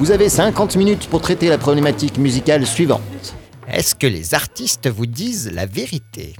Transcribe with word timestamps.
Vous 0.00 0.12
avez 0.12 0.30
50 0.30 0.76
minutes 0.76 1.08
pour 1.08 1.20
traiter 1.20 1.50
la 1.50 1.58
problématique 1.58 2.16
musicale 2.16 2.66
suivante. 2.66 3.34
Est-ce 3.70 3.94
que 3.94 4.06
les 4.06 4.32
artistes 4.32 4.88
vous 4.88 5.04
disent 5.04 5.52
la 5.52 5.66
vérité? 5.66 6.36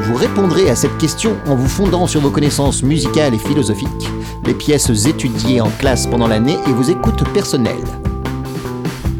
Vous 0.00 0.14
répondrez 0.14 0.70
à 0.70 0.74
cette 0.74 0.96
question 0.96 1.36
en 1.46 1.54
vous 1.54 1.68
fondant 1.68 2.06
sur 2.06 2.22
vos 2.22 2.30
connaissances 2.30 2.82
musicales 2.82 3.34
et 3.34 3.38
philosophiques, 3.38 4.08
les 4.46 4.54
pièces 4.54 4.88
étudiées 5.04 5.60
en 5.60 5.68
classe 5.68 6.06
pendant 6.06 6.28
l'année 6.28 6.56
et 6.66 6.72
vos 6.72 6.90
écoutes 6.90 7.30
personnelles. 7.34 7.76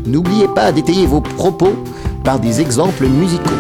N'oubliez 0.06 0.48
pas 0.48 0.72
d'étayer 0.72 1.04
vos 1.04 1.20
propos 1.20 1.74
par 2.24 2.40
des 2.40 2.62
exemples 2.62 3.06
musicaux. 3.06 3.50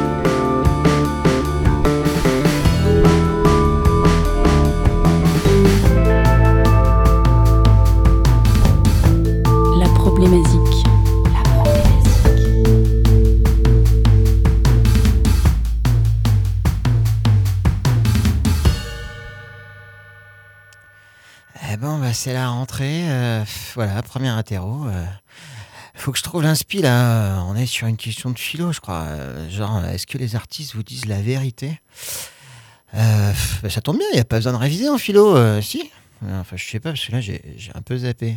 C'est 22.22 22.32
la 22.32 22.50
rentrée. 22.50 23.10
euh, 23.10 23.42
voilà, 23.74 24.00
premier 24.02 24.28
interro. 24.28 24.86
euh. 24.86 25.04
faut 25.94 26.12
que 26.12 26.18
je 26.18 26.22
trouve 26.22 26.44
l'inspi 26.44 26.80
là. 26.80 27.42
On 27.48 27.56
est 27.56 27.66
sur 27.66 27.88
une 27.88 27.96
question 27.96 28.30
de 28.30 28.38
philo, 28.38 28.72
je 28.72 28.78
crois. 28.78 29.02
Euh, 29.08 29.50
genre, 29.50 29.84
est-ce 29.86 30.06
que 30.06 30.18
les 30.18 30.36
artistes 30.36 30.76
vous 30.76 30.84
disent 30.84 31.06
la 31.06 31.20
vérité? 31.20 31.80
Euh, 32.94 33.32
bah, 33.64 33.70
Ça 33.70 33.80
tombe 33.80 33.98
bien, 33.98 34.06
il 34.12 34.14
n'y 34.14 34.20
a 34.20 34.24
pas 34.24 34.36
besoin 34.36 34.52
de 34.52 34.56
réviser 34.58 34.88
en 34.88 34.98
philo, 34.98 35.36
euh, 35.36 35.60
si? 35.60 35.90
Enfin, 36.24 36.54
je 36.56 36.64
sais 36.64 36.78
pas, 36.78 36.90
parce 36.90 37.04
que 37.04 37.10
là, 37.10 37.20
j'ai 37.20 37.42
un 37.74 37.82
peu 37.82 37.98
zappé. 37.98 38.36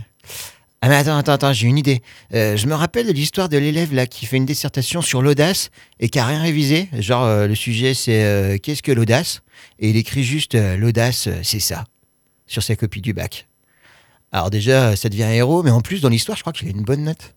Ah, 0.81 0.89
mais 0.89 0.95
attends, 0.95 1.15
attends, 1.17 1.33
attends, 1.33 1.53
j'ai 1.53 1.67
une 1.67 1.77
idée. 1.77 2.01
Euh, 2.33 2.57
je 2.57 2.65
me 2.65 2.73
rappelle 2.73 3.05
de 3.05 3.11
l'histoire 3.11 3.49
de 3.49 3.57
l'élève 3.59 3.93
là 3.93 4.07
qui 4.07 4.25
fait 4.25 4.37
une 4.37 4.47
dissertation 4.47 5.03
sur 5.03 5.21
l'audace 5.21 5.69
et 5.99 6.09
qui 6.09 6.17
a 6.17 6.25
rien 6.25 6.41
révisé. 6.41 6.89
Genre, 6.93 7.23
euh, 7.23 7.45
le 7.45 7.53
sujet, 7.53 7.93
c'est 7.93 8.23
euh, 8.23 8.57
qu'est-ce 8.57 8.81
que 8.81 8.91
l'audace? 8.91 9.41
Et 9.77 9.91
il 9.91 9.95
écrit 9.97 10.23
juste 10.23 10.55
euh, 10.55 10.75
l'audace, 10.75 11.27
euh, 11.27 11.39
c'est 11.43 11.59
ça 11.59 11.83
sur 12.47 12.63
sa 12.63 12.75
copie 12.75 13.01
du 13.01 13.13
bac. 13.13 13.47
Alors 14.31 14.49
déjà, 14.49 14.95
ça 14.95 15.09
devient 15.09 15.23
un 15.23 15.31
héros, 15.31 15.63
mais 15.63 15.71
en 15.71 15.81
plus, 15.81 16.01
dans 16.01 16.09
l'histoire, 16.09 16.37
je 16.37 16.43
crois 16.43 16.53
qu'il 16.53 16.67
a 16.67 16.71
une 16.71 16.83
bonne 16.83 17.03
note. 17.03 17.35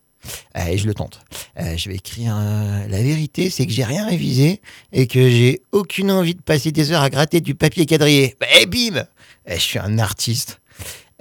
Allez, 0.53 0.79
je 0.79 0.87
le 0.87 0.95
tente. 0.95 1.21
Euh, 1.61 1.77
je 1.77 1.89
vais 1.89 1.95
écrire 1.95 2.35
euh, 2.37 2.89
la 2.89 3.03
vérité, 3.03 3.51
c'est 3.51 3.67
que 3.67 3.73
j'ai 3.73 3.85
rien 3.85 4.05
révisé 4.07 4.61
et 4.93 5.07
que 5.07 5.31
j'ai 5.31 5.63
aucune 5.71 6.11
envie 6.11 6.35
de 6.35 6.43
passer 6.43 6.73
des 6.73 6.91
heures 6.91 7.03
à 7.03 7.09
gratter 7.11 7.41
du 7.41 7.55
papier 7.55 7.87
quadrillé. 7.87 8.37
Et 8.61 8.67
bim 8.67 9.05
Eh, 9.47 9.55
Je 9.55 9.61
suis 9.61 9.79
un 9.79 9.99
artiste. 9.99 10.61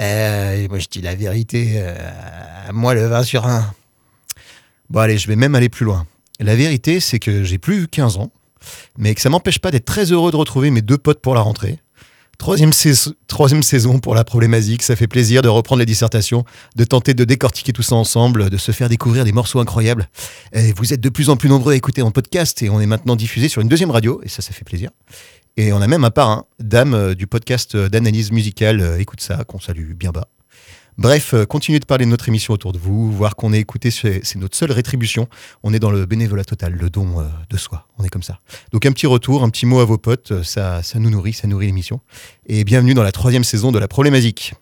Euh, 0.02 0.68
moi, 0.70 0.80
je 0.80 0.88
dis 0.88 1.02
la 1.02 1.14
vérité. 1.16 1.74
euh, 1.76 1.96
moi, 2.74 2.96
le 2.96 3.06
20 3.06 3.24
sur 3.24 3.46
1. 3.46 3.72
Bon, 4.90 5.00
allez, 5.02 5.18
je 5.18 5.28
vais 5.28 5.36
même 5.36 5.54
aller 5.54 5.70
plus 5.70 5.86
loin. 5.86 6.08
La 6.40 6.56
vérité, 6.56 7.00
c'est 7.00 7.20
que 7.20 7.44
j'ai 7.44 7.58
plus 7.60 7.88
15 7.88 8.18
ans, 8.18 8.32
mais 8.98 9.14
que 9.16 9.22
ça 9.22 9.30
m'empêche 9.30 9.60
pas 9.60 9.72
d'être 9.72 9.86
très 9.86 10.12
heureux 10.12 10.32
de 10.32 10.38
retrouver 10.38 10.72
mes 10.72 10.82
deux 10.82 10.98
potes 10.98 11.22
pour 11.22 11.36
la 11.36 11.42
rentrée. 11.42 11.80
Troisième, 12.38 12.72
sais- 12.72 13.12
troisième 13.28 13.64
saison 13.64 14.00
pour 14.00 14.14
la 14.14 14.24
problématique, 14.24 14.84
ça 14.84 14.96
fait 14.96 15.08
plaisir 15.08 15.42
de 15.42 15.48
reprendre 15.50 15.80
les 15.80 15.86
dissertations, 15.88 16.46
de 16.76 16.84
tenter 16.84 17.14
de 17.16 17.24
décortiquer 17.24 17.74
tout 17.74 17.82
ça 17.82 17.96
ensemble, 17.96 18.50
de 18.52 18.58
se 18.58 18.72
faire 18.72 18.90
découvrir 18.90 19.26
des 19.26 19.32
morceaux 19.32 19.60
incroyables. 19.60 20.08
Vous 20.76 20.94
êtes 20.94 21.02
de 21.02 21.10
plus 21.10 21.30
en 21.30 21.36
plus 21.36 21.50
nombreux 21.50 21.74
à 21.74 21.76
écouter 21.76 22.04
en 22.04 22.12
podcast 22.12 22.62
et 22.62 22.70
on 22.70 22.80
est 22.80 22.86
maintenant 22.86 23.16
diffusé 23.16 23.50
sur 23.50 23.62
une 23.62 23.68
deuxième 23.68 23.90
radio, 23.92 24.22
et 24.24 24.30
ça, 24.30 24.42
ça 24.44 24.54
fait 24.54 24.64
plaisir. 24.66 24.92
Et 25.58 25.74
on 25.74 25.82
a 25.82 25.88
même 25.88 26.06
un 26.06 26.12
parrain, 26.12 26.46
Dame, 26.60 26.94
euh, 26.94 27.16
du 27.16 27.26
podcast 27.26 27.74
euh, 27.74 27.90
d'analyse 27.90 28.32
musicale, 28.32 28.80
euh, 28.82 29.00
écoute 29.00 29.22
ça, 29.22 29.44
qu'on 29.44 29.60
salue 29.60 29.94
bien 29.94 30.12
bas. 30.12 30.28
Bref, 30.98 31.36
euh, 31.36 31.46
continuez 31.46 31.80
de 31.80 31.86
parler 31.86 32.06
de 32.06 32.10
notre 32.10 32.28
émission 32.28 32.56
autour 32.56 32.74
de 32.74 32.80
vous, 32.80 33.12
voir 33.12 33.36
qu'on 33.36 33.54
est 33.54 33.60
écouté, 33.60 33.92
c'est 33.92 34.36
notre 34.36 34.58
seule 34.58 34.72
rétribution. 34.72 35.28
On 35.62 35.72
est 35.72 35.78
dans 35.78 35.92
le 35.92 36.08
bénévolat 36.08 36.44
total, 36.44 36.74
le 36.74 36.90
don 36.90 37.20
euh, 37.20 37.24
de 37.52 37.58
soi. 37.58 37.86
On 38.00 38.04
est 38.04 38.10
comme 38.10 38.24
ça. 38.24 38.40
Donc 38.72 38.84
un 38.88 38.92
petit 38.92 39.06
retour, 39.06 39.44
un 39.44 39.50
petit 39.50 39.68
mot 39.68 39.80
à 39.80 39.86
vos 39.86 40.00
potes, 40.00 40.32
euh, 40.32 40.44
ça, 40.44 40.82
ça 40.82 40.98
nous 40.98 41.12
nourrit, 41.12 41.34
ça 41.34 41.48
nourrit 41.48 41.68
l'émission. 41.68 42.02
Et 42.48 42.64
bienvenue 42.64 42.96
dans 42.96 43.04
la 43.04 43.12
troisième 43.12 43.44
saison 43.44 43.72
de 43.72 43.78
la 43.78 43.88
problématique. 43.88 44.56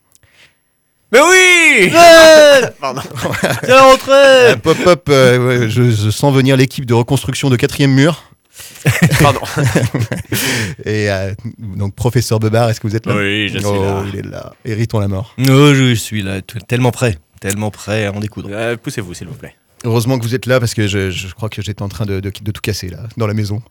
Mais 1.14 1.20
oui 1.22 1.90
Pardon. 2.82 3.02
C'est 3.62 3.68
la 3.70 3.84
rentrée 3.84 4.58
Pop 4.62 4.78
hop, 4.86 5.08
euh, 5.08 5.48
ouais, 5.48 5.70
je, 5.70 5.90
je 5.90 6.10
sens 6.10 6.34
venir 6.34 6.58
l'équipe 6.58 6.86
de 6.86 6.94
reconstruction 6.94 7.50
de 7.50 7.56
quatrième 7.56 7.92
mur. 7.92 8.24
Pardon. 9.22 9.40
Et 10.86 11.10
euh, 11.10 11.34
donc 11.58 11.96
professeur 11.96 12.40
Bebar, 12.40 12.70
est-ce 12.70 12.80
que 12.80 12.88
vous 12.88 12.96
êtes 12.96 13.06
là? 13.06 13.16
Oui, 13.16 13.50
je 13.50 13.58
suis 13.58 13.68
Oh, 13.68 13.84
là. 13.84 14.04
Il 14.14 14.20
est 14.20 14.26
là. 14.26 14.54
Héritons 14.64 15.00
la 15.00 15.08
mort. 15.08 15.34
Oh, 15.40 15.74
je 15.74 15.94
suis 15.96 16.22
là, 16.22 16.42
tellement 16.42 16.92
prêt, 16.92 17.18
tellement 17.40 17.72
prêt 17.72 18.06
à 18.06 18.12
en 18.14 18.20
découdre. 18.20 18.50
Euh, 18.52 18.78
Poussez-vous, 18.78 19.14
s'il 19.14 19.28
vous 19.28 19.34
plaît. 19.36 19.56
Heureusement 19.84 20.18
que 20.18 20.24
vous 20.24 20.34
êtes 20.36 20.46
là 20.46 20.60
parce 20.60 20.74
que 20.74 20.88
je, 20.88 21.12
je 21.12 21.34
crois 21.34 21.50
que 21.50 21.62
j'étais 21.62 21.84
en 21.84 21.90
train 21.90 22.06
de, 22.06 22.20
de- 22.20 22.32
de 22.42 22.52
tout 22.52 22.62
casser 22.62 22.90
là, 22.90 23.00
dans 23.18 23.28
la 23.28 23.34
maison. 23.34 23.62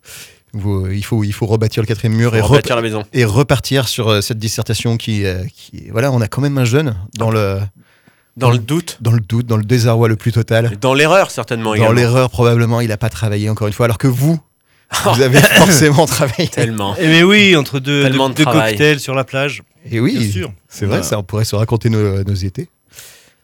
Vous, 0.53 0.87
euh, 0.87 0.95
il, 0.95 1.05
faut, 1.05 1.25
il 1.25 1.33
faut 1.33 1.47
rebâtir 1.47 1.83
le 1.83 1.87
quatrième 1.89 2.17
mur 2.17 2.37
et, 2.37 2.41
rep- 2.41 2.69
la 2.69 2.81
maison. 2.83 3.03
et 3.13 3.25
repartir 3.25 3.89
sur 3.89 4.09
euh, 4.09 4.21
cette 4.21 4.39
dissertation 4.39 4.97
qui, 4.97 5.25
euh, 5.25 5.43
qui. 5.53 5.89
Voilà, 5.91 6.13
on 6.13 6.21
a 6.21 6.29
quand 6.29 6.43
même 6.43 6.57
un 6.59 6.65
jeune 6.65 6.95
dans 7.19 7.33
le, 7.33 7.59
Dans 8.37 8.51
le 8.53 8.59
doute. 8.59 8.99
dans 9.01 9.11
le 9.11 9.19
doute, 9.19 9.47
dans 9.47 9.57
le 9.57 9.65
désarroi 9.65 10.07
le 10.07 10.15
plus 10.15 10.31
total. 10.31 10.77
Dans 10.81 10.95
l'erreur, 10.95 11.33
certainement. 11.33 11.75
Dans 11.75 11.91
l'erreur, 11.91 12.31
probablement, 12.31 12.81
il 12.81 12.89
n'a 12.89 12.97
pas 12.97 13.09
travaillé 13.11 13.51
encore 13.51 13.67
une 13.67 13.73
fois, 13.73 13.87
alors 13.87 13.99
que 13.99 14.07
vous, 14.07 14.39
vous 15.05 15.23
avez 15.23 15.39
forcément 15.41 16.07
travaillé. 16.07 16.49
Tellement. 16.49 16.95
Eh 16.99 17.07
mais 17.07 17.23
oui, 17.23 17.57
entre 17.57 17.79
deux, 17.81 18.03
Tellement 18.03 18.29
deux- 18.29 18.35
de 18.35 18.39
deux 18.39 18.45
travail. 18.45 18.73
cocktails 18.73 19.01
sur 19.01 19.15
la 19.15 19.25
plage. 19.25 19.63
Et 19.91 20.01
oui, 20.01 20.31
sûr. 20.31 20.53
c'est 20.69 20.87
vrai, 20.87 20.97
Voilà. 20.99 21.03
ça, 21.03 21.19
on 21.19 21.23
pourrait 21.23 21.45
se 21.45 21.57
raconter 21.57 21.91
nos, 21.91 22.23
nos 22.25 22.35
étés. 22.35 22.69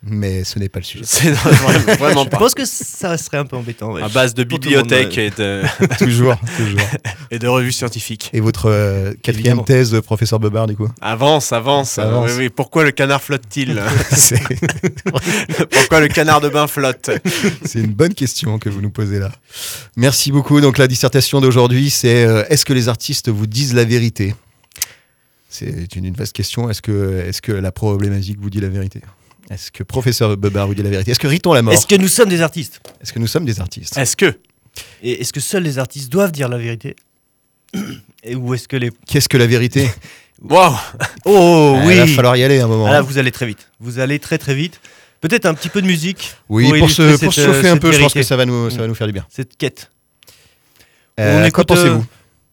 Mais 0.02 0.44
ce 0.44 0.58
n'est 0.58 0.70
pas 0.70 0.78
le 0.80 0.84
sujet. 0.84 1.04
C'est 1.06 1.30
vraiment, 1.30 1.78
vraiment 1.98 2.24
Je 2.24 2.36
pense 2.38 2.54
que 2.54 2.64
ça 2.64 3.18
serait 3.18 3.36
un 3.36 3.44
peu 3.44 3.56
embêtant. 3.56 3.92
ouais. 3.92 4.02
À 4.02 4.08
base 4.08 4.32
de 4.32 4.44
ouais. 4.44 5.26
et 5.26 5.30
de, 5.30 5.62
toujours, 5.98 6.36
toujours. 6.56 6.80
et 7.30 7.38
de 7.38 7.46
revues 7.46 7.72
scientifiques. 7.72 8.30
Et 8.32 8.40
votre 8.40 8.70
euh, 8.70 9.12
quatrième 9.22 9.62
thèse, 9.62 9.90
de 9.90 10.00
professeur 10.00 10.40
Bebard, 10.40 10.68
du 10.68 10.76
coup 10.76 10.88
Avance, 11.02 11.52
avance. 11.52 11.98
Avance. 11.98 12.30
Oui, 12.30 12.44
oui. 12.44 12.48
Pourquoi 12.48 12.84
le 12.84 12.92
canard 12.92 13.20
flotte-t-il 13.22 13.82
Pourquoi 15.70 16.00
le 16.00 16.08
canard 16.08 16.40
de 16.40 16.48
bain 16.48 16.66
flotte 16.66 17.10
c'est 17.64 17.80
une 17.80 17.92
bonne 17.92 18.14
question 18.14 18.58
que 18.58 18.68
vous 18.68 18.80
nous 18.80 18.90
posez 18.90 19.18
là. 19.18 19.30
Merci 19.96 20.32
beaucoup. 20.32 20.60
Donc 20.60 20.78
la 20.78 20.88
dissertation 20.88 21.40
d'aujourd'hui, 21.40 21.90
c'est 21.90 22.24
euh, 22.24 22.44
est-ce 22.48 22.64
que 22.64 22.72
les 22.72 22.88
artistes 22.88 23.28
vous 23.28 23.46
disent 23.46 23.74
la 23.74 23.84
vérité? 23.84 24.34
C'est 25.48 25.94
une, 25.96 26.04
une 26.06 26.14
vaste 26.14 26.34
question. 26.34 26.70
Est-ce 26.70 26.80
que, 26.80 27.24
est 27.26 27.40
que 27.40 27.52
la 27.52 27.72
problématique 27.72 28.38
vous 28.40 28.50
dit 28.50 28.60
la 28.60 28.68
vérité? 28.68 29.00
Est-ce 29.50 29.72
que 29.72 29.82
professeur 29.82 30.36
Bebard 30.36 30.68
vous 30.68 30.74
dit 30.74 30.82
la 30.82 30.90
vérité 30.90 31.10
Est-ce 31.10 31.18
que 31.18 31.26
Riton 31.26 31.52
la 31.52 31.62
mort 31.62 31.74
Est-ce 31.74 31.86
que 31.86 31.96
nous 31.96 32.08
sommes 32.08 32.28
des 32.28 32.40
artistes 32.40 32.80
Est-ce 33.02 33.12
que 33.12 33.18
nous 33.18 33.26
sommes 33.26 33.44
des 33.44 33.60
artistes 33.60 33.96
Est-ce 33.98 34.16
que 34.16 34.38
Et 35.02 35.20
est-ce 35.20 35.32
que 35.32 35.40
seuls 35.40 35.64
les 35.64 35.78
artistes 35.78 36.10
doivent 36.10 36.30
dire 36.30 36.48
la 36.48 36.58
vérité 36.58 36.94
Et 38.22 38.36
Ou 38.36 38.54
est-ce 38.54 38.68
que 38.68 38.76
les... 38.76 38.90
Qu'est-ce 39.06 39.28
que 39.28 39.36
la 39.36 39.48
vérité 39.48 39.90
Waouh 40.42 40.72
Oh 41.24 41.76
Ah, 41.76 41.84
oui 41.84 41.94
Il 41.94 42.00
va 42.00 42.06
falloir 42.06 42.36
y 42.36 42.44
aller 42.44 42.60
un 42.60 42.68
moment. 42.68 42.86
Ah 42.86 42.92
là, 42.92 43.02
vous 43.02 43.18
allez 43.18 43.32
très 43.32 43.46
vite. 43.46 43.68
Vous 43.80 43.98
allez 43.98 44.20
très 44.20 44.38
très 44.38 44.54
vite. 44.54 44.80
Peut-être 45.20 45.46
un 45.46 45.54
petit 45.54 45.68
peu 45.68 45.82
de 45.82 45.86
musique 45.86 46.34
oui, 46.48 46.68
pour 46.68 46.78
pour, 46.78 46.90
se, 46.90 47.02
pour 47.18 47.32
cette, 47.32 47.44
chauffer 47.44 47.68
euh, 47.68 47.72
un 47.74 47.76
peu, 47.76 47.92
je 47.92 48.00
pense 48.00 48.14
que 48.14 48.22
ça 48.22 48.36
va 48.36 48.46
nous, 48.46 48.70
ça 48.70 48.78
va 48.78 48.86
nous 48.86 48.94
faire 48.94 49.06
du 49.06 49.12
bien. 49.12 49.26
cette 49.28 49.56
quête. 49.56 49.90
Euh, 51.18 51.42
On 51.42 51.44
à 51.44 51.50
quoi 51.50 51.64
écoute, 51.64 51.68
pensez-vous? 51.68 52.06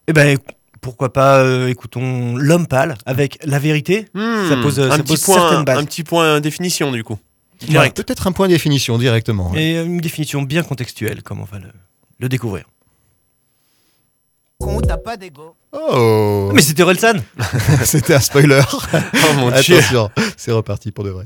Eh 0.08 0.14
ben, 0.14 0.38
pourquoi 0.82 1.14
pas, 1.14 1.40
euh, 1.40 1.68
écoutons 1.68 2.36
L'homme 2.36 2.68
pâle 2.68 2.96
avec 3.06 3.40
la 3.44 3.60
vérité. 3.60 4.08
Hmm, 4.14 4.50
Ça 4.50 4.58
pose, 4.58 4.80
euh, 4.80 4.88
un 4.90 4.92
ça 4.92 4.98
petit 5.04 5.14
pose 5.14 5.22
point, 5.24 5.36
certaines 5.40 5.64
bases. 5.66 5.78
Un 5.80 5.86
petit 5.86 6.04
point 6.04 6.40
définition, 6.40 6.92
du 6.92 7.04
coup. 7.04 7.18
Ouais. 7.62 7.68
Direct. 7.70 7.98
Peut-être 8.04 8.28
un 8.28 8.32
point 8.32 8.48
de 8.48 8.54
définition 8.54 8.98
directement. 8.98 9.52
ouais. 9.52 9.64
Et 9.64 9.82
une 9.82 10.00
définition 10.00 10.42
bien 10.44 10.64
contextuelle, 10.64 11.24
comme 11.24 11.42
on 11.42 11.46
va 11.46 11.60
le, 11.60 11.68
le 12.20 12.30
découvrir. 12.30 12.66
Con, 14.60 14.82
t'as 14.82 14.98
pas 14.98 15.18
d'ego. 15.18 15.56
Oh 15.72 16.52
Mais 16.54 16.62
c'était 16.62 16.82
Orelsan 16.84 17.18
C'était 17.84 18.16
un 18.16 18.20
spoiler. 18.20 18.62
Oh 18.72 19.34
mon 19.38 19.52
dieu. 19.62 19.78
Attention, 19.78 20.10
c'est 20.36 20.52
reparti 20.52 20.92
pour 20.92 21.04
de 21.04 21.12
vrai. 21.12 21.26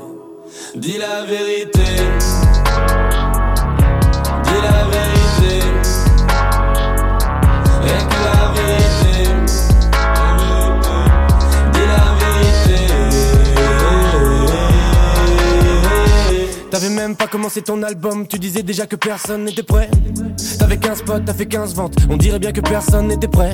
Dis 0.75 0.97
la 0.97 1.23
vérité. 1.25 1.79
Dis 4.43 4.61
la 4.61 4.85
vérité. 4.91 5.59
Rien 7.81 8.01
que 8.07 8.19
la 8.25 8.51
vérité. 8.53 9.13
Dis 11.73 11.85
la 11.87 12.03
vérité. 12.19 12.79
T'avais 16.69 16.89
même 16.89 17.15
pas 17.15 17.27
commencé 17.27 17.61
ton 17.61 17.83
album, 17.83 18.27
tu 18.27 18.39
disais 18.39 18.63
déjà 18.63 18.87
que 18.87 18.95
personne 18.95 19.43
n'était 19.43 19.63
prêt. 19.63 19.89
T'avais 20.57 20.77
15 20.77 21.01
potes, 21.03 21.25
t'as 21.25 21.33
fait 21.33 21.45
15 21.45 21.75
ventes, 21.75 21.95
on 22.09 22.17
dirait 22.17 22.39
bien 22.39 22.51
que 22.51 22.61
personne 22.61 23.07
n'était 23.07 23.27
prêt. 23.27 23.53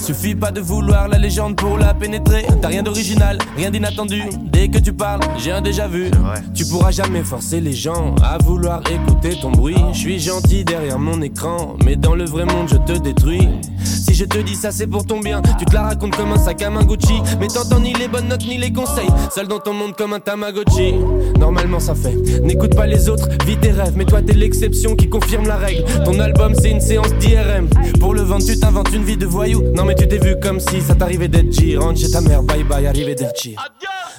Suffit 0.00 0.34
pas 0.34 0.50
de 0.50 0.60
vouloir 0.60 1.08
la 1.08 1.18
légende 1.18 1.56
pour 1.56 1.76
la 1.76 1.92
pénétrer. 1.94 2.46
T'as 2.62 2.68
rien 2.68 2.82
d'original, 2.82 3.38
rien 3.56 3.70
d'inattendu. 3.70 4.22
Dès 4.50 4.68
que 4.68 4.78
tu 4.78 4.92
parles, 4.92 5.20
j'ai 5.38 5.52
un 5.52 5.60
déjà 5.60 5.86
vu. 5.86 6.10
Tu 6.54 6.64
pourras 6.64 6.90
jamais 6.90 7.22
forcer 7.22 7.60
les 7.60 7.72
gens 7.72 8.14
à 8.22 8.38
vouloir 8.38 8.82
écouter 8.90 9.38
ton 9.40 9.50
bruit. 9.50 9.76
Je 9.92 9.98
suis 9.98 10.18
gentil 10.18 10.64
derrière 10.64 10.98
mon 10.98 11.20
écran, 11.20 11.76
mais 11.84 11.96
dans 11.96 12.14
le 12.14 12.24
vrai 12.24 12.44
monde, 12.46 12.68
je 12.68 12.76
te 12.76 12.98
détruis. 12.98 13.48
Si 13.84 14.14
je 14.14 14.24
te 14.24 14.38
dis 14.38 14.56
ça, 14.56 14.72
c'est 14.72 14.86
pour 14.86 15.06
ton 15.06 15.20
bien. 15.20 15.42
Tu 15.58 15.64
te 15.64 15.74
la 15.74 15.82
racontes 15.82 16.16
comme 16.16 16.32
un 16.32 16.38
sac 16.38 16.62
à 16.62 16.70
main 16.70 16.82
Gucci, 16.82 17.20
mais 17.38 17.46
t'entends 17.46 17.80
ni 17.80 17.92
les 17.92 18.08
bonnes 18.08 18.28
notes 18.28 18.46
ni 18.46 18.58
les 18.58 18.72
conseils. 18.72 19.08
Seul 19.32 19.46
dans 19.48 19.60
ton 19.60 19.72
monde 19.72 19.94
comme 19.94 20.12
un 20.12 20.20
Tamagotchi. 20.20 20.94
Normalement, 21.38 21.78
ça 21.78 21.94
fait. 21.94 22.16
N'écoute 22.42 22.74
pas 22.74 22.86
les 22.86 23.08
autres, 23.08 23.28
vis 23.46 23.56
tes 23.58 23.70
rêves. 23.70 23.94
Mais 23.96 24.04
toi, 24.04 24.20
t'es 24.22 24.32
l'exception 24.32 24.96
qui 24.96 25.08
confirme 25.08 25.46
la 25.46 25.56
règle. 25.56 25.84
Ton 26.04 26.18
album, 26.18 26.54
c'est 26.54 26.70
une 26.70 26.80
séance 26.80 27.12
d'IRM. 27.20 27.68
Pour 28.00 28.14
le 28.14 28.22
vendre, 28.22 28.44
tu 28.44 28.58
t'inventes 28.58 28.92
une 28.92 29.04
vie 29.04 29.16
de 29.16 29.26
voyou. 29.26 29.62
Non, 29.74 29.84
mais 29.90 29.96
tu 29.96 30.06
t'es 30.06 30.18
vu 30.18 30.38
comme 30.38 30.60
si 30.60 30.80
ça 30.80 30.94
t'arrivait 30.94 31.26
d'être 31.26 31.52
G. 31.52 31.76
Rentre 31.76 31.98
chez 31.98 32.12
ta 32.12 32.20
mère, 32.20 32.44
bye 32.44 32.62
bye, 32.62 32.86
arrivé 32.86 33.16
d'être 33.16 33.42
G. 33.42 33.56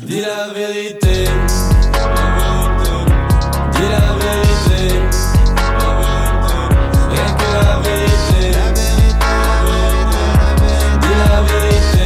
Dis 0.01 0.19
la 0.19 0.49
vérité. 0.53 1.23
Dis 3.71 3.87
la 3.89 4.13
vérité. 4.19 4.79
Rien 7.09 7.31
que 7.37 7.47
la 7.53 7.79
vérité. 7.79 8.51
Dis 10.99 11.15
la 11.23 11.41
vérité. 11.41 12.03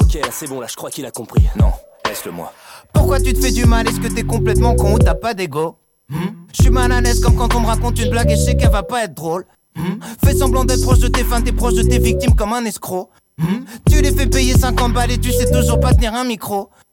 Ok, 0.00 0.14
là 0.14 0.30
c'est 0.32 0.48
bon, 0.48 0.58
là 0.60 0.66
je 0.68 0.74
crois 0.74 0.90
qu'il 0.90 1.06
a 1.06 1.12
compris. 1.12 1.44
Non, 1.56 1.70
laisse-le 2.04 2.32
moi. 2.32 2.52
Pourquoi 2.92 3.20
tu 3.20 3.32
te 3.32 3.38
fais 3.38 3.52
du 3.52 3.64
mal? 3.64 3.86
Est-ce 3.86 4.00
que 4.00 4.08
t'es 4.12 4.24
complètement 4.24 4.74
con 4.74 4.94
ou 4.94 4.98
t'as 4.98 5.14
pas 5.14 5.34
d'ego? 5.34 5.76
Je 6.10 6.62
suis 6.62 6.70
mal 6.70 6.92
à 6.92 7.00
l'aise 7.00 7.20
comme 7.20 7.36
quand 7.36 7.54
on 7.54 7.60
me 7.60 7.66
raconte 7.66 8.00
une 8.00 8.10
blague 8.10 8.30
et 8.30 8.36
je 8.36 8.40
sais 8.40 8.56
qu'elle 8.56 8.70
va 8.70 8.82
pas 8.82 9.04
être 9.04 9.14
drôle. 9.14 9.44
Hmm? 9.74 9.98
Fais 10.24 10.34
semblant 10.34 10.64
d'être 10.64 10.82
proche 10.82 11.00
de 11.00 11.08
tes 11.08 11.24
fans, 11.24 11.42
t'es 11.42 11.52
proche 11.52 11.74
de 11.74 11.82
tes 11.82 11.98
victimes 11.98 12.34
comme 12.34 12.52
un 12.52 12.64
escroc. 12.64 13.10
Hmm? 13.38 13.64
Tu 13.90 14.00
les 14.00 14.12
fais 14.12 14.26
payer 14.26 14.54
50 14.54 14.92
balles 14.92 15.10
et 15.10 15.18
tu 15.18 15.30
sais 15.32 15.50
toujours 15.50 15.80
pas 15.80 15.92
tenir 15.92 16.14
un 16.14 16.24
micro. 16.24 16.70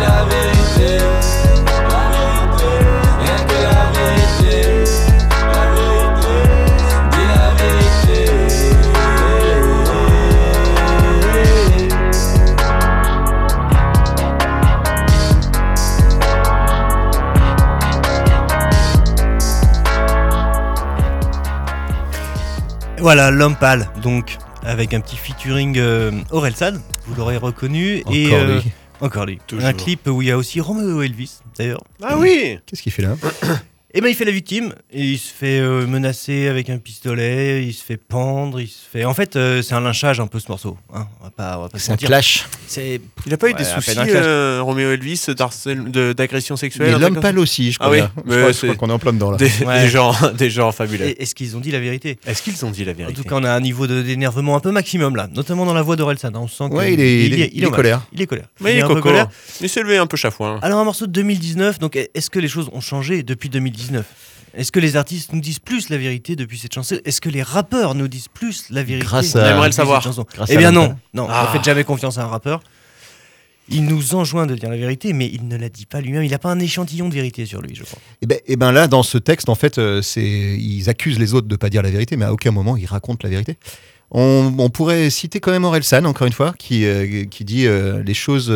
la 0.00 0.24
vérité, 0.24 0.98
la 1.88 2.04
vérité, 2.10 2.72
rien 3.20 3.40
que 3.48 3.58
la 3.66 3.80
vérité, 3.94 4.54
la 5.52 5.64
vérité, 5.74 6.56
dis 7.12 7.26
la 7.28 7.46
vérité. 7.58 8.20
Voilà, 22.98 23.30
l'homme 23.30 23.56
pâle, 23.56 23.88
donc, 24.02 24.36
avec 24.62 24.92
un 24.92 25.00
petit 25.00 25.16
featuring 25.16 25.78
euh, 25.78 26.10
Orelsan, 26.30 26.74
vous 27.06 27.14
l'aurez 27.14 27.38
reconnu. 27.38 28.02
et 28.12 28.26
Encore 28.26 28.38
euh, 28.38 28.60
lui. 28.60 28.72
Encore 29.00 29.26
lui. 29.26 29.38
Toujours. 29.46 29.66
Un 29.66 29.72
clip 29.72 30.06
où 30.06 30.22
il 30.22 30.28
y 30.28 30.30
a 30.30 30.36
aussi 30.36 30.60
Romeo 30.60 31.02
Elvis, 31.02 31.38
d'ailleurs. 31.56 31.82
Ah 32.02 32.18
oui 32.18 32.58
Qu'est-ce 32.66 32.82
qu'il 32.82 32.92
fait 32.92 33.02
là 33.02 33.16
Et 33.92 34.00
ben 34.00 34.08
il 34.08 34.14
fait 34.14 34.24
la 34.24 34.30
victime, 34.30 34.72
et 34.92 35.02
il 35.04 35.18
se 35.18 35.32
fait 35.32 35.58
euh, 35.58 35.84
menacer 35.84 36.46
avec 36.46 36.70
un 36.70 36.78
pistolet, 36.78 37.64
il 37.66 37.72
se 37.72 37.82
fait 37.84 37.96
pendre, 37.96 38.60
il 38.60 38.68
se 38.68 38.84
fait. 38.88 39.04
En 39.04 39.14
fait, 39.14 39.34
euh, 39.34 39.62
c'est 39.62 39.74
un 39.74 39.80
lynchage 39.80 40.20
un 40.20 40.28
peu 40.28 40.38
ce 40.38 40.48
morceau. 40.48 40.76
hein, 40.94 41.08
on 41.20 41.24
va 41.24 41.30
pas, 41.30 41.58
on 41.58 41.62
va 41.62 41.68
pas 41.70 41.78
se 41.78 41.86
C'est 41.86 41.90
un 41.90 41.94
mentir. 41.94 42.06
clash. 42.08 42.46
C'est 42.68 43.00
Il 43.26 43.34
a 43.34 43.36
pas 43.36 43.48
eu 43.48 43.52
Ouais, 43.52 43.58
des 43.58 43.64
soucis, 43.64 43.96
euh, 43.98 44.60
Roméo 44.62 44.92
Elvis, 44.92 45.26
d'agression 46.16 46.56
sexuelle 46.56 46.90
truc 46.92 47.02
l'homme 47.02 47.20
pâle 47.20 47.38
aussi, 47.40 47.72
je 47.72 47.78
Ah 47.80 47.84
crois. 47.86 47.96
oui, 47.96 47.98
là. 48.00 48.10
Je 48.16 48.22
crois- 48.36 48.46
je 48.48 48.52
c'est- 48.52 48.66
crois 48.68 48.76
qu'on 48.76 48.90
est 48.90 48.92
en 48.92 48.98
plein 49.00 49.12
dedans 49.12 49.32
là. 49.32 49.36
Des, 49.38 49.50
Ouais. 49.66 49.82
des 49.82 49.88
gens, 49.88 50.12
des 50.38 50.50
gens 50.50 50.70
fabuleux. 50.72 51.06
Et- 51.06 51.22
Est-ce 51.22 51.34
qu'ils 51.34 51.56
ont 51.56 51.60
dit 51.60 51.72
la 51.72 51.80
vérité? 51.80 52.18
Est-ce 52.26 52.42
qu'ils 52.42 52.64
ont 52.64 52.70
dit 52.70 52.84
la 52.84 52.92
En 52.92 52.94
vérité 52.94 53.20
tout 53.22 53.28
cas, 53.28 53.34
on 53.36 53.44
a 53.44 53.50
un 53.50 53.60
niveau 53.60 53.88
de- 53.88 54.02
d'énervement 54.02 54.54
un 54.56 54.60
peu 54.60 54.70
maximum 54.70 55.16
là, 55.16 55.28
notamment 55.34 55.66
dans 55.66 55.74
la 55.74 55.82
voix 55.82 55.96
d'Orelsan. 55.96 56.28
hein, 56.28 56.40
On 56.42 56.46
sent 56.48 56.64
Ouais, 56.72 56.92
il 56.94 57.00
est, 57.00 57.26
il 57.26 57.40
est, 57.40 57.50
il 57.54 57.64
est 57.64 57.70
colère. 57.70 58.02
Il 58.12 58.22
est 58.22 58.26
colère. 58.26 58.46
Mais 58.60 58.74
il 58.74 58.78
est 58.78 58.82
un 58.82 58.86
peu 58.86 58.94
coco. 58.94 59.08
colère. 59.08 59.28
Il 59.60 59.68
s'est 59.68 59.82
levé 59.82 59.96
un 59.98 60.06
peu 60.06 60.16
chafouin. 60.16 60.60
Alors 60.62 60.78
un 60.78 60.84
morceau 60.84 61.06
de 61.08 61.12
2019, 61.12 61.80
donc 61.80 61.96
est-ce 61.96 62.30
que 62.30 62.38
les 62.38 62.48
choses 62.48 62.68
ont 62.72 62.80
changé 62.80 63.22
depuis 63.24 63.48
2019 63.48 63.79
Est-ce 64.52 64.72
que 64.72 64.80
les 64.80 64.96
artistes 64.96 65.32
nous 65.32 65.40
disent 65.40 65.60
plus 65.60 65.90
la 65.90 65.96
vérité 65.96 66.34
depuis 66.34 66.58
cette 66.58 66.74
chanson? 66.74 66.96
Est-ce 67.04 67.20
que 67.20 67.28
les 67.28 67.42
rappeurs 67.42 67.94
nous 67.94 68.08
disent 68.08 68.26
plus 68.28 68.64
la 68.70 68.82
vérité 68.82 69.06
Grâce 69.06 69.26
depuis 69.32 69.38
à- 69.38 69.46
On 69.46 69.50
aimerait 69.52 69.66
le 69.68 69.72
cette 69.72 69.76
savoir. 69.76 70.02
Eh 70.48 70.56
bien 70.56 70.72
non, 70.72 70.96
non, 71.14 71.26
Ah. 71.30 71.46
ne 71.48 71.52
faites 71.52 71.64
jamais 71.64 71.84
confiance 71.84 72.18
à 72.18 72.22
un 72.24 72.26
rappeur. 72.26 72.60
Il 73.72 73.84
nous 73.84 74.16
enjoint 74.16 74.46
de 74.46 74.56
dire 74.56 74.68
la 74.68 74.76
vérité, 74.76 75.12
mais 75.12 75.30
il 75.32 75.46
ne 75.46 75.56
la 75.56 75.68
dit 75.68 75.86
pas 75.86 76.00
lui-même. 76.00 76.24
Il 76.24 76.30
n'a 76.32 76.40
pas 76.40 76.50
un 76.50 76.58
échantillon 76.58 77.08
de 77.08 77.14
vérité 77.14 77.46
sur 77.46 77.62
lui, 77.62 77.76
je 77.76 77.84
crois. 77.84 78.00
Et 78.20 78.26
ben, 78.26 78.38
et 78.48 78.56
ben 78.56 78.72
là, 78.72 78.88
dans 78.88 79.04
ce 79.04 79.16
texte, 79.16 79.48
en 79.48 79.54
fait, 79.54 79.78
euh, 79.78 80.02
c'est 80.02 80.24
ils 80.26 80.88
accusent 80.90 81.20
les 81.20 81.34
autres 81.34 81.46
de 81.46 81.54
pas 81.54 81.70
dire 81.70 81.82
la 81.82 81.90
vérité, 81.90 82.16
mais 82.16 82.24
à 82.24 82.32
aucun 82.32 82.50
moment 82.50 82.76
ils 82.76 82.86
racontent 82.86 83.20
la 83.22 83.30
vérité. 83.30 83.56
On, 84.10 84.52
on 84.58 84.70
pourrait 84.70 85.08
citer 85.10 85.38
quand 85.38 85.52
même 85.52 85.62
Orelsan, 85.64 86.04
encore 86.04 86.26
une 86.26 86.32
fois, 86.32 86.52
qui, 86.58 86.84
euh, 86.84 87.24
qui 87.26 87.44
dit 87.44 87.66
euh, 87.68 88.02
les 88.02 88.14
choses 88.14 88.48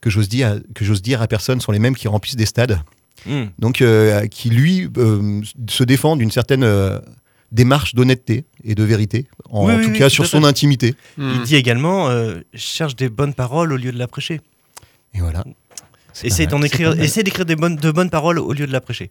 que 0.00 0.08
j'ose 0.08 0.30
dire, 0.30 0.58
que 0.74 0.86
j'ose 0.86 1.02
dire 1.02 1.20
à 1.20 1.26
personne 1.28 1.60
sont 1.60 1.72
les 1.72 1.78
mêmes 1.78 1.94
qui 1.94 2.08
remplissent 2.08 2.36
des 2.36 2.46
stades. 2.46 2.80
Hmm. 3.26 3.44
Donc, 3.58 3.82
euh, 3.82 4.26
qui 4.26 4.50
lui 4.50 4.88
euh, 4.96 5.42
se 5.68 5.84
défend 5.84 6.16
d'une 6.16 6.30
certaine 6.30 6.64
euh, 6.64 6.98
démarche 7.52 7.94
d'honnêteté 7.94 8.44
et 8.64 8.74
de 8.74 8.82
vérité, 8.82 9.26
en, 9.50 9.66
Oui, 9.66 9.72
en 9.72 9.76
oui, 9.78 9.84
tout 9.84 9.90
oui, 9.92 9.98
cas 9.98 10.08
tout 10.08 10.14
sur 10.14 10.26
son 10.26 10.40
fait. 10.40 10.46
intimité. 10.46 10.94
Hmm. 11.18 11.32
Il 11.34 11.42
dit 11.42 11.56
également 11.56 12.08
euh, 12.08 12.40
cherche 12.54 12.96
des 12.96 13.08
bonnes 13.08 13.34
paroles 13.34 13.72
au 13.72 13.76
lieu 13.76 13.92
de 13.92 13.98
la 13.98 14.06
prêcher. 14.08 14.40
Et 15.14 15.20
voilà. 15.20 15.44
D'en 16.50 16.62
écrire, 16.62 17.00
essaie 17.00 17.22
d'écrire 17.22 17.46
des 17.46 17.56
bonnes, 17.56 17.76
de 17.76 17.90
bonnes 17.90 18.10
paroles 18.10 18.38
au 18.38 18.52
lieu 18.52 18.66
de 18.66 18.72
la 18.72 18.80
prêcher. 18.80 19.10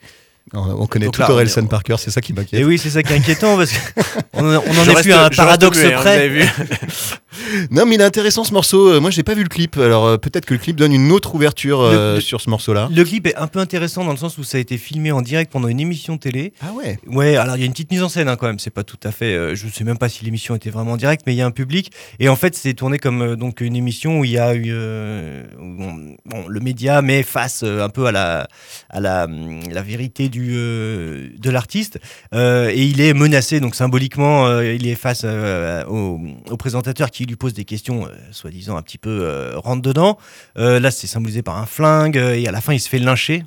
On, 0.54 0.82
on 0.84 0.88
connaît 0.88 1.06
Donc 1.06 1.14
tout 1.16 1.22
là, 1.22 1.28
on 1.30 1.34
Orelsan 1.34 1.66
est- 1.66 1.68
Parker, 1.70 1.96
c'est 1.98 2.12
ça 2.12 2.22
qui 2.22 2.34
m'inquiète. 2.34 2.60
Et 2.60 2.66
oui, 2.66 2.78
c'est 2.78 2.90
ça 2.90 3.04
qui 3.04 3.14
est 3.14 3.18
inquiétant 3.18 3.56
parce 3.58 3.72
qu'on 3.72 4.44
on 4.44 4.56
en 4.58 4.62
Je 4.84 4.90
est 4.92 4.94
reste- 4.94 5.02
plus 5.04 5.12
à 5.14 5.26
un 5.26 5.30
paradoxe 5.30 5.78
muet, 5.78 5.94
hein, 5.94 6.00
près. 6.00 6.28
vu 6.30 6.44
Non, 7.72 7.86
mais 7.86 7.96
il 7.96 8.02
est 8.02 8.06
intéressant 8.06 8.44
ce 8.44 8.54
morceau. 8.54 8.90
Euh, 8.90 9.00
Moi, 9.00 9.12
j'ai 9.12 9.24
pas 9.24 9.34
vu 9.34 9.44
le 9.44 9.50
clip. 9.50 9.78
Alors 9.78 10.06
euh, 10.06 10.18
peut-être 10.18 10.46
que 10.46 10.54
le 10.54 10.60
clip 10.60 10.76
donne 10.76 10.94
une 10.94 11.12
autre 11.12 11.36
ouverture 11.36 11.82
euh, 11.82 12.16
Le- 12.16 12.22
sur 12.22 12.42
ce 12.42 12.50
morceau-là. 12.50 12.90
Le 12.94 13.04
clip 13.04 13.28
est 13.28 13.36
un 13.36 13.48
peu 13.48 13.60
intéressant 13.60 14.04
dans 14.04 14.12
le 14.12 14.18
sens 14.18 14.38
où 14.38 14.44
ça 14.44 14.58
a 14.58 14.62
été 14.62 14.78
filmé 14.78 15.12
en 15.12 15.22
direct 15.22 15.52
pendant 15.52 15.68
une 15.68 15.80
émission 15.80 16.18
télé. 16.18 16.54
Ah 16.62 16.72
ouais. 16.74 17.00
Ouais, 17.08 17.36
alors 17.38 17.56
il 17.56 17.60
y 17.60 17.64
a 17.64 17.66
une 17.66 17.72
petite 17.72 17.92
mise 17.92 18.04
en 18.04 18.10
scène 18.10 18.28
hein, 18.28 18.36
quand 18.36 18.48
même, 18.48 18.60
c'est 18.60 18.70
pas 18.72 18.84
tout 18.84 18.98
à 19.04 19.12
fait. 19.12 19.34
euh, 19.34 19.56
je 19.56 19.68
sais 19.68 19.84
même 19.84 19.98
pas 19.98 20.10
si 20.10 20.26
l'émission 20.26 20.56
était 20.56 20.70
vraiment 20.70 20.94
en 20.94 20.98
direct, 20.98 21.24
mais 21.28 21.34
il 21.34 21.38
y 21.38 21.42
a 21.42 21.46
un 21.46 21.52
public. 21.52 21.92
Et 22.20 22.28
en 22.30 22.36
fait, 22.36 22.56
c'est 22.56 22.74
tourné 22.74 22.98
comme 23.00 23.22
euh, 23.22 23.36
donc 23.36 23.62
une 23.62 23.76
émission 23.76 24.20
où 24.20 24.26
il 24.26 24.32
y 24.32 24.38
a 24.38 24.54
eu. 24.54 24.68
euh, 24.70 25.44
bon, 25.60 26.48
le 26.48 26.60
média 26.60 27.02
met 27.02 27.24
face 27.24 27.62
euh, 27.64 27.84
un 27.84 27.90
peu 27.90 28.06
à 28.08 28.12
la, 28.12 28.48
à 28.90 29.00
la, 29.00 29.26
hum, 29.26 29.62
la 29.72 29.82
vérité 29.82 30.30
du, 30.30 30.39
euh, 30.52 31.30
de 31.38 31.50
l'artiste. 31.50 32.00
Euh, 32.34 32.70
et 32.70 32.84
il 32.84 33.02
est 33.02 33.14
menacé, 33.14 33.60
donc 33.60 33.76
symboliquement, 33.76 34.48
euh, 34.48 34.74
il 34.74 34.88
est 34.88 34.96
face 34.96 35.24
au, 35.24 36.20
au 36.50 36.58
présentateur 36.58 37.12
qui 37.12 37.26
lui 37.26 37.36
pose 37.36 37.54
des 37.54 37.66
questions, 37.66 38.08
soi-disant 38.32 38.78
un 38.78 38.82
petit 38.82 38.98
peu 38.98 39.52
rentre 39.56 39.82
dedans. 39.82 40.18
Là, 40.56 40.92
c'est 40.92 41.08
symbolisé 41.08 41.42
par 41.42 41.58
un 41.58 41.66
flingue, 41.66 42.18
et 42.18 42.48
à 42.48 42.52
la 42.52 42.62
fin, 42.62 42.74
il 42.74 42.80
se 42.80 42.90
fait 42.90 43.00
lyncher 43.00 43.44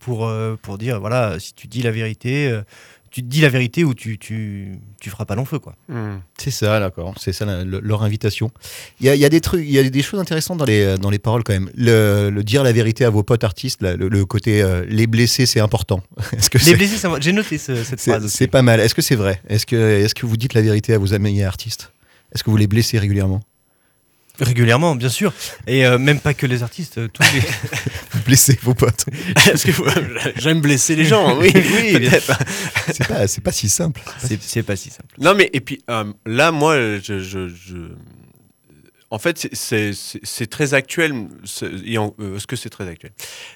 pour, 0.00 0.30
pour 0.62 0.78
dire 0.78 1.00
voilà, 1.00 1.38
si 1.38 1.54
tu 1.54 1.66
dis 1.66 1.82
la 1.82 1.90
vérité, 1.90 2.52
tu 3.16 3.22
te 3.22 3.28
dis 3.28 3.40
la 3.40 3.48
vérité 3.48 3.82
ou 3.82 3.94
tu, 3.94 4.18
tu, 4.18 4.72
tu 5.00 5.08
feras 5.08 5.24
pas 5.24 5.34
long 5.36 5.46
feu, 5.46 5.58
quoi. 5.58 5.74
Hmm. 5.88 6.18
C'est 6.36 6.50
ça, 6.50 6.78
d'accord. 6.80 7.14
C'est 7.18 7.32
ça 7.32 7.46
la- 7.46 7.64
le- 7.64 7.80
leur 7.80 8.02
invitation. 8.02 8.50
Il 9.00 9.06
y 9.06 9.08
a, 9.08 9.14
il 9.14 9.20
y 9.22 9.24
a 9.24 9.30
des 9.30 9.40
trucs, 9.40 9.64
il 9.64 9.70
y 9.72 9.78
a 9.78 9.82
des 9.88 10.02
choses 10.02 10.20
intéressantes 10.20 10.58
dans 10.58 10.66
les 10.66 10.98
dans 10.98 11.08
les 11.08 11.18
paroles 11.18 11.42
quand 11.42 11.54
même. 11.54 11.70
Le, 11.74 12.28
le 12.28 12.44
dire 12.44 12.62
la 12.62 12.72
vérité 12.72 13.06
à 13.06 13.10
vos 13.10 13.22
potes 13.22 13.42
artistes, 13.42 13.80
là, 13.80 13.96
le, 13.96 14.08
le 14.10 14.24
côté 14.26 14.60
euh, 14.60 14.84
les 14.86 15.06
blessés, 15.06 15.46
c'est 15.46 15.60
important. 15.60 16.02
Est-ce 16.36 16.50
que 16.50 16.58
Les 16.58 16.64
c'est 16.64 16.74
blessés, 16.76 16.98
ça 16.98 17.10
j'ai 17.18 17.32
noté 17.32 17.56
ce- 17.56 17.82
cette 17.84 18.00
c'est 18.00 18.10
phrase 18.10 18.26
aussi. 18.26 18.36
c'est 18.36 18.48
pas 18.48 18.60
mal 18.60 18.80
Est-ce 18.80 18.94
que 18.94 19.00
c'est 19.00 19.16
vrai? 19.16 19.40
Est-ce 19.48 19.64
que 19.64 19.76
est-ce 19.76 20.14
que 20.14 20.26
vous 20.26 20.36
dites 20.36 20.52
la 20.52 20.60
vérité 20.60 20.92
à 20.92 20.98
vos 20.98 21.14
amis 21.14 21.42
artistes? 21.42 21.92
Est-ce 22.34 22.44
que 22.44 22.50
vous 22.50 22.58
les 22.58 22.66
blessez 22.66 22.98
régulièrement? 22.98 23.40
Régulièrement, 24.38 24.94
bien 24.94 25.08
sûr. 25.08 25.32
Et 25.66 25.86
euh, 25.86 25.96
même 25.96 26.20
pas 26.20 26.34
que 26.34 26.44
les 26.44 26.62
artistes, 26.62 26.98
euh, 26.98 27.08
tous 27.10 27.22
les. 27.32 27.40
Vous 28.26 28.30
blessez 28.30 28.58
vos 28.62 28.74
potes 28.74 29.04
Parce 29.34 29.62
que 29.62 29.70
j'aime 30.36 30.60
blesser 30.60 30.96
les 30.96 31.04
gens, 31.04 31.38
oui, 31.38 31.52
oui. 31.54 32.08
C'est 32.92 33.06
pas 33.06 33.26
c'est 33.28 33.40
pas 33.40 33.52
si 33.52 33.68
simple. 33.68 34.00
c'est 34.18 34.42
c'est 34.42 34.64
pas 34.64 34.74
si 34.74 34.90
simple. 34.90 35.14
Non, 35.20 35.34
mais 35.34 35.48
et 35.52 35.60
puis 35.60 35.80
euh, 35.88 36.04
là, 36.26 36.50
moi, 36.50 36.76
je, 36.98 37.20
je- 37.20 37.48
je- 37.48 37.94
en 39.10 39.18
fait, 39.20 39.48
c'est- 39.52 40.46
très 40.50 40.74
actuel. 40.74 41.12
en- 41.12 41.28
euh, 42.20 42.36
Est-ce 42.36 42.46
que 42.48 42.56
c'est 42.56 42.68
très 42.70 42.88
actuel? 42.88 43.12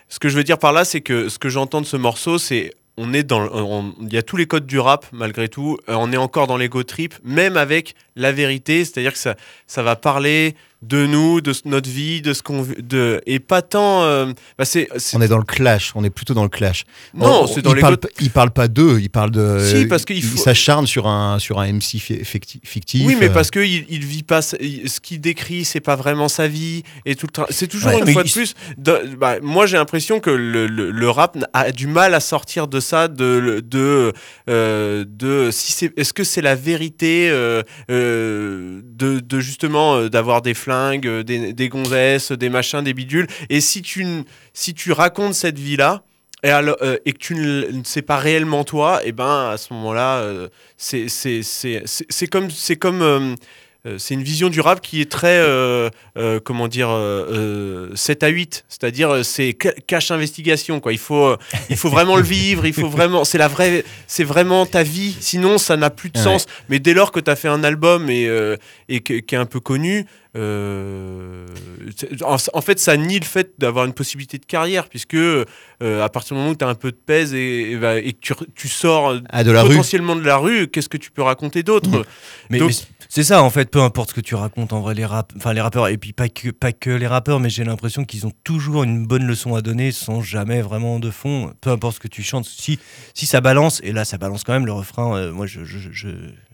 Ce 0.09 0.21
que 0.21 0.29
je 0.29 0.37
veux 0.37 0.45
dire 0.45 0.59
par 0.59 0.73
là, 0.73 0.85
c'est 0.85 1.01
que 1.01 1.29
ce 1.29 1.39
que 1.41 1.49
j'entends 1.49 1.81
de 1.81 1.87
ce 1.87 1.97
morceau, 1.97 2.39
c'est 2.39 2.73
on 2.97 3.13
est 3.13 3.23
dans, 3.25 3.93
il 4.03 4.13
y 4.13 4.19
a 4.19 4.23
tous 4.23 4.37
les 4.37 4.47
codes 4.47 4.67
du 4.67 4.79
rap 4.79 5.07
malgré 5.13 5.49
tout. 5.49 5.79
Euh, 5.89 5.95
on 5.95 6.13
est 6.13 6.17
encore 6.17 6.47
dans 6.47 6.57
l'ego 6.57 6.85
trip, 6.85 7.15
même 7.25 7.57
avec 7.57 7.95
la 8.15 8.31
vérité, 8.31 8.85
c'est-à-dire 8.85 9.13
que 9.13 9.19
ça, 9.19 9.35
ça 9.67 9.83
va 9.83 9.97
parler 9.97 10.55
de 10.83 11.05
nous, 11.07 11.41
de 11.43 11.53
notre 11.67 11.91
vie, 11.91 12.23
de 12.23 12.33
ce 12.33 12.43
qu'on, 12.43 12.63
veut- 12.63 12.81
de 12.81 13.21
et 13.27 13.39
pas 13.39 13.61
tant. 13.63 14.03
euh, 14.05 14.27
bah, 14.59 14.65
On 15.15 15.21
est 15.21 15.29
dans 15.29 15.37
le 15.39 15.45
clash. 15.45 15.93
On 15.95 16.03
est 16.05 16.11
plutôt 16.11 16.33
dans 16.33 16.43
le 16.43 16.49
clash. 16.49 16.85
non, 17.15 17.43
On- 17.43 17.47
c'est 17.47 17.61
dans 17.63 17.71
il 17.73 17.77
les 17.77 17.81
parle, 17.83 17.99
pas- 17.99 18.09
il 18.21 18.31
parle 18.31 18.51
pas 18.51 18.67
d'eux. 18.69 18.99
Il 19.01 19.11
parle 19.11 19.31
de. 19.31 19.59
Si, 19.63 19.87
parce 19.87 20.05
qu'il 20.05 20.23
faut- 20.23 20.39
s'acharne 20.39 20.87
sur 20.87 21.07
un 21.07 21.39
sur 21.39 21.61
un 21.61 21.67
MC 21.67 21.99
fi- 21.99 22.25
ficti- 22.25 22.61
fictif. 22.65 23.03
Oui, 23.07 23.17
mais 23.21 23.29
euh, 23.29 23.33
parce 23.33 23.51
que 23.51 23.61
il, 23.61 23.85
il 23.91 24.05
vit 24.05 24.23
pas 24.23 24.41
ce 24.43 24.57
qu'il 25.01 25.21
décrit, 25.21 25.65
c'est 25.65 25.81
pas 25.81 25.97
vraiment 25.97 26.29
sa 26.29 26.49
vie 26.49 26.83
et 27.05 27.15
tout 27.15 27.27
le 27.27 27.33
temps. 27.33 27.47
C'est 27.51 27.67
toujours 27.69 27.91
Ouais, 27.93 28.01
une 28.01 28.13
fois 28.13 28.23
il- 28.25 28.29
de 28.29 28.33
plus. 28.33 28.55
de- 28.79 29.15
bah, 29.19 29.37
moi, 29.43 29.67
j'ai 29.67 29.77
l'impression 29.77 30.19
que 30.21 30.31
le, 30.31 30.67
le- 30.67 30.91
le 30.91 31.11
rap 31.11 31.37
a 31.53 31.73
du 31.73 31.87
mal 31.89 32.15
à 32.15 32.21
sortir 32.21 32.69
de 32.69 32.81
ça, 32.81 33.09
de 33.09 33.63
de 33.67 34.13
euh, 34.49 35.05
de 35.07 35.51
si 35.53 35.73
c'est 35.73 35.93
est-ce 35.99 36.13
que 36.15 36.25
c'est 36.25 36.41
la 36.43 36.55
vérité 36.55 37.29
euh, 37.31 37.63
de, 37.89 39.21
de 39.21 39.41
justement 39.41 40.07
d'avoir 40.09 40.43
des 40.43 40.55
euh, 40.71 41.23
des, 41.23 41.53
des 41.53 41.69
gonzesses, 41.69 42.33
des 42.33 42.49
machins, 42.49 42.83
des 42.83 42.95
bidules. 42.95 43.27
Et 43.49 43.61
si 43.61 43.83
tu 43.83 44.07
si 44.53 44.75
tu 44.75 44.93
racontes 44.93 45.35
cette 45.35 45.59
vie 45.59 45.77
là. 45.77 46.03
Et, 46.43 46.51
euh, 46.51 46.97
que 47.05 47.11
tu 47.11 47.35
ne 47.35 47.85
sais 47.85 48.01
pas 48.01 48.17
réellement 48.17 48.65
toi, 48.65 49.05
et 49.05 49.13
ben 49.13 49.51
à 49.51 49.59
ce 49.59 49.75
moment-là, 49.75 50.21
euh, 50.21 50.49
c'est 50.79 51.11
comme 52.31 52.51
c'est 52.51 52.77
comme 52.77 53.37
c'est 53.99 54.15
une 54.15 54.23
vision 54.23 54.49
du 54.51 54.61
rap 54.61 54.81
qui 54.81 55.01
est 55.01 55.11
très 55.11 55.39
euh, 55.39 55.89
euh, 56.19 56.39
comment 56.39 56.69
dire 56.69 56.91
euh, 56.91 57.89
euh, 57.91 57.97
7 57.97 58.23
à 58.25 58.29
8, 58.29 58.65
c'est-à-dire 58.69 59.11
euh, 59.11 59.23
c'est 59.23 59.57
ca- 59.61 59.73
cache 59.87 60.11
investigation 60.11 60.81
quoi. 60.81 60.93
Il 60.93 60.99
faut 60.99 61.25
euh, 61.29 61.37
il 61.71 61.77
faut 61.77 61.89
vraiment 61.89 62.17
le 62.17 62.23
vivre, 62.23 62.67
il 62.67 62.73
faut 62.75 62.89
vraiment 62.91 63.25
c'est 63.25 63.39
la 63.39 63.49
vraie 63.49 63.85
c'est 64.07 64.25
vraiment 64.25 64.67
ta 64.67 64.83
vie, 64.83 65.17
sinon 65.21 65.57
ça 65.59 65.77
n'a 65.77 65.89
plus 65.91 66.11
de 66.11 66.19
Ouais. 66.19 66.25
sens. 66.25 66.47
Mais 66.69 66.79
dès 66.79 66.93
lors 66.93 67.11
que 67.13 67.21
tu 67.21 67.31
as 67.31 67.37
fait 67.37 67.49
un 67.49 67.65
album 67.65 68.11
et 68.11 68.27
euh, 68.29 68.57
et 68.89 69.01
qui 69.01 69.15
est 69.15 69.35
un 69.39 69.47
peu 69.47 69.61
connu 69.61 70.05
euh, 70.37 71.47
en, 72.23 72.37
en 72.53 72.61
fait, 72.61 72.79
ça 72.79 72.97
nie 72.97 73.19
le 73.19 73.25
fait 73.25 73.53
d'avoir 73.59 73.85
une 73.85 73.93
possibilité 73.93 74.39
de 74.39 74.45
carrière, 74.45 74.89
puisque 74.89 75.15
euh, 75.15 75.45
à 75.81 76.09
partir 76.09 76.35
du 76.35 76.41
moment 76.41 76.53
où 76.53 76.57
tu 76.57 76.65
as 76.65 76.69
un 76.69 76.75
peu 76.77 76.93
de 76.93 76.97
pèse 76.97 77.35
et, 77.35 77.73
et, 77.73 77.77
bah, 77.77 77.99
et 77.99 78.13
que 78.13 78.35
tu, 78.55 78.69
sors 78.69 79.17
Ah, 79.31 79.43
de 79.45 79.51
la 79.51 79.63
rue. 79.63 79.71
potentiellement 79.71 80.15
de 80.17 80.25
la 80.25 80.37
rue, 80.37 80.69
qu'est-ce 80.69 80.89
que 80.89 80.97
tu 80.99 81.11
peux 81.11 81.23
raconter 81.23 81.63
d'autre? 81.63 81.89
Mais, 82.49 82.59
Donc- 82.59 82.71
mais 82.71 83.00
c'est 83.13 83.25
ça 83.25 83.43
en 83.43 83.51
fait, 83.51 83.69
peu 83.71 83.83
importe 83.83 84.11
ce 84.11 84.15
que 84.15 84.21
tu 84.21 84.37
racontes 84.37 84.73
en 84.73 84.81
vrai 84.81 84.95
les 84.95 85.05
rap, 85.05 85.33
enfin 85.37 85.53
les 85.53 85.61
rappeurs 85.61 85.89
et 85.89 85.99
puis 85.99 86.13
pas 86.13 86.29
que 86.29 86.51
pas 86.51 86.73
que 86.73 86.91
les 86.91 87.07
rappeurs, 87.09 87.41
mais 87.41 87.51
j'ai 87.51 87.65
l'impression 87.65 88.05
qu'ils 88.05 88.27
ont 88.27 88.33
toujours 88.45 88.85
une 88.85 89.05
bonne 89.07 89.27
leçon 89.27 89.55
à 89.57 89.61
donner 89.63 89.91
sans 89.93 90.21
jamais 90.23 90.63
vraiment 90.63 90.99
de 91.01 91.11
fond. 91.11 91.53
Peu 91.61 91.71
importe 91.71 91.97
ce 91.97 92.01
que 92.01 92.09
tu 92.09 92.23
chantes, 92.23 92.45
si 92.47 92.79
si 93.13 93.27
ça 93.27 93.41
balance 93.41 93.81
et 93.83 93.93
là 93.93 94.05
ça 94.05 94.17
balance 94.17 94.45
quand 94.45 94.53
même 94.53 94.65
le 94.67 94.73
refrain. 94.73 95.17
euh, 95.17 95.33
moi 95.33 95.47
je, 95.47 95.65
je, 95.65 95.79
je, 95.91 96.09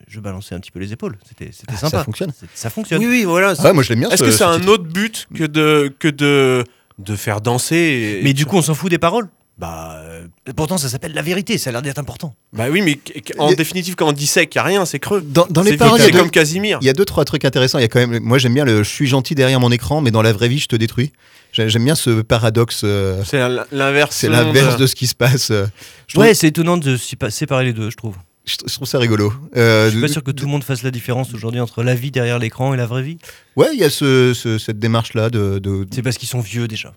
je 0.09 0.21
balançais 0.21 0.55
un 0.55 0.61
petit 0.61 0.71
peu 0.71 0.79
les 0.81 0.93
épaules. 0.93 1.19
C'était 1.29 1.51
c'était 1.53 1.75
Ah, 1.75 1.79
ça 1.79 1.91
sympa. 1.91 2.05
fonctionne. 2.05 2.33
C'est- 2.39 2.47
Ça 2.55 2.71
fonctionne. 2.71 3.01
Oui, 3.01 3.07
oui, 3.09 3.25
voilà. 3.25 3.53
Ah 3.59 3.63
ouais, 3.65 3.73
moi 3.75 3.83
je 3.83 3.91
l'aime 3.91 4.01
bien. 4.01 4.09
Est-ce 4.09 4.19
ce- 4.19 4.25
que 4.25 4.31
ce 4.33 4.39
c'est 4.39 4.45
un 4.45 4.59
titre. 4.59 4.73
autre 4.73 4.85
but 4.85 5.29
que 5.35 5.45
de, 5.45 5.95
que 5.99 6.09
de, 6.09 6.65
de 6.99 7.17
faire 7.17 7.41
danser 7.43 7.77
et- 7.77 8.25
Mais 8.25 8.33
du 8.33 8.47
coup 8.47 8.57
on 8.57 8.63
s'en 8.63 8.75
fout 8.75 8.91
des 8.91 8.99
paroles. 8.99 9.29
Bah 9.59 9.97
euh, 10.05 10.27
pourtant 10.55 10.77
ça 10.77 10.89
s'appelle 10.91 11.15
la 11.15 11.23
vérité. 11.23 11.57
Ça 11.57 11.71
a 11.71 11.73
l'air 11.73 11.81
d'être 11.83 11.99
important. 11.99 12.35
Bah 12.53 12.67
oui, 12.71 12.83
mais 12.83 12.99
en 13.39 13.53
définitive, 13.53 13.95
quand 13.95 14.09
on 14.09 14.13
dit 14.13 14.27
sec, 14.27 14.55
il 14.55 14.59
n'y 14.59 14.61
a 14.61 14.65
rien, 14.65 14.85
c'est 14.85 14.99
creux. 14.99 15.23
Dans, 15.23 15.47
dans 15.49 15.63
les 15.63 15.71
C'est 15.73 15.77
paroles, 15.79 15.99
c'est 16.01 16.11
deux- 16.11 16.19
comme 16.19 16.31
Casimir. 16.31 16.79
Il 16.83 16.87
y 16.87 16.91
a 16.91 16.93
deux 16.93 17.07
trois 17.07 17.25
trucs 17.25 17.45
intéressants. 17.47 17.79
Il 17.79 17.83
y 17.83 17.85
a 17.87 17.89
quand 17.89 18.07
même, 18.07 18.21
moi 18.23 18.37
j'aime 18.37 18.53
bien 18.53 18.67
le 18.67 18.83
je 18.83 18.89
suis 18.91 19.07
gentil 19.07 19.35
derrière 19.35 19.59
mon 19.59 19.73
écran, 19.73 20.03
mais 20.03 20.11
dans 20.11 20.21
la 20.23 20.33
vraie 20.35 20.49
vie 20.49 20.59
je 20.59 20.69
te 20.69 20.77
détruis. 20.77 21.13
J'ai- 21.53 21.71
J'aime 21.71 21.85
bien 21.85 21.95
ce 21.95 22.21
paradoxe. 22.21 22.83
euh, 22.85 23.23
C'est 23.25 23.39
l'inverse. 23.73 24.15
c'est 24.15 24.29
l'inverse 24.29 24.77
de 24.77 24.87
ce 24.87 24.95
qui 24.95 25.07
se 25.07 25.15
passe. 25.15 25.51
euh, 25.51 25.67
trouve, 26.09 26.25
Ouais, 26.25 26.35
c'est 26.35 26.49
étonnant 26.49 26.77
de 26.77 26.97
sépa- 26.99 27.31
séparer 27.31 27.65
les 27.65 27.73
deux, 27.73 27.89
je 27.89 27.97
trouve. 27.97 28.17
je- 28.45 28.57
je 28.67 28.75
trouve 28.75 28.87
ça 28.87 28.99
rigolo. 28.99 29.33
Euh, 29.57 29.87
Je 29.87 29.93
suis 29.93 30.01
pas 30.03 30.09
sûr 30.09 30.23
que 30.23 30.33
tout 30.33 30.45
le 30.45 30.51
monde 30.51 30.65
fasse 30.65 30.83
la 30.83 30.91
différence 30.91 31.33
aujourd'hui 31.33 31.61
entre 31.61 31.83
la 31.83 31.95
vie 31.95 32.11
derrière 32.11 32.39
l'écran 32.39 32.75
et 32.75 32.77
la 32.77 32.85
vraie 32.85 33.03
vie. 33.03 33.17
Ouais, 33.57 33.69
il 33.73 33.81
y 33.81 33.85
a 33.85 33.91
ce, 33.91 34.35
ce- 34.35 34.59
cette 34.59 34.79
démarche 34.79 35.15
là 35.15 35.31
de, 35.31 35.59
de- 35.59 35.87
C'est 35.91 36.03
parce 36.03 36.19
qu'ils 36.19 36.29
sont 36.29 36.41
vieux 36.41 36.69
déjà. 36.69 36.93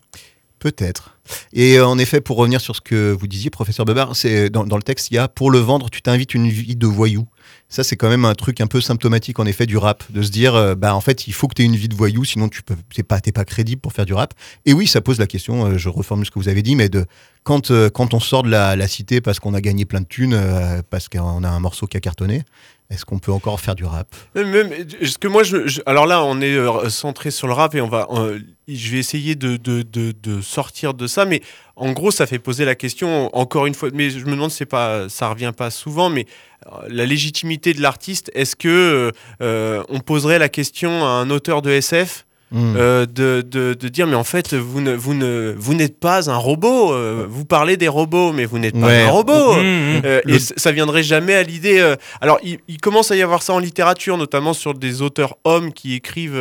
Peut-être. 0.59 1.17
Et 1.53 1.77
euh, 1.77 1.87
en 1.87 1.97
effet, 1.97 2.21
pour 2.21 2.37
revenir 2.37 2.61
sur 2.61 2.75
ce 2.75 2.81
que 2.81 3.11
vous 3.11 3.27
disiez, 3.27 3.49
professeur 3.49 3.85
Bebar, 3.85 4.15
c'est 4.15 4.49
dans, 4.49 4.63
le 4.63 4.83
texte 4.83 5.11
il 5.11 5.15
y 5.15 5.17
a 5.17 5.27
pour 5.27 5.51
le 5.51 5.59
vendre, 5.59 5.89
tu 5.89 6.01
t'invites 6.01 6.33
une 6.33 6.49
vie 6.49 6.75
de 6.75 6.87
voyou. 6.87 7.27
Ça, 7.69 7.83
c'est 7.83 7.95
quand 7.95 8.09
même 8.09 8.25
un 8.25 8.35
truc 8.35 8.61
un 8.61 8.67
peu 8.67 8.81
symptomatique 8.81 9.39
en 9.39 9.45
effet 9.45 9.65
du 9.65 9.77
rap, 9.77 10.03
de 10.11 10.21
se 10.21 10.31
dire, 10.31 10.55
euh, 10.55 10.75
bah 10.75 10.95
en 10.95 11.01
fait, 11.01 11.27
il 11.27 11.33
faut 11.33 11.47
que 11.47 11.55
tu 11.55 11.61
aies 11.61 11.65
une 11.65 11.75
vie 11.75 11.87
de 11.87 11.95
voyou, 11.95 12.25
sinon 12.25 12.49
tu 12.49 12.63
peux, 12.63 12.75
t'es 12.93 13.03
pas, 13.03 13.45
crédible 13.45 13.81
pour 13.81 13.93
faire 13.93 14.05
du 14.05 14.13
rap. 14.13 14.33
Et 14.65 14.73
oui, 14.73 14.87
ça 14.87 15.01
pose 15.01 15.19
la 15.19 15.27
question. 15.27 15.65
euh, 15.65 15.77
je 15.77 15.89
reformule 15.89 16.25
ce 16.25 16.31
que 16.31 16.39
vous 16.39 16.49
avez 16.49 16.63
dit, 16.63 16.75
mais 16.75 16.89
de 16.89 17.05
quand 17.43 17.71
euh, 17.71 17.89
on 17.97 18.19
sort 18.19 18.43
de 18.43 18.49
la, 18.49 18.75
la 18.75 18.87
cité 18.87 19.21
parce 19.21 19.39
qu'on 19.39 19.53
a 19.53 19.61
gagné 19.61 19.85
plein 19.85 20.01
de 20.01 20.05
thunes, 20.05 20.33
euh, 20.33 20.81
parce 20.89 21.09
qu'on 21.09 21.43
a 21.43 21.49
un 21.49 21.59
morceau 21.59 21.87
qui 21.87 21.97
a 21.97 21.99
cartonné, 21.99 22.43
est-ce 22.91 23.05
qu'on 23.05 23.19
peut 23.19 23.31
encore 23.31 23.60
faire 23.60 23.75
du 23.75 23.86
rap? 23.86 24.08
Que 24.34 25.27
moi, 25.27 25.43
alors 25.86 26.08
là, 26.08 26.24
on 26.24 26.41
est 26.41 26.55
euh, 26.55 26.89
centré 26.89 27.29
sur 27.29 27.46
le 27.46 27.53
rap 27.53 27.75
et 27.75 27.81
on 27.81 27.88
va, 27.88 28.08
euh, 28.12 28.39
je 28.67 28.91
vais 28.91 28.98
essayer 28.98 29.36
de, 29.36 30.41
sortir 30.41 30.96
de 30.96 31.05
ça, 31.05 31.25
mais 31.25 31.41
en 31.75 31.91
gros, 31.91 32.10
ça 32.10 32.25
fait 32.25 32.39
poser 32.39 32.65
la 32.65 32.74
question 32.74 33.36
encore 33.36 33.67
une 33.67 33.75
fois. 33.75 33.89
Mais 33.93 34.10
je 34.10 34.25
me 34.25 34.31
demande, 34.31 34.50
c'est 34.50 34.65
pas, 34.65 35.08
ça 35.08 35.29
revient 35.29 35.53
pas 35.55 35.69
souvent, 35.69 36.10
mais 36.10 36.25
euh, 36.65 36.88
la 36.88 37.05
légitimité 37.05 37.75
de 37.75 37.81
l'artiste, 37.81 38.31
est-ce 38.34 38.55
que 38.55 39.12
on 39.39 40.00
poserait 40.00 40.39
la 40.39 40.50
question 40.50 41.05
à 41.05 41.10
un 41.10 41.29
auteur 41.29 41.62
de 41.62 41.69
SF 41.69 42.25
Hmm. 42.51 42.74
euh, 42.77 43.06
de, 43.06 43.41
de, 43.48 43.75
de 43.75 43.88
dire 43.89 44.08
mais 44.08 44.15
en 44.15 44.24
fait 44.24 44.56
vous 44.56 44.82
ne 44.82 44.96
vous 44.96 45.13
ne 45.13 45.53
vous 45.56 45.75
n'êtes 45.75 46.00
pas 46.00 46.32
un 46.32 46.36
robot 46.36 46.91
euh, 46.94 47.27
vous 47.29 47.46
parlez 47.46 47.77
des 47.77 47.88
robots 47.88 48.32
mais 48.34 48.46
vous 48.46 48.58
n'êtes 48.58 48.74
pas 48.79 48.88
Ouais. 48.88 49.03
un 49.03 49.10
robot 49.12 49.53
Mmh, 49.53 49.60
mmh. 49.62 50.01
euh, 50.06 50.22
Le- 50.25 50.34
Et 50.36 50.39
ça 50.39 50.72
viendrait 50.72 51.03
jamais 51.03 51.36
à 51.36 51.44
l'idée. 51.44 51.94
Alors, 52.22 52.39
il, 52.44 52.58
il 52.68 52.77
commence 52.82 53.12
à 53.12 53.15
y 53.15 53.22
avoir 53.22 53.44
ça 53.44 53.53
en 53.53 53.60
littérature, 53.60 54.18
notamment 54.18 54.53
sur 54.53 54.74
des 54.74 55.01
auteurs 55.03 55.36
hommes 55.44 55.72
qui 55.74 55.94
écrivent 55.94 56.36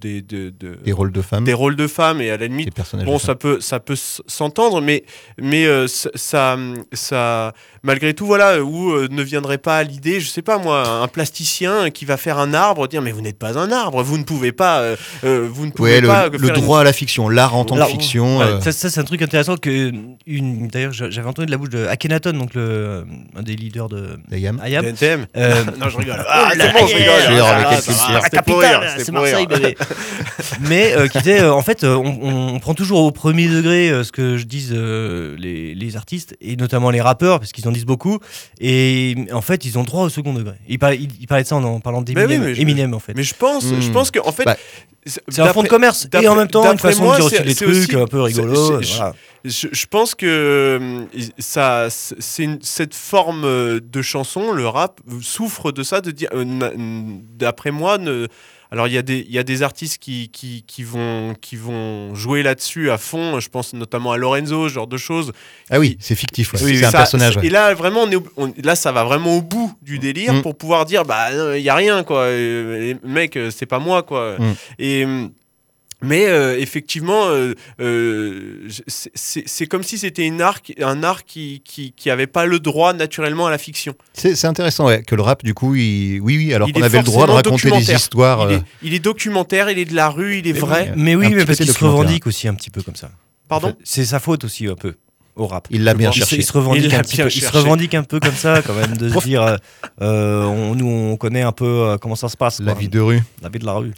des, 0.00 0.22
de- 0.22 0.50
de- 0.50 0.76
Des 0.84 0.92
rôles 0.92 1.12
de 1.12 1.22
femmes, 1.22 1.44
des 1.44 1.52
rôles 1.54 1.76
de 1.76 1.86
femmes, 1.86 2.20
et 2.20 2.30
à 2.30 2.36
la 2.36 2.46
limite, 2.46 2.68
bon, 3.04 3.18
ça 3.18 3.34
peut, 3.34 3.60
ça 3.60 3.80
peut 3.80 3.96
s'entendre, 3.96 4.80
mais, 4.80 5.04
mais 5.40 5.66
ça, 5.88 6.56
ça, 6.92 7.52
malgré 7.82 8.14
tout, 8.14 8.26
voilà, 8.26 8.62
où 8.62 8.92
ne 9.08 9.22
viendrait 9.22 9.58
pas 9.58 9.78
à 9.78 9.82
l'idée, 9.82 10.20
je 10.20 10.28
sais 10.28 10.42
pas 10.42 10.58
moi, 10.58 10.86
un 11.02 11.08
plasticien 11.08 11.90
qui 11.90 12.04
va 12.04 12.16
faire 12.16 12.38
un 12.38 12.54
arbre, 12.54 12.88
dire 12.88 13.02
mais 13.02 13.12
vous 13.12 13.20
n'êtes 13.20 13.38
pas 13.38 13.58
un 13.58 13.70
arbre, 13.72 14.02
vous 14.02 14.11
vous 14.12 14.18
ne 14.18 14.24
pouvez 14.24 14.52
pas, 14.52 14.80
euh, 14.80 14.96
euh, 15.24 15.48
vous 15.50 15.64
ne 15.64 15.70
pouvez 15.70 16.00
Ouais, 16.00 16.06
pas 16.06 16.28
le 16.28 16.48
une- 16.48 16.54
droit 16.54 16.80
à 16.80 16.84
la 16.84 16.92
fiction, 16.92 17.30
l'art 17.30 17.54
en 17.56 17.64
tant 17.64 17.76
que 17.76 17.84
fiction. 17.90 18.38
Ouais, 18.40 18.44
euh, 18.44 18.60
ça, 18.60 18.70
ça, 18.72 18.90
c'est 18.90 19.00
un 19.00 19.04
truc 19.04 19.22
intéressant 19.22 19.56
que 19.56 19.90
une 20.26 20.68
d'ailleurs 20.68 20.92
j'a- 20.92 21.08
j'avais 21.08 21.28
entendu 21.28 21.46
de 21.46 21.50
la 21.50 21.56
bouche 21.56 21.70
de 21.70 21.86
Akhenaton 21.86 22.32
donc 22.32 22.52
le 22.52 23.04
un 23.34 23.42
des 23.42 23.56
leaders 23.56 23.88
de 23.88 24.18
DNTM. 24.30 25.26
Euh, 25.34 25.64
non, 25.80 25.88
je 25.88 25.96
rigole. 25.96 26.22
Ah, 26.28 26.50
c'est 26.52 26.58
la- 26.58 26.72
bon, 26.72 26.86
je 26.86 26.94
rigole. 26.96 27.14
Ah, 27.42 28.20
c'était 28.22 28.42
pour 28.42 28.60
rire, 28.60 28.82
c'est 28.98 29.12
Marseille, 29.12 29.46
bébé. 29.46 29.76
Mais 30.68 30.92
qui 31.10 31.18
disait, 31.18 31.44
en 31.48 31.62
fait, 31.62 31.84
on, 31.84 32.58
prend 32.60 32.74
toujours 32.74 33.00
au 33.00 33.12
premier 33.12 33.48
degré 33.48 33.90
ce 34.04 34.12
que 34.12 34.36
je 34.36 34.44
disent 34.44 34.72
les, 34.74 35.74
les 35.74 35.96
artistes, 35.96 36.36
et 36.40 36.56
notamment 36.56 36.90
les 36.90 37.00
rappeurs, 37.00 37.38
parce 37.40 37.52
qu'ils 37.52 37.66
en 37.66 37.72
disent 37.72 37.86
beaucoup, 37.86 38.18
et 38.60 39.14
en 39.32 39.40
fait, 39.40 39.64
ils 39.64 39.78
ont 39.78 39.84
droit 39.84 40.04
au 40.04 40.08
second 40.08 40.32
degré. 40.34 40.54
Il 40.68 40.78
parlait, 40.78 40.98
de 40.98 41.46
ça 41.46 41.56
en, 41.56 41.80
parlant 41.80 42.02
d'Eminem, 42.02 42.94
en 42.94 42.98
fait. 42.98 43.14
Mais 43.16 43.22
je 43.22 43.34
pense, 43.34 43.64
je 43.68 43.88
Hmm. 43.88 43.92
Pense 44.10 44.26
en 44.26 44.32
fait, 44.32 44.44
Bah, 44.44 44.56
C'est 45.04 45.40
un 45.40 45.52
fonds 45.52 45.62
de 45.64 45.68
commerce, 45.68 46.06
et 46.20 46.28
en 46.28 46.36
même 46.36 46.48
temps, 46.48 46.70
une 46.70 46.78
façon 46.78 47.02
moi, 47.02 47.16
de 47.18 47.22
dire 47.22 47.26
aussi 47.32 47.42
des 47.42 47.54
trucs 47.54 47.68
aussi- 47.68 47.96
un 47.96 48.06
peu 48.06 48.20
rigolos. 48.22 48.80
voilà. 48.80 49.14
Je, 49.44 49.66
je 49.72 49.86
pense 49.86 50.14
que 50.14 50.26
euh, 50.26 51.00
ça, 51.40 51.88
c'est 51.90 52.48
cette 52.62 52.94
forme 52.94 53.44
euh, 53.44 53.80
de 53.82 54.00
chanson, 54.00 54.52
le 54.52 54.68
rap 54.68 55.00
souffre 55.20 55.72
de 55.72 55.82
ça, 55.82 56.00
de 56.00 56.12
dire, 56.12 56.28
euh, 56.32 56.44
d'après 57.36 57.72
moi, 57.72 57.98
ne, 57.98 58.28
alors 58.72 58.88
il 58.88 58.94
y 58.94 58.98
a 58.98 59.02
des, 59.02 59.24
il 59.28 59.32
y 59.32 59.38
a 59.38 59.42
des 59.44 59.62
artistes 59.62 59.98
qui, 59.98 60.30
qui, 60.30 60.64
qui 60.66 60.82
vont, 60.82 61.34
qui 61.40 61.56
vont 61.56 62.14
jouer 62.14 62.42
là-dessus 62.42 62.90
à 62.90 62.96
fond. 62.98 63.38
Je 63.38 63.48
pense 63.50 63.74
notamment 63.74 64.10
à 64.12 64.16
Lorenzo, 64.16 64.68
ce 64.68 64.72
genre 64.74 64.86
de 64.88 64.96
choses. 64.96 65.32
Ah 65.70 65.78
oui, 65.78 65.96
c'est 66.00 66.14
fictif. 66.14 66.54
ouais. 66.54 66.60
Oui, 66.64 66.78
c'est 66.78 66.86
un 66.86 66.90
personnage. 66.90 67.36
ouais. 67.36 67.46
Et 67.46 67.50
là, 67.50 67.74
vraiment, 67.74 68.00
on 68.04 68.10
est 68.10 68.16
on- 68.38 68.52
là, 68.64 68.74
ça 68.74 68.90
va 68.90 69.04
vraiment 69.04 69.36
au 69.36 69.42
bout 69.42 69.72
du 69.82 69.98
délire 69.98 70.32
Mm. 70.32 70.42
pour 70.42 70.56
pouvoir 70.56 70.86
dire, 70.86 71.04
bah, 71.04 71.28
il 71.56 71.62
y 71.62 71.68
a 71.68 71.74
rien, 71.74 72.02
quoi. 72.02 72.22
Euh, 72.22 72.96
les 73.02 73.08
mecs, 73.08 73.36
euh, 73.36 73.50
c'est 73.50 73.66
pas 73.66 73.78
moi, 73.78 74.02
quoi. 74.02 74.36
Mm. 74.38 74.54
Et 74.78 75.06
mais 76.02 76.26
euh, 76.26 76.58
effectivement, 76.58 77.26
euh, 77.26 77.54
euh, 77.80 78.68
c'est- 78.88 79.66
comme 79.66 79.82
si 79.82 79.98
c'était 79.98 80.26
une 80.26 80.40
art, 80.40 80.62
qui- 80.62 80.74
un 80.82 81.02
art 81.02 81.24
qui, 81.24 81.62
qui, 81.64 81.92
qui 81.92 82.10
avait 82.10 82.26
pas 82.26 82.46
le 82.46 82.58
droit 82.60 82.92
naturellement 82.92 83.46
à 83.46 83.50
la 83.50 83.58
fiction. 83.58 83.94
C'est 84.14 84.44
intéressant 84.44 84.86
ouais, 84.86 85.02
que 85.02 85.14
le 85.14 85.22
rap, 85.22 85.42
du 85.44 85.54
coup, 85.54 85.74
il... 85.74 86.20
oui, 86.20 86.36
oui, 86.36 86.54
alors 86.54 86.70
qu'on 86.70 86.82
avait 86.82 86.98
le 86.98 87.04
droit 87.04 87.26
de 87.26 87.32
raconter 87.32 87.70
des 87.70 87.92
histoires. 87.92 88.50
Il 88.50 88.56
est, 88.56 88.62
il 88.82 88.94
est 88.94 88.98
documentaire, 89.00 89.70
il 89.70 89.78
est 89.78 89.84
de 89.84 89.94
la 89.94 90.08
rue, 90.08 90.38
il 90.38 90.46
est 90.48 90.52
vrai. 90.52 90.92
Mais 90.96 91.14
oui, 91.14 91.26
Un 91.26 91.30
mais 91.30 91.44
parce 91.44 91.58
qu'il 91.58 91.70
se 91.72 91.84
revendique 91.84 92.26
aussi 92.26 92.48
un 92.48 92.54
petit 92.54 92.70
peu 92.70 92.82
comme 92.82 92.96
ça. 92.96 93.10
Pardon 93.48 93.68
En 93.68 93.70
fait, 93.70 93.76
C'est 93.84 94.04
sa 94.04 94.18
faute 94.20 94.44
aussi 94.44 94.66
un 94.66 94.74
peu 94.74 94.94
au 95.36 95.46
rap. 95.46 95.66
Il 95.70 95.84
l'a 95.84 95.94
bien 95.94 96.12
cherché. 96.12 96.36
Il 96.36 96.44
se 96.44 96.52
revendique, 96.52 96.84
Il 96.86 96.94
un, 96.94 97.00
petit 97.00 97.16
peu, 97.16 97.24
il 97.26 97.30
se 97.30 97.40
cherché. 97.40 97.58
revendique 97.58 97.94
un 97.94 98.02
peu 98.02 98.20
comme 98.20 98.34
ça, 98.34 98.62
quand 98.62 98.74
même, 98.74 98.96
de 98.96 99.08
se 99.08 99.18
dire, 99.24 99.58
euh, 100.00 100.44
on, 100.44 100.74
nous 100.74 100.86
on 100.86 101.16
connaît 101.16 101.42
un 101.42 101.52
peu 101.52 101.64
euh, 101.64 101.98
comment 101.98 102.16
ça 102.16 102.28
se 102.28 102.36
passe. 102.36 102.60
La 102.60 102.72
quoi. 102.72 102.80
vie 102.80 102.88
de 102.88 103.00
rue. 103.00 103.22
La 103.42 103.48
vie 103.48 103.58
de 103.58 103.64
la 103.66 103.72
rue. 103.72 103.92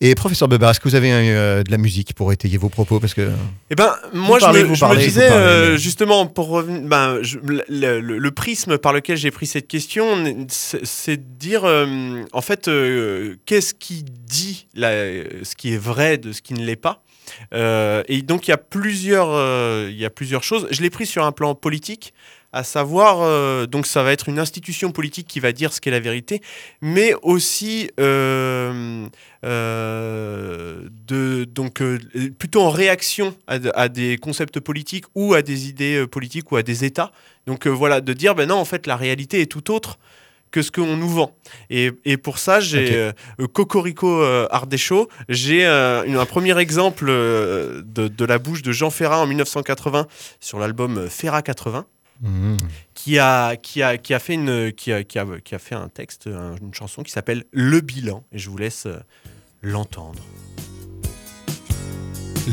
Et 0.00 0.14
professeur 0.14 0.48
Bebar, 0.48 0.70
est-ce 0.72 0.80
que 0.80 0.88
vous 0.88 0.96
avez 0.96 1.12
euh, 1.12 1.62
de 1.62 1.70
la 1.70 1.78
musique 1.78 2.14
pour 2.14 2.32
étayer 2.32 2.58
vos 2.58 2.68
propos 2.68 3.00
Parce 3.00 3.14
que 3.14 3.30
Eh 3.70 3.74
ben, 3.74 3.94
moi, 4.12 4.38
parlez, 4.38 4.60
je 4.60 4.66
me, 4.66 4.74
je 4.74 4.80
parlez, 4.80 5.04
disais, 5.04 5.28
parlez, 5.28 5.42
euh, 5.44 5.76
justement, 5.78 6.26
pour 6.26 6.48
revenir, 6.48 6.82
ben, 6.82 7.20
je- 7.22 7.38
le, 7.38 7.62
le- 8.00 8.18
le 8.18 8.30
prisme 8.32 8.76
par 8.76 8.92
lequel 8.92 9.16
j'ai 9.16 9.30
pris 9.30 9.46
cette 9.46 9.68
question, 9.68 10.06
c'est 10.48 10.84
c'est 10.84 11.16
de 11.16 11.22
dire, 11.38 11.62
euh, 11.64 12.22
en 12.32 12.40
fait, 12.42 12.68
euh, 12.68 13.36
qu'est-ce 13.46 13.72
qui 13.72 14.04
dit 14.04 14.66
la- 14.74 14.90
ce 15.44 15.54
qui 15.56 15.72
est 15.72 15.78
vrai 15.78 16.18
de 16.18 16.32
ce 16.32 16.42
qui 16.42 16.54
ne 16.54 16.64
l'est 16.64 16.76
pas? 16.76 17.02
Euh, 17.54 18.02
Et 18.08 18.20
donc, 18.22 18.46
il 18.48 18.50
y 18.50 18.54
a 18.54 18.58
plusieurs, 18.58 19.28
euh, 19.30 19.88
il 19.90 19.96
y 19.96 20.04
a 20.04 20.10
plusieurs 20.10 20.42
choses. 20.42 20.66
Je 20.70 20.82
l'ai 20.82 20.90
pris 20.90 21.06
sur 21.06 21.24
un 21.24 21.32
plan 21.32 21.54
politique, 21.54 22.12
à 22.54 22.62
savoir, 22.64 23.20
euh, 23.22 23.66
donc, 23.66 23.86
ça 23.86 24.02
va 24.02 24.12
être 24.12 24.28
une 24.28 24.38
institution 24.38 24.92
politique 24.92 25.26
qui 25.26 25.40
va 25.40 25.52
dire 25.52 25.72
ce 25.72 25.80
qu'est 25.80 25.90
la 25.90 26.00
vérité, 26.00 26.40
mais 26.80 27.12
aussi 27.22 27.90
euh, 28.00 29.06
euh, 29.44 30.80
de, 31.06 31.44
donc, 31.44 31.82
plutôt 32.38 32.62
en 32.62 32.70
réaction 32.70 33.34
à, 33.46 33.58
de- 33.58 33.72
à 33.74 33.88
des 33.88 34.16
concepts 34.18 34.60
politiques 34.60 35.04
ou 35.14 35.34
à 35.34 35.42
des 35.42 35.68
idées 35.68 36.06
politiques 36.06 36.50
ou 36.52 36.56
à 36.56 36.62
des 36.62 36.84
États. 36.84 37.10
Donc 37.46 37.66
voilà, 37.66 38.00
de 38.00 38.12
dire, 38.12 38.34
ben 38.34 38.48
non, 38.48 38.56
en 38.56 38.64
fait, 38.64 38.86
la 38.86 38.96
réalité 38.96 39.40
est 39.40 39.46
tout 39.46 39.70
autre 39.70 39.98
que 40.50 40.62
ce 40.62 40.70
qu'on 40.70 40.96
nous 40.96 41.08
vend. 41.08 41.36
Et, 41.68 41.90
et 42.04 42.16
pour 42.16 42.38
ça, 42.38 42.60
j'ai 42.60 42.84
Ok. 42.84 42.90
euh, 43.42 43.46
Cocorico 43.48 44.22
euh, 44.22 44.46
j'ai 45.28 45.66
euh, 45.66 46.20
un 46.20 46.26
premier 46.26 46.56
exemple 46.60 47.06
de, 47.06 47.82
de 48.08 48.24
la 48.24 48.38
bouche 48.38 48.62
de 48.62 48.70
Jean 48.70 48.90
Ferrat 48.90 49.20
en 49.20 49.26
1980 49.26 50.06
sur 50.38 50.60
l'album 50.60 51.08
Ferrat 51.10 51.42
80 51.42 51.86
Mhm. 52.20 52.56
qui 52.94 53.18
a, 53.18 53.56
qui 53.56 53.82
a, 53.82 53.98
qui 53.98 54.14
a, 54.14 54.18
fait, 54.18 54.34
une, 54.34 54.72
qui 54.72 54.92
a, 54.92 55.02
qui 55.04 55.18
a, 55.18 55.26
qui 55.44 55.54
a 55.54 55.58
fait 55.58 55.74
un 55.74 55.88
texte, 55.88 56.26
un- 56.28 56.54
une 56.62 56.72
chanson 56.72 57.02
qui 57.02 57.10
s'appelle 57.12 57.44
Le 57.52 57.80
Bilan. 57.80 58.24
Et 58.32 58.38
je 58.38 58.48
vous 58.50 58.56
laisse 58.56 58.86
euh, 58.86 58.98
l'entendre. 59.62 60.20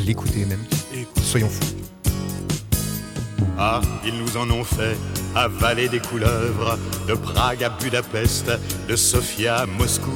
l'écouter 0.05 0.45
même. 0.45 0.63
Soyons 1.21 1.49
fous. 1.49 1.75
Ah, 3.57 3.81
ils 4.05 4.17
nous 4.17 4.37
en 4.37 4.49
ont 4.49 4.63
fait 4.63 4.95
avaler 5.35 5.87
des 5.89 5.99
couleuvres, 5.99 6.77
de 7.07 7.13
Prague 7.13 7.63
à 7.63 7.69
Budapest, 7.69 8.49
de 8.87 8.95
Sofia 8.95 9.57
à 9.59 9.65
Moscou, 9.65 10.11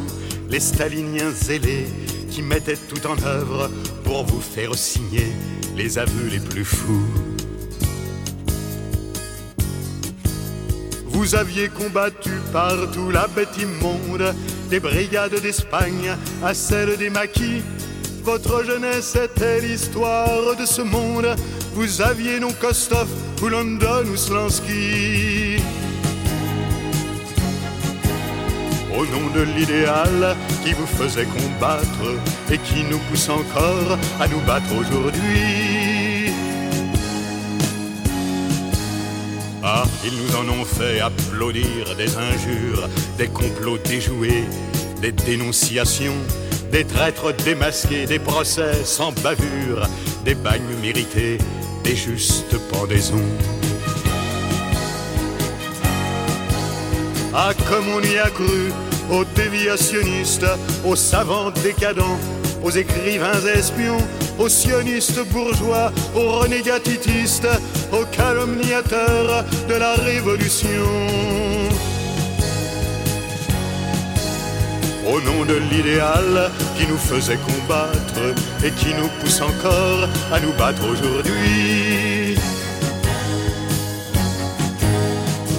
les 0.50 0.60
staliniens 0.60 1.30
zélés 1.32 1.86
qui 2.32 2.42
mettaient 2.42 2.78
tout 2.78 3.06
en 3.08 3.18
œuvre 3.24 3.70
pour 4.04 4.26
vous 4.26 4.42
faire 4.42 4.74
signer 4.76 5.28
les 5.76 5.98
aveux 5.98 6.28
les 6.30 6.40
plus 6.40 6.66
fous. 6.66 7.06
Vous 11.16 11.34
aviez 11.34 11.70
combattu 11.70 12.30
partout 12.52 13.10
la 13.10 13.28
bête 13.28 13.58
immonde, 13.58 14.36
des 14.70 14.82
brigades 14.82 15.40
d'Espagne 15.40 16.12
à 16.44 16.54
celles 16.54 16.98
des 16.98 17.10
maquis. 17.10 17.64
Votre 18.22 18.66
jeunesse 18.66 19.16
était 19.16 19.62
l'histoire 19.62 20.58
de 20.60 20.66
ce 20.66 20.82
monde. 20.82 21.34
Vous 21.74 22.02
aviez 22.02 22.42
non 22.42 22.52
Kostov 22.60 23.08
ou 23.42 23.48
London 23.48 24.04
ou 24.12 24.18
Slansky. 24.18 25.64
Au 28.94 29.06
nom 29.06 29.30
de 29.34 29.44
l'idéal 29.58 30.36
qui 30.66 30.74
vous 30.74 30.86
faisait 30.86 31.28
combattre 31.28 32.20
et 32.52 32.58
qui 32.58 32.84
nous 32.92 33.00
pousse 33.10 33.30
encore 33.30 33.98
à 34.20 34.28
nous 34.28 34.42
battre 34.42 34.76
aujourd'hui. 34.78 36.05
Ah, 39.68 39.84
ils 40.04 40.14
nous 40.16 40.36
en 40.36 40.48
ont 40.60 40.64
fait 40.64 41.00
applaudir 41.00 41.96
des 41.98 42.16
injures, 42.18 42.88
des 43.18 43.28
complots 43.28 43.80
déjoués, 43.80 44.44
des 45.02 45.12
dénonciations, 45.12 46.14
des 46.72 46.86
traîtres 46.86 47.34
démasqués, 47.44 48.06
des 48.06 48.20
procès 48.20 48.84
sans 48.84 49.12
bavure, 49.24 49.90
des 50.24 50.36
bagnes 50.36 50.62
mérités, 50.84 51.40
des 51.84 51.96
justes 51.96 52.56
pendaisons. 52.72 53.26
Ah, 57.34 57.52
comme 57.68 57.88
on 57.90 58.02
y 58.02 58.20
a 58.20 58.30
cru, 58.30 58.72
aux 59.10 59.26
déviationnistes, 59.36 60.46
aux 60.86 60.96
savants 60.96 61.50
décadents, 61.64 62.20
aux 62.62 62.70
écrivains 62.70 63.44
espions, 63.56 63.98
aux 64.38 64.50
sionistes 64.50 65.28
bourgeois, 65.32 65.92
aux 66.16 66.40
renégats 66.40 66.80
titistes, 66.80 67.48
aux 67.92 68.06
calomniateurs 68.06 69.46
de 69.68 69.74
la 69.76 69.96
révolution. 69.96 70.68
Au 75.08 75.22
nom 75.22 75.46
de 75.46 75.56
l'idéal 75.70 76.52
qui 76.78 76.88
nous 76.88 76.98
faisait 76.98 77.38
combattre 77.38 78.34
et 78.64 78.72
qui 78.72 78.94
nous 78.94 79.10
pousse 79.20 79.42
encore 79.42 80.10
à 80.32 80.40
nous 80.40 80.54
battre 80.54 80.82
aujourd'hui. 80.90 82.38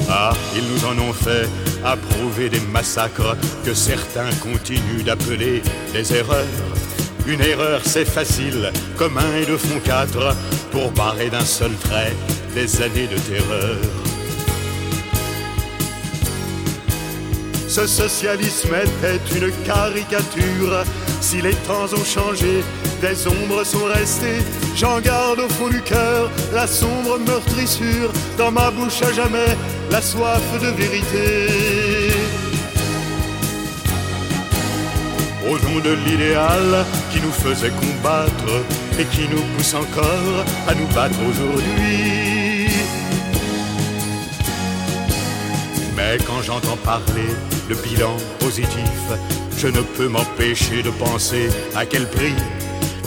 Ah, 0.08 0.32
ils 0.56 0.64
nous 0.72 0.84
en 0.84 0.98
ont 1.08 1.12
fait 1.12 1.48
approuver 1.84 2.48
des 2.48 2.60
massacres 2.72 3.36
que 3.64 3.74
certains 3.74 4.30
continuent 4.42 5.04
d'appeler 5.04 5.62
des 5.92 6.14
erreurs. 6.14 6.44
Une 7.26 7.40
erreur, 7.40 7.80
c'est 7.84 8.04
facile, 8.04 8.70
comme 8.96 9.18
un 9.18 9.36
et 9.36 9.46
deux 9.46 9.56
font 9.56 9.80
quatre, 9.80 10.34
pour 10.70 10.92
barrer 10.92 11.28
d'un 11.28 11.44
seul 11.44 11.72
trait 11.72 12.14
des 12.54 12.82
années 12.82 13.08
de 13.08 13.18
terreur. 13.18 13.76
Ce 17.68 17.84
socialisme 17.86 18.74
était 18.74 19.20
une 19.36 19.50
caricature. 19.64 20.84
Si 21.20 21.42
les 21.42 21.54
temps 21.66 21.92
ont 21.92 22.04
changé, 22.04 22.62
des 23.00 23.26
ombres 23.26 23.64
sont 23.64 23.86
restées. 23.86 24.42
J'en 24.76 25.00
garde 25.00 25.40
au 25.40 25.48
fond 25.48 25.68
du 25.68 25.82
cœur 25.82 26.30
la 26.54 26.66
sombre 26.68 27.18
meurtrissure. 27.18 28.12
Dans 28.38 28.52
ma 28.52 28.70
bouche 28.70 29.02
à 29.02 29.12
jamais, 29.12 29.56
la 29.90 30.00
soif 30.00 30.40
de 30.62 30.68
vérité. 30.68 32.05
Au 35.48 35.58
nom 35.60 35.78
de 35.80 35.92
l'idéal 36.04 36.84
qui 37.12 37.20
nous 37.20 37.30
faisait 37.30 37.70
combattre 37.70 38.64
et 38.98 39.04
qui 39.04 39.28
nous 39.28 39.42
pousse 39.56 39.74
encore 39.74 40.44
à 40.66 40.74
nous 40.74 40.86
battre 40.88 41.18
aujourd'hui. 41.30 42.68
Mais 45.96 46.18
quand 46.26 46.42
j'entends 46.42 46.76
parler 46.84 47.30
de 47.68 47.74
bilan 47.76 48.16
positif, 48.40 49.00
je 49.56 49.68
ne 49.68 49.80
peux 49.80 50.08
m'empêcher 50.08 50.82
de 50.82 50.90
penser 50.90 51.48
à 51.74 51.86
quel 51.86 52.06
prix. 52.06 52.34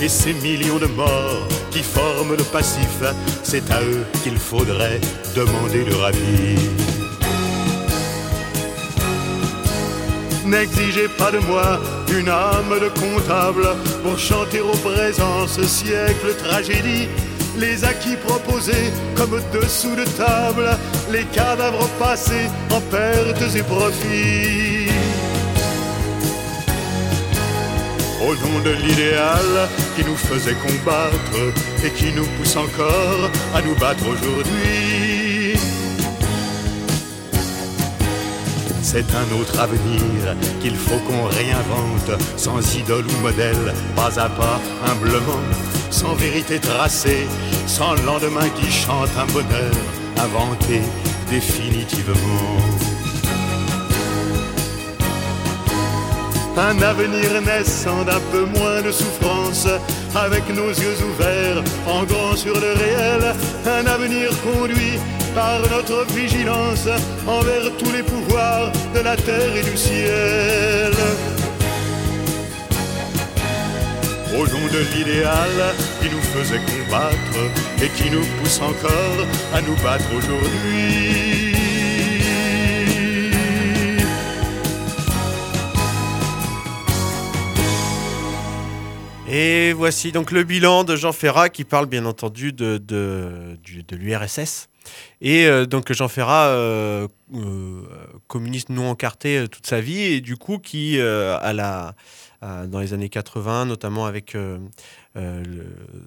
Et 0.02 0.08
ces 0.08 0.34
millions 0.34 0.80
de 0.80 0.88
morts 0.88 1.48
qui 1.72 1.84
forment 1.84 2.36
le 2.38 2.44
passif, 2.44 3.04
c'est 3.44 3.70
à 3.70 3.82
eux 3.82 4.06
qu'il 4.24 4.38
faudrait 4.38 5.02
demander 5.36 5.84
le 5.84 5.96
rapide. 5.96 6.89
N'exigez 10.50 11.08
pas 11.10 11.32
de 11.32 11.38
moi 11.40 11.80
une 12.12 12.28
âme 12.28 12.74
de 12.82 12.90
comptable 13.00 13.68
pour 14.02 14.18
chanter 14.18 14.62
au 14.62 14.76
présent 14.78 15.46
ce 15.48 15.64
siècle 15.64 16.34
tragédie. 16.44 17.08
Les 17.56 17.84
acquis 17.86 18.16
proposés 18.16 18.92
comme 19.16 19.40
dessous 19.54 19.96
de 19.96 20.06
table, 20.18 20.76
les 21.12 21.26
cadavres 21.26 21.88
passés 22.00 22.50
en 22.72 22.82
pertes 22.82 23.56
et 23.56 23.62
profits. 23.62 24.90
Au 28.26 28.34
nom 28.34 28.60
de 28.66 28.72
l'idéal 28.72 29.70
qui 29.96 30.04
nous 30.04 30.18
faisait 30.18 30.56
combattre 30.56 31.42
et 31.86 31.92
qui 31.92 32.12
nous 32.12 32.26
pousse 32.38 32.56
encore 32.56 33.30
à 33.54 33.62
nous 33.62 33.76
battre 33.76 34.04
aujourd'hui. 34.08 35.19
C'est 38.92 39.06
un 39.14 39.40
autre 39.40 39.60
avenir 39.60 40.36
qu'il 40.62 40.76
faut 40.76 40.98
qu'on 40.98 41.26
réinvente, 41.26 42.20
sans 42.38 42.60
idole 42.76 43.06
ou 43.06 43.22
modèle, 43.22 43.72
pas 43.96 44.20
à 44.20 44.28
pas, 44.28 44.60
humblement, 44.84 45.46
sans 45.92 46.16
vérité 46.16 46.58
tracée, 46.58 47.28
sans 47.68 47.94
lendemain 48.04 48.50
qui 48.56 48.72
chante 48.72 49.12
un 49.16 49.32
bonheur 49.32 49.76
inventé 50.18 50.82
définitivement. 51.30 52.58
Un 56.58 56.82
avenir 56.82 57.44
naissant 57.46 58.04
d'un 58.06 58.22
peu 58.32 58.46
moins 58.58 58.82
de 58.82 58.92
souffrance, 58.92 59.68
avec 60.16 60.50
nos 60.50 60.70
yeux 60.70 60.98
ouverts 61.12 61.64
en 61.86 62.06
grand 62.06 62.36
sur 62.36 62.56
le 62.56 62.74
réel, 62.74 63.36
un 63.68 63.86
avenir 63.86 64.32
conduit 64.42 64.98
par 65.36 65.60
notre 65.70 66.06
vigilance 66.14 66.88
envers 67.28 67.76
tous 67.78 67.92
les 67.92 68.04
pouvoirs 68.04 68.72
de 68.94 69.00
la 69.00 69.16
terre 69.16 69.56
et 69.56 69.64
du 69.64 69.78
ciel. 69.78 70.94
Au 74.34 74.48
nom 74.48 74.66
de 74.72 74.82
l'idéal 74.96 75.76
qui 76.02 76.10
nous 76.10 76.22
faisait 76.22 76.60
combattre 76.60 77.42
et 77.82 77.90
qui 77.90 78.10
nous 78.10 78.26
pousse 78.42 78.62
encore 78.62 79.26
à 79.54 79.62
nous 79.62 79.76
battre 79.84 80.06
aujourd'hui. 80.18 81.50
Et 89.32 89.74
voici 89.74 90.12
donc 90.12 90.32
le 90.32 90.44
bilan 90.44 90.84
de 90.84 90.96
Jean 90.96 91.12
Ferrat 91.12 91.50
qui 91.50 91.64
parle 91.64 91.86
bien 91.86 92.06
entendu 92.06 92.52
de, 92.52 92.78
de, 92.80 93.58
l'URSS. 93.92 94.69
Et 95.22 95.46
euh, 95.48 95.66
donc 95.66 95.92
Jean 95.94 96.08
Ferrat, 96.08 96.48
euh, 96.50 97.08
euh, 97.36 97.82
communiste 98.28 98.70
non 98.70 98.90
encarté 98.90 99.46
toute 99.52 99.68
sa 99.68 99.82
vie, 99.82 100.02
et 100.02 100.22
du 100.22 100.38
coup 100.38 100.58
qui, 100.60 101.00
à 101.00 101.54
la, 101.54 101.94
à- 102.42 102.66
dans 102.68 102.80
les 102.80 102.94
années 102.94 103.10
80, 103.10 103.66
notamment 103.66 104.06
avec 104.06 104.36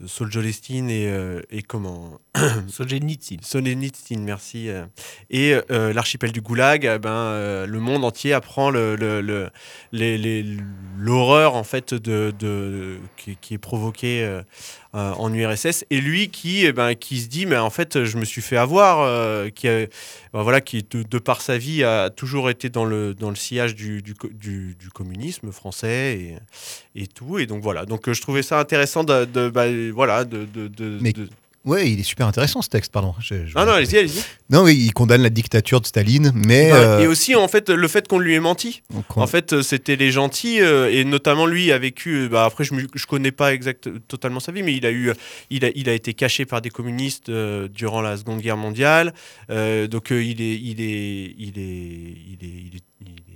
Solzhenitsyn 0.07 0.89
et, 0.89 1.13
et 1.51 1.63
comment 1.63 2.19
Solzhenitsyn. 2.69 3.39
Solzhenitsyn, 3.43 4.21
merci. 4.21 4.69
Et 5.31 5.55
l'archipel 5.69 6.33
du 6.33 6.41
Goulag, 6.41 6.85
eh 6.93 6.99
ben, 6.99 7.67
le 7.67 7.79
monde 7.81 8.05
entier 8.05 8.33
apprend 8.33 8.71
le- 8.71 8.97
le- 8.97 9.21
le- 9.21 9.51
les- 9.93 10.19
les- 10.19 10.47
l'horreur 10.99 11.55
en 11.55 11.65
fait 11.65 11.95
de, 11.95 12.33
de- 12.39 12.99
qui, 13.17 13.37
qui 13.37 13.55
est 13.55 13.59
provoquée 13.59 14.41
euh, 14.95 15.13
en 15.13 15.33
URSS. 15.33 15.85
Et 15.91 16.01
lui 16.01 16.29
qui, 16.29 16.65
eh 16.67 16.73
ben, 16.73 16.95
qui 16.95 17.21
se 17.21 17.29
dit, 17.29 17.47
mais 17.47 17.57
en 17.57 17.71
fait, 17.71 18.05
je 18.05 18.19
me 18.19 18.25
suis 18.25 18.43
fait 18.43 18.57
avoir, 18.57 19.01
euh, 19.01 19.49
qui, 19.51 19.67
a- 19.69 19.87
ben, 20.33 20.43
voilà, 20.43 20.61
qui 20.61 20.83
de, 20.83 21.03
de 21.03 21.19
par 21.19 21.41
sa 21.41 21.57
vie 21.59 21.83
a 21.85 22.11
toujours 22.11 22.51
été 22.51 22.69
dans 22.69 22.85
le, 22.85 23.15
dans 23.15 23.31
le 23.31 23.37
sillage 23.37 23.75
du, 23.75 24.03
du, 24.03 24.15
du- 24.33 24.77
du 24.79 24.89
communisme 24.91 25.51
français 25.53 26.37
et, 26.95 27.03
et 27.03 27.07
tout. 27.07 27.39
Et 27.39 27.47
donc 27.47 27.63
voilà. 27.63 27.87
Donc 27.87 28.09
euh, 28.09 28.13
je 28.13 28.21
trouvais 28.21 28.43
ça 28.43 28.59
intéressant 28.61 29.05
de, 29.05 29.25
de- 29.25 29.49
bah, 29.49 29.65
voilà, 29.95 30.25
de, 30.25 30.45
de- 30.45 30.69
de- 30.69 30.99
Mais- 31.01 31.13
Ouais, 31.65 31.89
il 31.93 32.01
est 32.01 32.03
super 32.03 32.27
intéressant 32.27 32.61
ce 32.61 32.69
texte, 32.69 32.91
pardon. 32.91 33.15
Je- 33.21 33.47
je- 33.47 33.53
Ah 33.55 33.65
non, 33.65 33.73
allez-y, 33.73 33.97
allez-y. 33.97 34.21
Non, 34.51 34.65
oui, 34.65 34.77
il 34.77 34.93
condamne 34.93 35.23
la 35.23 35.31
dictature 35.31 35.81
de 35.81 35.87
Staline, 35.87 36.33
mais. 36.35 36.71
Bah, 36.71 36.77
euh, 36.77 36.99
Et 37.01 37.07
aussi, 37.07 37.37
en 37.37 37.47
fait, 37.47 37.71
le 37.71 37.87
fait 37.87 38.09
qu'on 38.09 38.19
lui 38.19 38.35
ait 38.35 38.41
menti. 38.41 38.83
En 39.23 39.27
fait, 39.29 39.53
euh, 39.53 39.63
c'était 39.63 39.95
les 39.95 40.11
gentils, 40.11 40.61
euh, 40.61 40.91
et 40.93 41.05
notamment 41.05 41.47
lui 41.47 41.71
a 41.71 41.79
vécu. 41.79 42.29
Bah, 42.29 42.45
après, 42.47 42.65
je 42.65 42.75
ne 42.75 42.83
connais 43.09 43.31
pas 43.31 43.55
exact, 43.55 43.89
totalement 44.09 44.41
sa 44.41 44.51
vie, 44.51 44.65
mais 44.65 44.75
il 44.75 44.85
a, 44.87 44.91
eu, 44.91 45.13
il, 45.51 45.65
a, 45.65 45.69
il 45.77 45.89
a 45.89 45.93
été 45.95 46.15
caché 46.15 46.47
par 46.47 46.63
des 46.63 46.71
communistes 46.71 47.29
euh, 47.29 47.69
durant 47.69 48.01
la 48.01 48.17
Seconde 48.17 48.41
Guerre 48.41 48.57
mondiale. 48.57 49.15
Donc, 49.49 50.09
il, 50.11 50.41
est, 50.43 50.57
il, 50.57 50.81
est, 50.81 51.35
il, 51.39 51.59
est, 51.59 52.17
il, 52.29 52.39
est, 52.41 52.47
il, 52.49 52.77
est- 52.77 52.83
il, 53.03 53.09
est- 53.09 53.32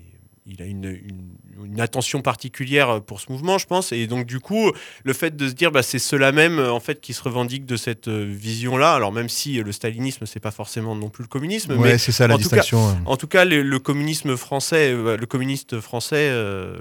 il 0.47 0.63
a 0.63 0.65
une, 0.67 0.85
une- 0.85 1.37
une 1.65 1.81
attention 1.81 2.23
particulière 2.23 3.01
pour 3.03 3.21
ce 3.21 3.33
mouvement, 3.33 3.59
je 3.59 3.67
pense. 3.67 3.91
Et 3.93 4.07
donc, 4.07 4.27
du 4.27 4.41
coup, 4.41 4.71
le 5.05 5.13
fait 5.13 5.35
de 5.35 5.49
se 5.49 5.55
dire, 5.55 5.73
bah, 5.73 5.83
c'est 5.83 5.99
ceux-là 5.99 6.31
même, 6.31 6.59
en 6.61 6.81
fait, 6.81 7.01
qui 7.01 7.13
se 7.15 7.23
revendiquent 7.23 7.67
de 7.67 7.77
cette 7.77 8.09
euh, 8.09 8.25
vision-là. 8.29 8.95
Alors, 8.95 9.11
même 9.13 9.29
si 9.29 9.59
euh, 9.59 9.63
le 9.65 9.73
stalinisme, 9.73 10.27
c'est 10.27 10.39
pas 10.41 10.51
forcément 10.51 10.95
non 10.95 11.09
plus 11.09 11.23
le 11.23 11.29
communisme, 11.29 11.77
mais 11.81 11.99
c'est 11.99 12.13
ça 12.13 12.27
la 12.29 12.35
en 12.35 12.39
tout 12.39 12.49
cas- 12.49 12.57
distinction. 12.57 12.89
euh. 12.89 12.93
en 13.07 13.17
tout 13.17 13.27
cas, 13.27 13.45
le, 13.45 13.63
le 13.63 13.79
communisme 13.79 14.37
français, 14.37 14.93
euh, 14.93 15.17
le 15.17 15.27
communiste 15.27 15.81
français 15.81 16.29
euh, 16.31 16.77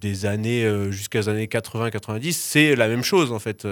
des 0.00 0.26
années 0.26 0.64
euh, 0.64 0.90
les 1.14 1.28
années 1.28 1.46
80-90, 1.46 2.32
c'est 2.32 2.76
la 2.76 2.86
même 2.88 3.02
chose 3.04 3.32
en 3.32 3.38
fait. 3.38 3.66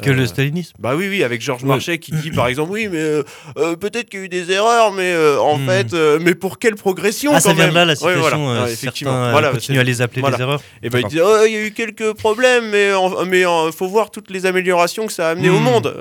Euh, 0.00 0.04
Que 0.04 0.10
euh, 0.10 0.14
le 0.14 0.26
stalinisme. 0.26 0.72
Bah 0.78 0.94
oui, 0.96 1.06
oui, 1.08 1.22
avec 1.22 1.40
Georges. 1.42 1.64
Marchais 1.64 1.98
qui 1.98 2.12
dit 2.12 2.30
par 2.30 2.46
exemple, 2.48 2.72
oui, 2.72 2.88
mais 2.90 2.98
euh, 2.98 3.22
euh, 3.58 3.76
peut-être 3.76 4.08
qu'il 4.08 4.20
y 4.20 4.22
a 4.22 4.26
eu 4.26 4.28
des 4.28 4.50
erreurs, 4.50 4.90
mais 4.92 5.12
euh, 5.12 5.38
en 5.40 5.58
Hmm. 5.58 5.66
fait, 5.66 5.92
euh, 5.94 6.18
mais 6.20 6.34
pour 6.34 6.58
quelle 6.58 6.74
progression 6.76 7.32
Ah, 7.34 7.40
ça 7.40 7.50
quand 7.50 7.56
vient 7.56 7.68
de 7.68 7.74
là 7.74 7.84
la 7.84 7.94
situation. 7.94 8.50
euh, 8.50 8.66
effectivement. 8.66 9.30
Voilà, 9.30 9.50
continue 9.50 9.76
c'est- 9.76 9.80
à 9.80 9.84
les 9.84 10.00
appeler 10.02 10.22
des 10.22 10.40
erreurs. 10.40 10.62
et 10.82 10.88
ben 10.90 11.00
il 11.00 11.06
dit 11.08 11.20
oh, 11.20 11.44
il 11.46 11.52
y 11.52 11.56
a 11.56 11.64
eu 11.66 11.72
quelques 11.72 12.14
problèmes 12.14 12.70
mais 12.70 12.90
mais 13.26 13.40
il 13.42 13.72
faut 13.76 13.86
voir 13.88 14.10
toutes 14.10 14.30
les 14.30 14.46
améliorations 14.46 15.06
que 15.06 15.12
ça 15.12 15.28
a 15.28 15.30
amené 15.32 15.50
au 15.50 15.58
Hmm. 15.58 15.62
monde 15.64 15.96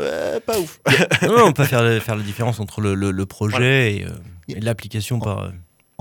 pas 0.46 0.58
ouf 0.58 0.80
non, 1.24 1.46
on 1.48 1.52
peut 1.52 1.66
faire, 1.66 1.84
la- 1.84 2.00
faire 2.00 2.16
la 2.16 2.24
différence 2.24 2.60
entre 2.60 2.82
le, 2.82 3.26
projet 3.26 3.96
et, 3.98 4.06
euh, 4.06 4.10
et 4.56 4.60
l'application 4.62 5.20
par. 5.20 5.52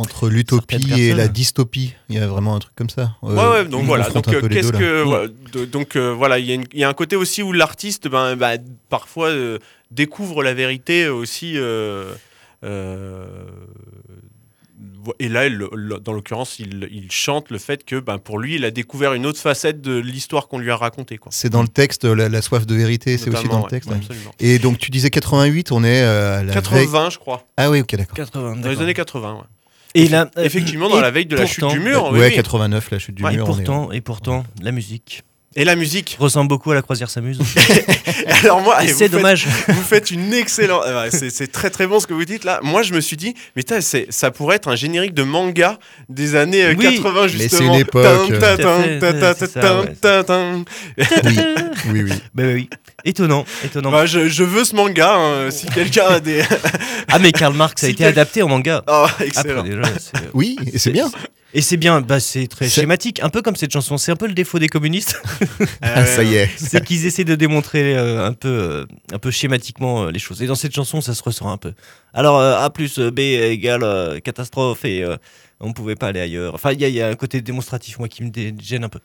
Entre 0.02 0.30
l'utopie 0.30 0.92
et 0.98 1.12
la 1.12 1.28
dystopie, 1.28 1.92
il 2.08 2.16
y 2.16 2.18
a 2.18 2.26
vraiment 2.26 2.54
un 2.56 2.58
truc 2.58 2.74
comme 2.74 2.88
ça. 2.88 3.16
Euh, 3.22 3.34
Ouais, 3.34 3.58
ouais, 3.58 3.64
donc 3.66 3.82
il 3.82 3.86
voilà. 3.86 4.08
Donc, 4.08 4.26
euh, 4.28 4.48
qu'est-ce 4.48 4.72
que. 4.72 5.30
De- 5.52 5.64
donc, 5.66 5.94
euh, 5.96 6.14
voilà, 6.14 6.38
il 6.38 6.46
y, 6.46 6.54
a 6.54 6.58
y 6.72 6.84
un 6.84 6.94
côté 6.94 7.16
aussi 7.16 7.42
où 7.42 7.52
l'artiste, 7.52 8.08
ben, 8.08 8.34
bah, 8.34 8.52
parfois, 8.88 9.28
euh, 9.28 9.58
découvre 9.90 10.42
la 10.42 10.54
vérité 10.54 11.08
aussi. 11.08 11.52
euh, 11.56 12.14
euh, 12.64 13.26
et 15.18 15.28
là, 15.28 15.46
il- 15.46 15.58
dans 16.02 16.12
l'occurrence, 16.12 16.58
il, 16.58 16.88
il 16.90 17.10
chante 17.12 17.50
le 17.50 17.58
fait 17.58 17.84
que, 17.84 17.96
ben, 18.00 18.18
pour 18.18 18.38
lui, 18.38 18.54
il 18.56 18.64
a 18.64 18.70
découvert 18.70 19.12
une 19.14 19.26
autre 19.26 19.38
facette 19.38 19.80
de 19.82 19.98
l'histoire 19.98 20.48
qu'on 20.48 20.58
lui 20.58 20.70
a 20.70 20.76
racontée. 20.76 21.18
Quoi. 21.18 21.30
C'est 21.32 21.50
dans 21.50 21.62
le 21.62 21.68
texte, 21.68 22.04
la, 22.04 22.28
la 22.28 22.42
soif 22.42 22.66
de 22.66 22.74
vérité, 22.74 23.18
c'est 23.18 23.28
aussi 23.30 23.48
dans 23.48 23.58
le 23.58 23.62
ouais, 23.64 23.68
texte. 23.70 23.88
ouais, 23.90 23.96
ouais. 23.96 24.00
absolument. 24.02 24.32
Et 24.40 24.58
donc 24.58 24.78
tu 24.78 24.90
disais 24.90 25.10
88, 25.10 25.72
on 25.72 25.84
est 25.84 26.02
euh, 26.02 26.38
à 26.40 26.42
la 26.42 26.52
veille- 26.52 26.54
80, 26.86 27.10
je 27.10 27.18
crois. 27.18 27.46
Ah 27.56 27.70
oui, 27.70 27.80
ok, 27.80 27.94
d'accord. 27.96 28.16
80. 28.16 28.56
Dans 28.56 28.68
les 28.70 28.80
années 28.80 28.94
80, 28.94 29.34
ouais. 29.34 29.40
Et 29.94 30.08
là, 30.08 30.30
Effectivement, 30.36 30.88
dans 30.88 30.98
et 30.98 31.02
la 31.02 31.10
veille 31.10 31.26
de 31.26 31.36
la 31.36 31.46
chute 31.46 31.64
du 31.66 31.80
mur. 31.80 32.10
oui, 32.12 32.20
ouais, 32.20 32.28
oui. 32.28 32.34
89, 32.34 32.90
la 32.92 32.98
chute 32.98 33.14
du 33.16 33.22
Ouais, 33.24 33.32
Et 33.32 33.36
mur. 33.36 33.44
est- 33.44 33.46
pourtant, 33.46 33.90
et 33.92 34.00
pourtant, 34.00 34.44
la 34.62 34.70
musique 34.72 35.22
Et 35.56 35.64
la 35.64 35.74
musique. 35.74 36.16
ressemble 36.20 36.48
beaucoup 36.48 36.70
à 36.70 36.74
la 36.76 36.82
croisière 36.82 37.10
s'amuse. 37.10 37.40
Alors 38.44 38.60
moi, 38.60 38.76
c'est 38.82 38.94
faites- 38.94 39.10
dommage. 39.10 39.48
Vous 39.68 39.82
faites 39.82 40.12
une 40.12 40.32
excellente. 40.32 40.82
euh, 40.86 41.08
c'est- 41.10 41.50
très 41.50 41.70
très 41.70 41.88
bon 41.88 41.98
ce 41.98 42.06
que 42.06 42.14
vous 42.14 42.24
dites 42.24 42.44
là. 42.44 42.60
Moi, 42.62 42.82
je 42.82 42.92
me 42.92 43.00
suis 43.00 43.16
dit, 43.16 43.34
mais 43.56 43.62
ça 44.10 44.30
pourrait 44.30 44.56
être 44.56 44.68
un 44.68 44.76
générique 44.76 45.12
de 45.12 45.24
manga 45.24 45.78
des 46.08 46.36
années 46.36 46.64
euh, 46.66 46.74
Oui, 46.78 46.96
80 47.02 47.22
mais 47.22 47.28
justement. 47.28 47.76
euh, 47.76 47.82
tin, 47.84 49.34
c'est 49.36 50.24
tin. 50.24 50.64
Oui, 51.24 51.38
oui, 51.92 52.02
oui. 52.04 52.12
Bah 52.32 52.42
oui. 52.46 52.70
Étonnant, 53.04 53.44
étonnant. 53.64 53.90
Bah, 53.90 54.06
je, 54.06 54.28
je 54.28 54.44
veux 54.44 54.64
ce 54.64 54.76
manga. 54.76 55.14
hein, 55.16 55.50
si 55.50 55.66
quelqu'un 55.66 56.06
a 56.06 56.20
des. 56.20 56.42
Ah 57.08 57.18
mais 57.18 57.32
Karl 57.32 57.54
Marx 57.54 57.82
a 57.82 57.86
Si 57.88 57.92
été 57.92 57.98
quel- 58.04 58.08
adapté 58.12 58.42
en 58.42 58.48
manga. 58.48 58.84
Oh, 58.86 59.04
Après 59.08 59.26
excellent. 59.26 59.62
déjà, 59.64 59.82
c'est- 59.98 60.12
Oui, 60.32 60.56
et 60.72 60.78
c'est 60.78 60.90
bien. 60.92 61.10
Et 61.52 61.62
c'est 61.62 61.76
bien, 61.76 62.00
bah, 62.00 62.20
c'est 62.20 62.46
très 62.46 62.68
schématique, 62.68 63.20
un 63.22 63.28
peu 63.28 63.42
comme 63.42 63.56
cette 63.56 63.72
chanson. 63.72 63.98
C'est 63.98 64.12
un 64.12 64.16
peu 64.16 64.28
le 64.28 64.34
défaut 64.34 64.58
des 64.60 64.68
communistes, 64.68 65.20
Ah, 65.82 66.06
ça 66.06 66.22
y 66.22 66.34
est. 66.36 66.48
c'est 66.56 66.84
qu'ils 66.84 67.06
essaient 67.06 67.24
de 67.24 67.34
démontrer 67.34 67.96
euh, 67.96 68.24
un 68.24 68.32
peu, 68.32 68.48
euh, 68.48 68.86
un 69.12 69.18
peu 69.18 69.30
schématiquement 69.32 70.04
euh, 70.04 70.10
les 70.12 70.18
choses. 70.20 70.42
Et 70.42 70.46
dans 70.46 70.54
cette 70.54 70.74
chanson, 70.74 71.00
ça 71.00 71.12
se 71.14 71.22
ressent 71.22 71.48
un 71.50 71.56
peu. 71.56 71.72
Alors 72.14 72.38
euh, 72.38 72.56
A 72.58 72.70
plus 72.70 72.98
B 73.00 73.18
égale 73.18 73.82
euh, 73.82 74.20
catastrophe 74.20 74.84
et 74.84 75.02
euh, 75.02 75.16
on 75.58 75.72
pouvait 75.72 75.96
pas 75.96 76.08
aller 76.08 76.20
ailleurs. 76.20 76.54
Enfin, 76.54 76.70
il 76.72 76.80
y, 76.80 76.84
a- 76.84 76.88
il 76.88 76.94
y 76.94 77.02
a 77.02 77.08
un 77.08 77.16
côté 77.16 77.40
démonstratif 77.42 77.98
moi 77.98 78.06
qui 78.08 78.22
me 78.22 78.30
gêne 78.60 78.84
un 78.84 78.88
peu. 78.88 79.00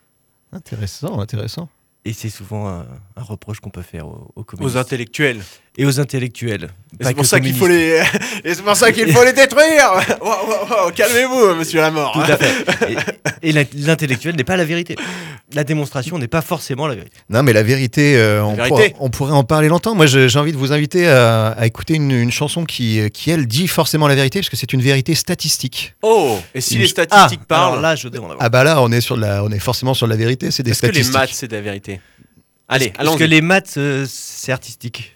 Intéressant, 0.52 1.18
intéressant. 1.20 1.68
Et 2.04 2.12
c'est 2.12 2.30
souvent 2.30 2.68
un, 2.68 2.86
un 3.16 3.22
reproche 3.22 3.58
qu'on 3.58 3.70
peut 3.70 3.82
faire 3.82 4.06
aux, 4.06 4.30
aux 4.36 4.44
communistes. 4.44 4.76
Aux 4.76 4.78
intellectuels. 4.78 5.42
Et 5.78 5.84
aux 5.84 6.00
intellectuels. 6.00 6.70
Et 6.98 7.04
C'est 7.04 7.14
pour 7.14 7.26
ça 7.26 7.40
qu'il 7.40 7.54
faut 7.54 7.66
les, 7.68 8.00
et 8.44 8.54
c'est 8.54 8.62
pour 8.62 8.76
ça 8.76 8.90
qu'il 8.92 9.12
faut 9.12 9.24
les 9.24 9.32
détruire. 9.34 9.92
Wow, 10.20 10.26
wow, 10.28 10.84
wow, 10.86 10.90
Calmez-vous, 10.94 11.54
Monsieur 11.56 11.80
Lamort. 11.80 12.12
Tout 12.12 12.20
à 12.32 12.36
fait. 12.36 12.54
Et, 13.42 13.48
et 13.50 13.52
l'in- 13.52 13.64
l'intellectuel 13.74 14.34
n'est 14.36 14.44
pas 14.44 14.56
la 14.56 14.64
vérité. 14.64 14.96
La 15.52 15.62
démonstration 15.64 16.18
n'est 16.18 16.26
pas 16.28 16.40
forcément 16.40 16.86
la 16.86 16.94
vérité. 16.94 17.16
Non, 17.28 17.42
mais 17.42 17.52
la 17.52 17.62
vérité, 17.62 18.16
euh, 18.16 18.42
on, 18.42 18.54
vérité. 18.54 18.88
pourra- 18.90 19.04
on 19.04 19.10
pourrait 19.10 19.32
en 19.32 19.44
parler 19.44 19.68
longtemps. 19.68 19.94
Moi, 19.94 20.06
j'ai 20.06 20.38
envie 20.38 20.52
de 20.52 20.56
vous 20.56 20.72
inviter 20.72 21.06
à, 21.08 21.48
à 21.48 21.66
écouter 21.66 21.94
une, 21.94 22.10
une 22.12 22.30
chanson 22.32 22.64
qui, 22.64 23.10
qui, 23.10 23.30
elle, 23.30 23.46
dit 23.46 23.68
forcément 23.68 24.08
la 24.08 24.14
vérité, 24.14 24.40
parce 24.40 24.48
que 24.48 24.56
c'est 24.56 24.72
une 24.72 24.80
vérité 24.82 25.14
statistique. 25.14 25.94
Oh, 26.02 26.38
et 26.54 26.60
si 26.62 26.74
Une- 26.76 26.80
les 26.82 26.86
statistiques 26.88 27.40
Alors 27.50 27.72
parlent, 27.72 27.82
là, 27.82 27.94
je 27.94 28.08
demande. 28.08 28.36
Ah 28.40 28.48
bah 28.48 28.64
là, 28.64 28.80
on 28.80 28.90
est, 28.90 29.00
sur 29.02 29.16
de 29.16 29.20
la, 29.22 29.44
on 29.44 29.50
est 29.50 29.58
forcément 29.58 29.92
sur 29.94 30.06
de 30.06 30.12
la 30.12 30.16
vérité, 30.18 30.50
c'est 30.50 30.62
des 30.62 30.70
est-ce 30.70 30.80
que 30.82 30.86
les 30.86 30.92
statistiques. 31.02 31.14
maths 31.20 31.30
c'est 31.32 31.48
de 31.48 31.56
la 31.56 31.62
vérité 31.62 32.00
Allez, 32.68 32.86
Est-ce 32.86 33.00
allons. 33.00 33.16
que 33.16 33.24
les 33.24 33.40
maths, 33.42 33.74
euh, 33.76 34.06
c'est 34.08 34.50
artistique 34.52 35.14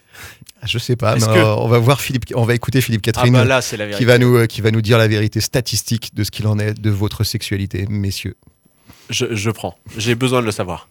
Je 0.63 0.77
sais 0.77 0.95
pas, 0.95 1.15
mais 1.15 1.21
que- 1.21 1.25
euh, 1.29 1.55
on 1.55 1.67
va 1.67 1.79
voir 1.79 2.01
Philippe, 2.01 2.25
on 2.35 2.43
va 2.43 2.53
écouter 2.53 2.81
Philippe 2.81 3.01
Ah 3.07 3.11
Catherine 3.11 3.33
bah 3.33 3.45
là, 3.45 3.61
c'est 3.61 3.77
la 3.77 3.85
vérité. 3.85 3.97
qui 3.99 4.05
va 4.05 4.17
nous, 4.19 4.35
euh, 4.37 4.45
qui 4.45 4.61
va 4.61 4.69
nous 4.71 4.81
dire 4.81 4.97
la 4.99 5.07
vérité 5.07 5.41
statistique 5.41 6.13
de 6.13 6.23
ce 6.23 6.29
qu'il 6.31 6.45
en 6.47 6.59
est 6.59 6.73
de 6.79 6.89
votre 6.91 7.23
sexualité, 7.23 7.85
messieurs. 7.89 8.35
Je, 9.09 9.25
je 9.33 9.49
prends. 9.49 9.75
J'ai 9.97 10.13
besoin 10.15 10.41
de 10.41 10.45
le 10.45 10.51
savoir. 10.51 10.87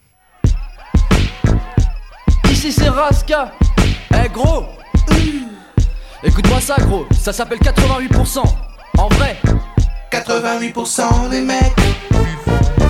Ici 2.50 2.72
c'est 2.72 2.88
Raska. 2.88 3.52
Eh 4.24 4.28
gros 4.28 4.64
Écoute-moi 6.22 6.60
ça 6.60 6.76
gros, 6.80 7.06
ça 7.18 7.32
s'appelle 7.32 7.58
88%. 7.60 8.42
En 8.98 9.08
vrai, 9.08 9.36
88% 10.12 11.30
des 11.30 11.40
mecs 11.40 11.62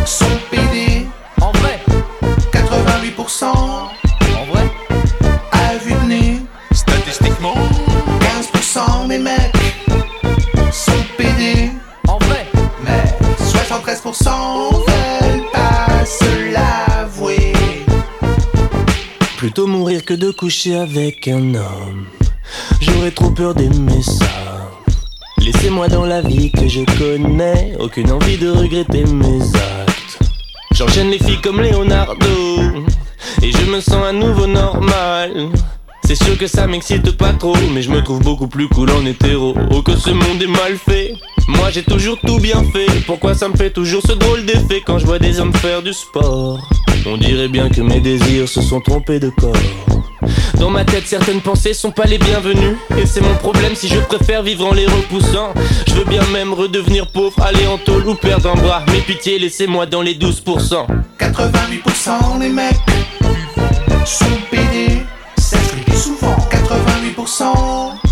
sont 0.04 0.24
pédés. 0.50 1.06
en 1.40 1.52
vrai, 1.52 1.78
88% 2.52 3.44
en 3.46 4.44
vrai. 4.46 4.70
Mourir 19.66 20.04
que 20.04 20.14
de 20.14 20.30
coucher 20.30 20.74
avec 20.74 21.28
un 21.28 21.54
homme. 21.54 22.06
J'aurais 22.80 23.10
trop 23.10 23.30
peur 23.30 23.54
d'aimer 23.54 24.02
ça. 24.02 24.70
Laissez-moi 25.38 25.88
dans 25.88 26.06
la 26.06 26.22
vie 26.22 26.50
que 26.50 26.66
je 26.66 26.80
connais. 26.98 27.74
Aucune 27.78 28.10
envie 28.10 28.38
de 28.38 28.48
regretter 28.50 29.04
mes 29.04 29.42
actes. 29.42 30.18
J'enchaîne 30.72 31.10
les 31.10 31.18
filles 31.18 31.40
comme 31.42 31.60
Leonardo. 31.60 32.26
Et 33.42 33.52
je 33.52 33.70
me 33.70 33.80
sens 33.80 34.02
à 34.02 34.12
nouveau 34.12 34.46
normal. 34.46 35.50
C'est 36.04 36.16
sûr 36.16 36.38
que 36.38 36.46
ça 36.46 36.66
m'excite 36.66 37.12
pas 37.12 37.32
trop, 37.34 37.56
mais 37.72 37.82
je 37.82 37.90
me 37.90 38.02
trouve 38.02 38.22
beaucoup 38.22 38.48
plus 38.48 38.68
cool 38.68 38.90
en 38.90 39.04
hétéro. 39.04 39.54
Oh, 39.70 39.82
que 39.82 39.94
ce 39.94 40.10
monde 40.10 40.42
est 40.42 40.46
mal 40.46 40.76
fait. 40.76 41.12
Moi 41.48 41.70
j'ai 41.70 41.82
toujours 41.82 42.18
tout 42.26 42.38
bien 42.38 42.64
fait. 42.72 42.86
Pourquoi 43.06 43.34
ça 43.34 43.48
me 43.48 43.56
fait 43.56 43.70
toujours 43.70 44.02
ce 44.06 44.12
drôle 44.12 44.46
d'effet 44.46 44.82
quand 44.84 44.98
je 44.98 45.06
vois 45.06 45.18
des 45.18 45.38
hommes 45.38 45.54
faire 45.54 45.82
du 45.82 45.92
sport? 45.92 46.58
On 47.06 47.16
dirait 47.16 47.48
bien 47.48 47.68
que 47.68 47.80
mes 47.80 48.00
désirs 48.00 48.48
se 48.48 48.60
sont 48.60 48.80
trompés 48.80 49.18
de 49.18 49.30
corps. 49.30 49.52
Dans 50.58 50.70
ma 50.70 50.84
tête, 50.84 51.06
certaines 51.06 51.40
pensées 51.40 51.72
sont 51.72 51.90
pas 51.90 52.04
les 52.04 52.18
bienvenues. 52.18 52.76
Et 52.98 53.06
c'est 53.06 53.22
mon 53.22 53.34
problème 53.36 53.74
si 53.74 53.88
je 53.88 53.98
préfère 54.00 54.42
vivre 54.42 54.66
en 54.66 54.74
les 54.74 54.86
repoussant. 54.86 55.54
Je 55.86 55.94
veux 55.94 56.04
bien 56.04 56.22
même 56.32 56.52
redevenir 56.52 57.06
pauvre, 57.06 57.40
aller 57.42 57.66
en 57.66 57.78
tôle 57.78 58.06
ou 58.08 58.14
perdre 58.14 58.50
un 58.50 58.54
bras. 58.54 58.84
Mais 58.88 59.00
pitié, 59.00 59.38
laissez-moi 59.38 59.86
dans 59.86 60.02
les 60.02 60.14
12%. 60.14 60.86
88% 61.18 62.38
des 62.38 62.48
mecs 62.50 62.74
sont 64.04 64.24
pédés. 64.50 65.02
C'est 65.38 65.96
souvent. 65.96 66.36
88% 66.50 68.09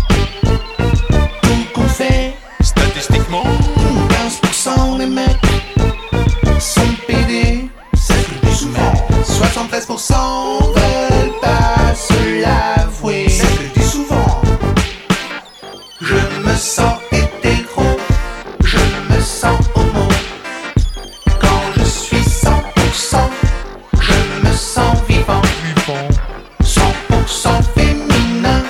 73% 9.99 10.13
veulent 10.73 11.33
pas 11.41 11.93
se 11.93 12.41
l'avouer. 12.41 13.27
C'est 13.27 13.45
ce 13.45 13.57
que 13.57 13.63
je 13.63 13.79
dis 13.79 13.87
souvent. 13.87 14.41
Je 15.99 16.15
me 16.15 16.55
sens 16.55 16.95
hétéro. 17.11 17.83
Je 18.63 18.77
me 18.77 19.19
sens 19.21 19.59
homo. 19.75 20.07
Quand 21.41 21.63
je 21.77 21.83
suis 21.83 22.17
100%, 22.17 23.17
je 23.99 24.47
me 24.47 24.53
sens 24.55 24.95
vivant. 25.07 25.41
100% 26.63 27.61
féminin, 27.75 28.63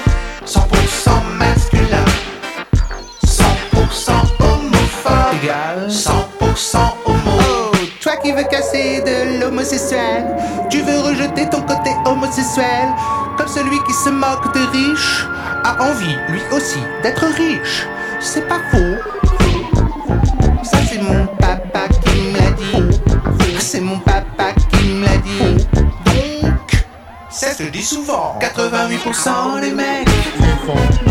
100% 0.47 0.57
masculin. 1.37 2.05
100% 3.23 4.11
homophobe 4.39 5.43
égale 5.43 5.89
100% 5.89 6.77
homo. 7.05 7.37
Oh, 7.39 7.75
toi 8.01 8.15
qui 8.17 8.31
veux 8.31 8.43
casser 8.49 9.01
de 9.01 9.39
l'homosexuel, 9.39 10.25
ton 11.47 11.61
côté 11.61 11.91
homosexuel, 12.05 12.89
comme 13.37 13.47
celui 13.47 13.81
qui 13.83 13.93
se 13.93 14.09
moque 14.09 14.53
de 14.53 14.59
riches, 14.71 15.25
a 15.63 15.83
envie 15.83 16.17
lui 16.29 16.41
aussi 16.51 16.79
d'être 17.03 17.25
riche. 17.25 17.87
C'est 18.19 18.47
pas 18.47 18.59
faux. 18.71 18.95
Ça 20.63 20.77
c'est 20.89 21.01
mon 21.01 21.25
papa 21.37 21.87
qui 22.03 22.21
me 22.21 22.37
l'a 22.37 22.51
dit. 22.51 22.99
C'est 23.59 23.81
mon 23.81 23.99
papa 23.99 24.53
qui 24.71 24.89
me 24.89 25.05
l'a 25.05 25.17
dit. 25.17 25.65
Donc, 25.75 26.85
que 27.57 27.65
je 27.65 27.69
dis 27.69 27.83
souvent. 27.83 28.37
88% 28.39 29.61
des 29.61 29.71
mecs 29.71 30.09
sont 30.65 31.08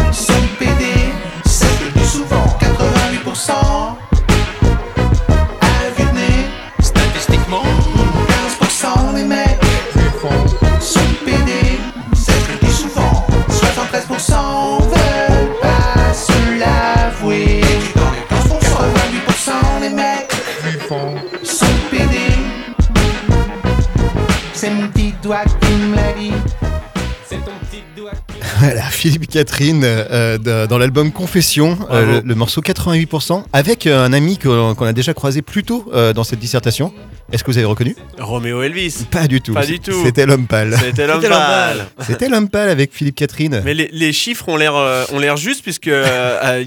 Catherine 29.42 29.82
euh, 29.84 30.36
de- 30.36 30.66
dans 30.66 30.78
l'album 30.78 31.12
Confession, 31.12 31.78
euh, 31.92 32.20
le, 32.22 32.28
le 32.28 32.34
morceau 32.34 32.60
88%, 32.60 33.44
avec 33.52 33.86
euh, 33.86 34.04
un 34.04 34.12
ami 34.12 34.36
qu'on 34.36 34.74
a 34.84 34.92
déjà 34.92 35.14
croisé 35.14 35.42
plus 35.42 35.62
tôt 35.62 35.88
euh, 35.94 36.12
dans 36.12 36.24
cette 36.24 36.40
dissertation. 36.40 36.92
Est-ce 37.32 37.44
que 37.44 37.52
vous 37.52 37.58
avez 37.58 37.66
reconnu? 37.66 37.94
Roméo 38.18 38.62
Elvis. 38.62 39.04
Pas 39.08 39.28
du 39.28 39.40
tout. 39.40 39.54
Pas 39.54 39.64
du 39.64 39.78
tout. 39.78 40.02
C'était 40.04 40.26
l'homme 40.26 40.46
pâle. 40.48 40.76
C'était 40.80 41.06
l'homme 41.06 41.22
pâle. 41.22 41.86
C'était 42.04 42.28
l'homme 42.28 42.48
pâle 42.48 42.68
avec 42.68 42.92
Philippe 42.92 43.14
Catherine. 43.14 43.62
Mais 43.64 43.74
les, 43.74 43.88
les 43.92 44.12
chiffres 44.12 44.48
ont 44.48 44.56
l'air 44.56 44.74
euh, 44.74 45.04
ont 45.12 45.20
l'air 45.20 45.36
justes 45.36 45.62
puisque 45.62 45.86
il 45.86 45.92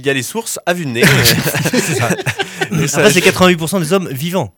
y 0.06 0.10
a 0.10 0.14
les 0.14 0.24
sources 0.24 0.60
à 0.66 0.74
vue 0.74 0.86
de 0.86 0.92
nez. 0.92 1.04
C'est 1.74 1.96
ça. 1.96 2.10
Et 2.82 2.88
ça- 2.88 3.00
Après, 3.00 3.12
c'est 3.12 3.20
88% 3.20 3.82
des 3.82 3.92
hommes 3.92 4.08
vivants. 4.14 4.54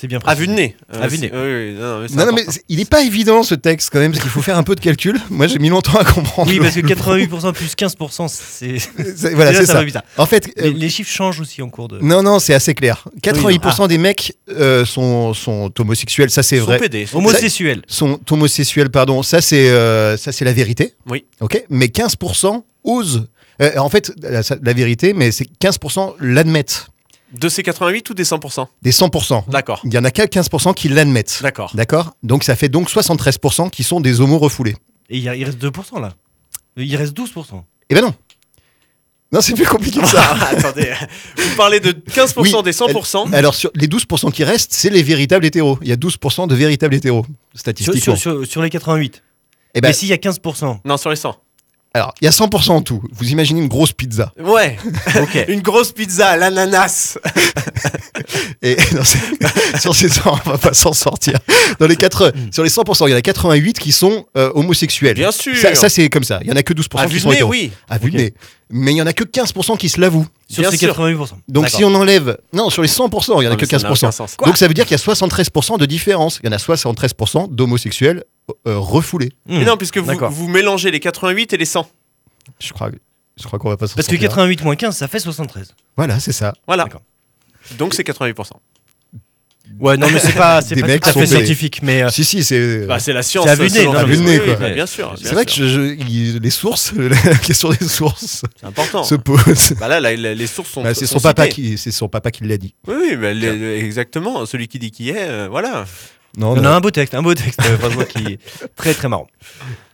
C'est 0.00 0.06
bien 0.06 0.20
à 0.24 0.34
vue 0.36 0.46
de 0.46 0.52
nez. 0.52 0.76
À 0.92 1.08
vue 1.08 1.16
de 1.16 1.22
nez. 1.22 1.30
oui, 1.32 1.38
oui, 1.40 1.74
non, 1.80 2.00
mais 2.00 2.08
Non, 2.16 2.26
non, 2.26 2.32
mais 2.32 2.44
il 2.68 2.78
n'est 2.78 2.84
pas 2.84 3.02
évident 3.02 3.42
ce 3.42 3.56
texte 3.56 3.90
quand 3.92 3.98
même, 3.98 4.12
parce 4.12 4.22
qu'il 4.22 4.30
faut 4.30 4.42
faire 4.42 4.56
un 4.56 4.62
peu 4.62 4.76
de 4.76 4.80
calcul. 4.80 5.18
Moi, 5.30 5.48
j'ai 5.48 5.58
mis 5.58 5.70
longtemps 5.70 5.98
à 5.98 6.04
comprendre. 6.04 6.48
Oui, 6.50 6.60
parce 6.60 6.74
que 6.74 6.80
88% 6.80 7.52
plus 7.52 7.74
15%, 7.74 8.28
c'est. 8.28 9.34
Voilà, 9.34 9.52
c'est 9.54 9.66
ça 9.66 9.82
bizarre. 9.82 10.04
En 10.16 10.26
fait, 10.26 10.46
euh, 10.58 10.62
Les, 10.64 10.72
les 10.72 10.88
chiffres 10.88 11.10
changent 11.10 11.40
aussi 11.40 11.62
en 11.62 11.68
cours 11.68 11.88
de. 11.88 11.98
non, 12.00 12.22
non, 12.22 12.38
c'est 12.38 12.54
assez 12.54 12.74
clair. 12.74 13.04
88% 13.22 13.82
Oui, 13.82 13.88
des 13.88 13.98
mecs 13.98 14.34
euh, 14.50 14.84
sont, 14.84 15.34
sont 15.34 15.72
homosexuels, 15.80 16.30
ça 16.30 16.42
c'est 16.44 16.58
sont 16.58 16.66
vrai. 16.66 16.78
pédés. 16.78 17.06
Homosexuels. 17.12 17.82
Sont 17.88 18.20
homosexuels, 18.30 18.90
pardon, 18.90 19.22
ça 19.24 19.40
c'est 19.40 19.68
euh, 19.68 20.16
ça 20.16 20.30
c'est 20.30 20.44
la 20.44 20.52
vérité. 20.52 20.94
Oui. 21.08 21.24
Ok, 21.40 21.60
mais 21.70 21.86
15% 21.86 22.62
osent. 22.84 23.26
euh, 23.62 23.76
en 23.78 23.88
fait, 23.88 24.12
la, 24.22 24.42
la 24.62 24.72
vérité, 24.72 25.12
mais 25.12 25.32
c'est 25.32 25.46
15% 25.60 26.14
l'admettent. 26.20 26.86
De 27.32 27.48
ces 27.48 27.62
88 27.62 28.08
ou 28.10 28.14
des 28.14 28.24
100% 28.24 28.66
Des 28.82 28.90
100%. 28.90 29.48
D'accord. 29.50 29.82
Il 29.84 29.92
y 29.92 29.98
en 29.98 30.04
a 30.04 30.10
qu'à 30.10 30.26
15% 30.26 30.72
qui 30.74 30.88
l'admettent. 30.88 31.40
D'accord. 31.42 31.70
D'accord 31.74 32.14
Donc 32.22 32.42
ça 32.44 32.56
fait 32.56 32.68
donc 32.70 32.88
73% 32.90 33.70
qui 33.70 33.84
sont 33.84 34.00
des 34.00 34.20
homos 34.20 34.38
refoulés. 34.38 34.76
Et 35.10 35.18
il, 35.18 35.22
y 35.22 35.28
a- 35.28 35.34
il 35.36 35.44
reste 35.44 35.58
2% 35.62 36.00
là. 36.00 36.14
Il 36.76 36.96
reste 36.96 37.14
12%. 37.16 37.62
Eh 37.90 37.94
ben 37.94 38.00
non. 38.02 38.14
Non, 39.30 39.42
c'est 39.42 39.52
plus 39.52 39.66
compliqué 39.66 40.00
que 40.00 40.06
ça. 40.06 40.22
Ah, 40.40 40.48
attendez, 40.56 40.90
vous 41.36 41.54
parlez 41.56 41.80
de 41.80 41.90
15% 41.92 42.32
Oui, 42.40 42.50
des 42.64 42.72
100%. 42.72 43.34
Alors, 43.34 43.54
sur 43.54 43.70
les 43.74 43.86
12% 43.86 44.32
qui 44.32 44.42
restent, 44.42 44.72
c'est 44.72 44.88
les 44.88 45.02
véritables 45.02 45.44
hétéros. 45.44 45.78
Il 45.82 45.88
y 45.88 45.92
a 45.92 45.96
12% 45.96 46.46
de 46.48 46.54
véritables 46.54 46.94
hétéros, 46.94 47.26
Sur, 47.52 47.60
statistiquement. 47.60 48.16
sur- 48.16 48.38
sur- 48.40 48.46
sur 48.46 48.62
les 48.62 48.70
88. 48.70 49.22
Eh 49.74 49.82
ben, 49.82 49.88
Mais 49.88 49.92
s'il 49.92 50.08
y 50.08 50.14
a 50.14 50.16
15%. 50.16 50.80
Non, 50.86 50.96
sur 50.96 51.10
les 51.10 51.16
100. 51.16 51.36
Alors, 51.94 52.12
il 52.20 52.26
y 52.26 52.28
a 52.28 52.30
100% 52.30 52.70
en 52.70 52.82
tout. 52.82 53.02
Vous 53.12 53.30
imaginez 53.30 53.60
une 53.60 53.68
grosse 53.68 53.92
pizza. 53.92 54.32
Ouais, 54.38 54.76
Ok. 55.22 55.44
une 55.48 55.62
grosse 55.62 55.92
pizza 55.92 56.28
à 56.28 56.36
l'ananas. 56.36 57.18
Et 58.62 58.76
non, 58.92 59.02
sur 59.80 59.94
ces 59.96 60.08
100, 60.08 60.38
on 60.46 60.50
va 60.50 60.58
pas 60.58 60.74
s'en 60.74 60.92
sortir. 60.92 61.38
Dans 61.78 61.86
les 61.86 61.96
4, 61.96 62.32
sur 62.52 62.62
les 62.62 62.68
100%, 62.70 63.08
il 63.08 63.10
y 63.12 63.14
en 63.14 63.16
a 63.16 63.22
88 63.22 63.78
qui 63.78 63.92
sont 63.92 64.26
euh, 64.36 64.50
homosexuels. 64.54 65.14
Bien 65.14 65.32
sûr. 65.32 65.56
Ça, 65.56 65.74
ça, 65.74 65.88
c'est 65.88 66.08
comme 66.10 66.24
ça. 66.24 66.40
Il 66.42 66.48
y 66.48 66.52
en 66.52 66.56
a 66.56 66.62
que 66.62 66.74
12% 66.74 66.98
À 66.98 67.06
qui 67.06 67.20
sont 67.20 67.32
hétéros. 67.32 67.50
oui. 67.50 67.72
À. 67.88 67.98
Mais 68.70 68.92
il 68.92 68.96
y 68.96 69.02
en 69.02 69.06
a 69.06 69.12
que 69.12 69.24
15% 69.24 69.78
qui 69.78 69.88
se 69.88 70.00
l'avouent. 70.00 70.26
Sur 70.48 70.62
Bien 70.62 70.70
ces 70.70 70.76
sûr. 70.76 70.94
88%. 70.94 71.30
Donc 71.48 71.68
si 71.68 71.84
on 71.84 71.94
enlève... 71.94 72.38
Non, 72.52 72.68
sur 72.70 72.82
les 72.82 72.88
100%, 72.88 73.40
il 73.40 73.44
y 73.44 73.48
en 73.48 73.50
a 73.50 73.50
Non, 73.50 73.56
que 73.56 73.62
mais 73.62 73.66
ça 73.66 73.78
n'a 73.78 73.90
aucun 73.92 74.08
15%. 74.08 74.12
sens. 74.12 74.36
Donc 74.44 74.56
ça 74.58 74.68
veut 74.68 74.74
dire 74.74 74.84
qu'il 74.86 74.96
y 74.96 75.00
a 75.00 75.02
73% 75.02 75.78
de 75.78 75.86
différence. 75.86 76.40
Il 76.42 76.46
y 76.46 76.48
en 76.50 76.52
a 76.52 76.58
73% 76.58 77.54
d'homosexuels 77.54 78.24
euh, 78.66 78.78
refoulés. 78.78 79.32
Hmm. 79.46 79.58
Mais 79.58 79.64
non, 79.64 79.76
puisque 79.76 79.98
vous, 79.98 80.12
vous 80.30 80.48
mélangez 80.48 80.90
les 80.90 81.00
88 81.00 81.52
et 81.52 81.56
les 81.56 81.64
100. 81.64 81.88
Je 82.60 82.72
crois, 82.72 82.90
je 83.38 83.44
crois 83.44 83.58
qu'on 83.58 83.68
va 83.68 83.76
pas 83.76 83.86
s'en 83.86 83.94
Parce 83.94 84.06
que 84.06 84.14
sortir. 84.14 84.28
88 84.28 84.64
moins 84.64 84.76
15, 84.76 84.96
ça 84.96 85.08
fait 85.08 85.20
73. 85.20 85.74
Voilà, 85.96 86.20
c'est 86.20 86.32
ça. 86.32 86.52
Voilà. 86.66 86.86
Donc 87.78 87.94
c'est 87.94 88.06
88%. 88.06 88.50
Ouais, 89.80 89.96
non, 89.96 90.08
mais 90.12 90.18
c'est 90.18 90.32
pas, 90.32 90.60
c'est 90.66 90.74
pas 90.80 90.86
mecs 90.88 91.02
tout 91.02 91.10
à 91.10 91.12
fait 91.12 91.26
scientifique, 91.26 91.80
mais. 91.82 92.02
euh, 92.02 92.08
Si, 92.10 92.24
si, 92.24 92.42
c'est... 92.42 92.86
Bah, 92.86 92.98
c'est 92.98 93.12
la 93.12 93.22
science. 93.22 93.44
C'est 93.44 93.50
à 93.50 93.54
vue 93.54 93.68
de 93.68 93.74
nez, 93.74 93.84
non, 93.84 93.92
mais 93.92 94.16
oui, 94.16 94.16
c'est- 94.26 94.40
oui, 94.50 94.56
quoi. 94.56 94.70
bien 94.70 94.86
sûr. 94.86 95.14
c'est 95.22 95.32
vrai 95.34 95.44
que 95.44 95.52
je- 95.52 95.66
je- 95.68 96.38
les 96.38 96.50
sources, 96.50 96.92
la 96.96 97.16
question 97.36 97.70
des 97.70 97.86
sources 97.86 98.42
c'est 98.60 98.66
important. 98.66 99.04
se 99.04 99.14
pose. 99.14 99.74
Bah 99.78 99.86
là, 99.88 100.00
là, 100.00 100.14
les 100.14 100.46
sources 100.46 100.70
sont. 100.70 100.82
Bah, 100.82 100.94
c'est 100.94 101.06
son 101.06 101.20
papa 101.20 101.46
qui, 101.48 101.78
c'est 101.78 101.92
son 101.92 102.08
papa 102.08 102.30
qui 102.30 102.44
l'a 102.44 102.56
dit. 102.56 102.74
Oui, 102.86 102.94
oui, 102.98 103.16
bah, 103.16 103.32
les- 103.32 103.78
exactement. 103.84 104.44
Celui 104.46 104.66
qui 104.68 104.78
dit 104.78 104.90
qui 104.90 105.10
est, 105.10 105.16
euh, 105.28 105.48
voilà. 105.50 105.84
Non, 106.36 106.52
on 106.52 106.56
non. 106.56 106.64
a 106.64 106.68
un 106.74 106.80
beau 106.80 106.90
texte, 106.90 107.14
un 107.14 107.22
beau 107.22 107.34
texte, 107.34 107.60
euh, 107.64 107.78
franchement, 107.78 108.04
qui 108.04 108.34
est 108.34 108.38
très 108.76 108.94
très 108.94 109.08
marrant. 109.08 109.26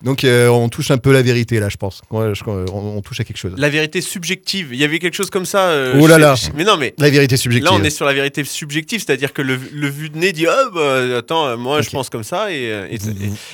Donc 0.02 0.24
euh, 0.24 0.48
on 0.48 0.68
touche 0.68 0.90
un 0.90 0.98
peu 0.98 1.12
la 1.12 1.22
vérité 1.22 1.58
là, 1.60 1.68
je 1.70 1.76
pense. 1.76 2.02
Ouais, 2.10 2.34
je- 2.34 2.42
on, 2.46 2.96
on 2.96 3.00
touche 3.00 3.20
à 3.20 3.24
quelque 3.24 3.38
chose. 3.38 3.52
La 3.56 3.70
vérité 3.70 4.00
subjective. 4.02 4.68
Il 4.72 4.78
y 4.78 4.84
avait 4.84 4.98
quelque 4.98 5.14
chose 5.14 5.30
comme 5.30 5.46
ça. 5.46 5.68
euh, 5.68 5.98
Oh 5.98 6.06
là 6.06 6.18
là. 6.18 6.34
Mais 6.54 6.64
non, 6.64 6.76
mais. 6.76 6.92
La 6.98 7.08
vérité 7.08 7.36
subjective. 7.38 7.64
Là, 7.70 7.72
on 7.78 7.82
est 7.82 7.88
sur 7.90 8.04
la 8.04 8.12
vérité 8.12 8.44
subjective, 8.44 9.02
c'est-à-dire 9.06 9.32
que 9.32 9.40
le, 9.40 9.58
le 9.72 9.88
vu 9.88 10.10
de 10.10 10.18
nez 10.18 10.32
dit 10.32 10.46
Ah, 10.46 10.64
bah, 10.74 11.16
attends, 11.18 11.46
euh, 11.46 11.56
moi, 11.56 11.80
je 11.80 11.88
pense 11.88 12.10
comme 12.10 12.24
ça. 12.24 12.52
Et, 12.52 12.70
euh, 12.70 12.88
et, 12.90 12.98
Vous- 12.98 13.10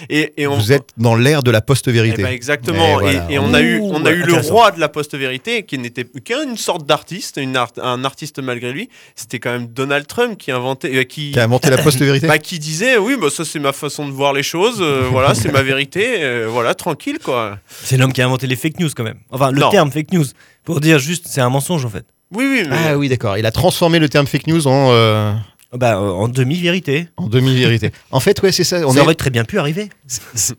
et, 0.08 0.32
et 0.38 0.46
on, 0.48 0.56
Vous 0.56 0.72
êtes 0.72 0.88
dans 0.96 1.14
l'ère 1.14 1.42
de 1.44 1.50
la 1.52 1.58
Eh 1.58 1.66
post-vérité. 1.66 2.22
ben, 2.22 2.32
exactement. 2.32 2.98
Et 3.00 3.02
voilà. 3.04 3.26
Et, 3.30 3.34
et 3.34 3.38
on 3.38 3.54
a 3.54 3.60
eu, 3.60 3.78
on 3.80 4.04
a 4.04 4.10
eu 4.10 4.22
le 4.22 4.34
roi 4.34 4.72
de 4.72 4.80
la 4.80 4.88
post-vérité, 4.88 5.62
qui 5.64 5.78
n'était 5.78 6.04
qu'une 6.04 6.50
une 6.50 6.56
sorte 6.56 6.84
d'artiste, 6.86 7.36
une 7.40 7.56
art- 7.56 7.70
un 7.80 8.04
artiste 8.04 8.40
malgré 8.40 8.72
lui. 8.72 8.88
C'était 9.14 9.38
quand 9.38 9.52
même 9.52 9.66
Donald 9.68 10.06
Trump 10.08 10.36
qui 10.38 10.50
inventait, 10.50 10.96
euh, 10.96 11.04
qui, 11.04 11.30
Qui 11.32 11.38
a 11.38 11.44
inventé 11.44 11.70
la 11.70 11.78
post-vérité 11.78 12.26
bah, 12.26 12.38
qui 12.38 12.58
disait 12.70 12.96
oui, 12.98 13.16
bah, 13.20 13.28
ça 13.30 13.44
c'est 13.44 13.59
ma 13.59 13.72
façon 13.72 14.06
de 14.06 14.12
voir 14.12 14.33
les 14.33 14.42
choses. 14.42 14.78
euh, 14.80 15.09
voilà, 15.11 15.35
c'est 15.35 15.50
ma 15.52 15.62
vérité. 15.62 16.22
euh, 16.22 16.46
voilà, 16.48 16.74
tranquille 16.74 17.18
quoi. 17.22 17.59
C'est 17.68 17.96
l'homme 17.96 18.12
qui 18.12 18.22
a 18.22 18.26
inventé 18.26 18.46
les 18.46 18.56
fake 18.56 18.78
news 18.80 18.90
quand 18.96 19.04
même. 19.04 19.18
Enfin, 19.30 19.50
le 19.50 19.61
Non. 19.61 19.70
terme 19.70 19.90
fake 19.90 20.12
news. 20.12 20.24
Pour 20.64 20.80
dire 20.80 20.98
juste, 20.98 21.26
c'est 21.28 21.40
un 21.40 21.50
mensonge 21.50 21.85
en 21.85 21.88
fait. 21.90 22.04
Oui, 22.33 22.44
oui, 22.48 22.64
mais 22.68 22.76
Ah 22.88 22.96
oui, 22.96 23.09
d'accord. 23.09 23.37
Il 23.38 23.44
a 23.46 23.50
transformé 23.50 23.98
le 23.98 24.09
terme 24.09 24.26
fake 24.26 24.46
news 24.46 24.66
en, 24.68 24.90
euh, 24.92 25.33
Bah, 25.72 25.94
euh, 26.00 26.11
en 26.11 26.26
demi-vérité. 26.26 27.09
en 27.16 27.28
demi-vérité. 27.28 27.92
en 28.11 28.18
fait, 28.18 28.42
ouais, 28.42 28.50
c'est 28.50 28.64
ça. 28.64 28.85
On 28.87 28.92
Ça 28.92 28.98
est- 28.98 29.02
aurait 29.02 29.14
très 29.14 29.30
bien 29.30 29.44
pu 29.44 29.59
arriver. 29.61 29.88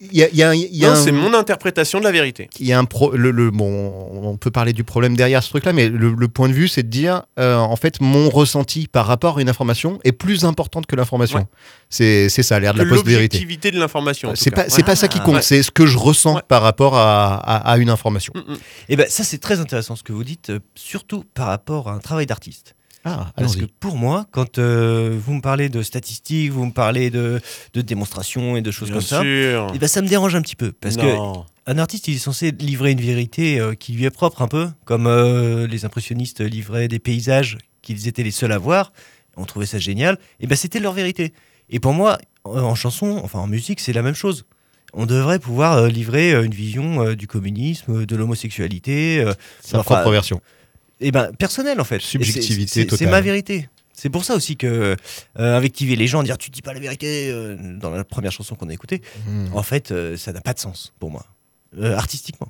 Il 0.09 0.17
y 0.17 0.23
a, 0.23 0.29
il 0.29 0.37
y 0.37 0.43
a 0.43 0.49
un- 0.51 0.53
il 0.55 0.73
y 0.75 0.85
a 0.85 0.87
non, 0.87 0.93
un- 0.93 1.03
c'est 1.03 1.11
mon 1.11 1.33
interprétation 1.33 1.99
de 1.99 2.05
la 2.05 2.11
vérité. 2.13 2.49
il 2.61 2.65
y 2.67 2.71
a 2.71 2.79
un 2.79 2.85
pro, 2.85 3.11
le, 3.11 3.31
le- 3.31 3.51
bon, 3.51 3.91
on 4.23 4.37
peut 4.37 4.51
parler 4.51 4.71
du 4.71 4.85
problème 4.85 5.17
derrière 5.17 5.43
ce 5.43 5.49
truc-là, 5.49 5.73
mais 5.73 5.89
le, 5.89 6.13
le 6.17 6.27
point 6.29 6.47
de 6.47 6.53
vue, 6.53 6.69
c'est 6.69 6.83
de 6.83 6.87
dire, 6.87 7.23
euh, 7.39 7.57
en 7.57 7.75
fait, 7.75 7.99
mon 7.99 8.29
ressenti 8.29 8.87
par 8.87 9.05
rapport 9.05 9.39
à 9.39 9.41
une 9.41 9.49
information 9.49 9.99
est 10.05 10.13
plus 10.13 10.45
importante 10.45 10.85
que 10.85 10.95
l'information. 10.95 11.39
Ouais. 11.39 11.45
C'est 11.89 12.29
ça, 12.29 12.59
l'ère 12.61 12.73
de 12.73 12.79
la 12.79 12.85
post-vérité. 12.85 13.37
l'objectivité 13.37 13.71
de 13.71 13.79
l'information. 13.79 14.31
C'est 14.35 14.51
pas, 14.51 14.69
c'est 14.69 14.83
pas 14.83 14.95
ça 14.95 15.09
qui 15.09 15.19
compte, 15.19 15.35
Ouais. 15.35 15.41
c'est 15.41 15.61
ce 15.61 15.71
que 15.71 15.85
je 15.85 15.97
ressens 15.97 16.35
Ouais. 16.35 16.41
par 16.47 16.61
rapport 16.61 16.95
à, 16.95 17.35
à- 17.35 17.71
à 17.73 17.77
une 17.79 17.89
information. 17.89 18.31
Mm, 18.35 18.53
mm. 18.53 18.57
Et 18.87 18.95
ben 18.95 19.07
ça, 19.09 19.25
c'est 19.25 19.39
très 19.39 19.59
intéressant 19.59 19.97
ce 19.97 20.03
que 20.03 20.13
vous 20.13 20.23
dites, 20.23 20.51
euh, 20.51 20.59
surtout 20.75 21.25
par 21.33 21.47
rapport 21.47 21.89
à 21.89 21.93
un 21.93 21.99
travail 21.99 22.25
d'artiste. 22.27 22.75
Ah, 23.03 23.31
Parce 23.35 23.55
que 23.55 23.65
pour 23.65 23.95
moi, 23.97 24.27
quand 24.31 24.59
euh, 24.59 25.17
vous 25.19 25.33
me 25.33 25.41
parlez 25.41 25.69
de 25.69 25.81
statistiques, 25.81 26.51
vous 26.51 26.65
me 26.65 26.71
parlez 26.71 27.09
de, 27.09 27.41
de 27.73 27.81
démonstrations 27.81 28.57
et 28.57 28.61
de 28.61 28.69
choses 28.69 28.89
Bien 28.89 28.97
comme 28.99 29.07
ça, 29.07 29.23
et 29.25 29.79
ben 29.79 29.87
ça 29.87 30.01
me 30.03 30.07
dérange 30.07 30.35
un 30.35 30.41
petit 30.41 30.55
peu. 30.55 30.71
Parce 30.71 30.97
que 30.97 31.01
Non. 31.05 31.45
un 31.65 31.77
artiste, 31.79 32.07
il 32.07 32.15
est 32.15 32.19
censé 32.19 32.51
livrer 32.51 32.91
une 32.91 33.01
vérité 33.01 33.59
euh, 33.59 33.73
qui 33.73 33.93
lui 33.93 34.05
est 34.05 34.11
propre 34.11 34.41
un 34.43 34.47
peu, 34.47 34.69
comme 34.85 35.07
euh, 35.07 35.65
les 35.65 35.83
impressionnistes 35.85 36.41
livraient 36.41 36.87
des 36.87 36.99
paysages 36.99 37.57
qu'ils 37.81 38.07
étaient 38.07 38.23
les 38.23 38.31
seuls 38.31 38.51
à 38.51 38.59
voir. 38.59 38.93
On 39.35 39.45
trouvait 39.45 39.65
ça 39.65 39.79
génial. 39.79 40.19
Et 40.39 40.45
ben 40.47 40.55
c'était 40.55 40.79
leur 40.79 40.93
vérité. 40.93 41.33
Et 41.69 41.79
pour 41.79 41.93
moi, 41.93 42.19
en, 42.43 42.59
en 42.59 42.75
chanson, 42.75 43.19
enfin 43.23 43.39
en 43.39 43.47
musique, 43.47 43.79
c'est 43.79 43.93
la 43.93 44.03
même 44.03 44.13
chose. 44.15 44.45
On 44.93 45.05
devrait 45.05 45.39
pouvoir 45.39 45.77
euh, 45.77 45.87
livrer 45.87 46.33
euh, 46.33 46.43
une 46.43 46.53
vision 46.53 47.01
euh, 47.01 47.15
du 47.15 47.25
communisme, 47.25 48.05
de 48.05 48.15
l'homosexualité. 48.17 49.21
euh, 49.21 49.33
Sa 49.61 49.79
enfin, 49.79 49.95
propre 49.95 50.11
version. 50.11 50.41
Et 51.01 51.11
ben 51.11 51.31
personnel 51.37 51.79
en 51.81 51.83
fait. 51.83 51.99
Subjectivité 52.01 52.85
totale. 52.85 52.99
C'est 52.99 53.11
ma 53.11 53.21
vérité. 53.21 53.67
C'est 53.93 54.09
pour 54.09 54.23
ça 54.23 54.35
aussi 54.35 54.57
que 54.57 54.67
euh, 54.67 55.57
invectiver 55.57 55.95
les 55.95 56.07
gens, 56.07 56.23
dire 56.23 56.37
tu 56.37 56.49
dis 56.49 56.61
pas 56.61 56.73
la 56.73 56.79
vérité 56.79 57.29
euh, 57.29 57.55
dans 57.77 57.91
la 57.91 58.03
première 58.03 58.31
chanson 58.31 58.55
qu'on 58.55 58.69
a 58.69 58.73
écoutée, 58.73 59.01
Hmm. 59.27 59.47
en 59.53 59.61
fait, 59.63 59.91
euh, 59.91 60.17
ça 60.17 60.31
n'a 60.33 60.41
pas 60.41 60.53
de 60.53 60.59
sens 60.59 60.93
pour 60.99 61.11
moi, 61.11 61.25
euh, 61.77 61.95
artistiquement. 61.95 62.47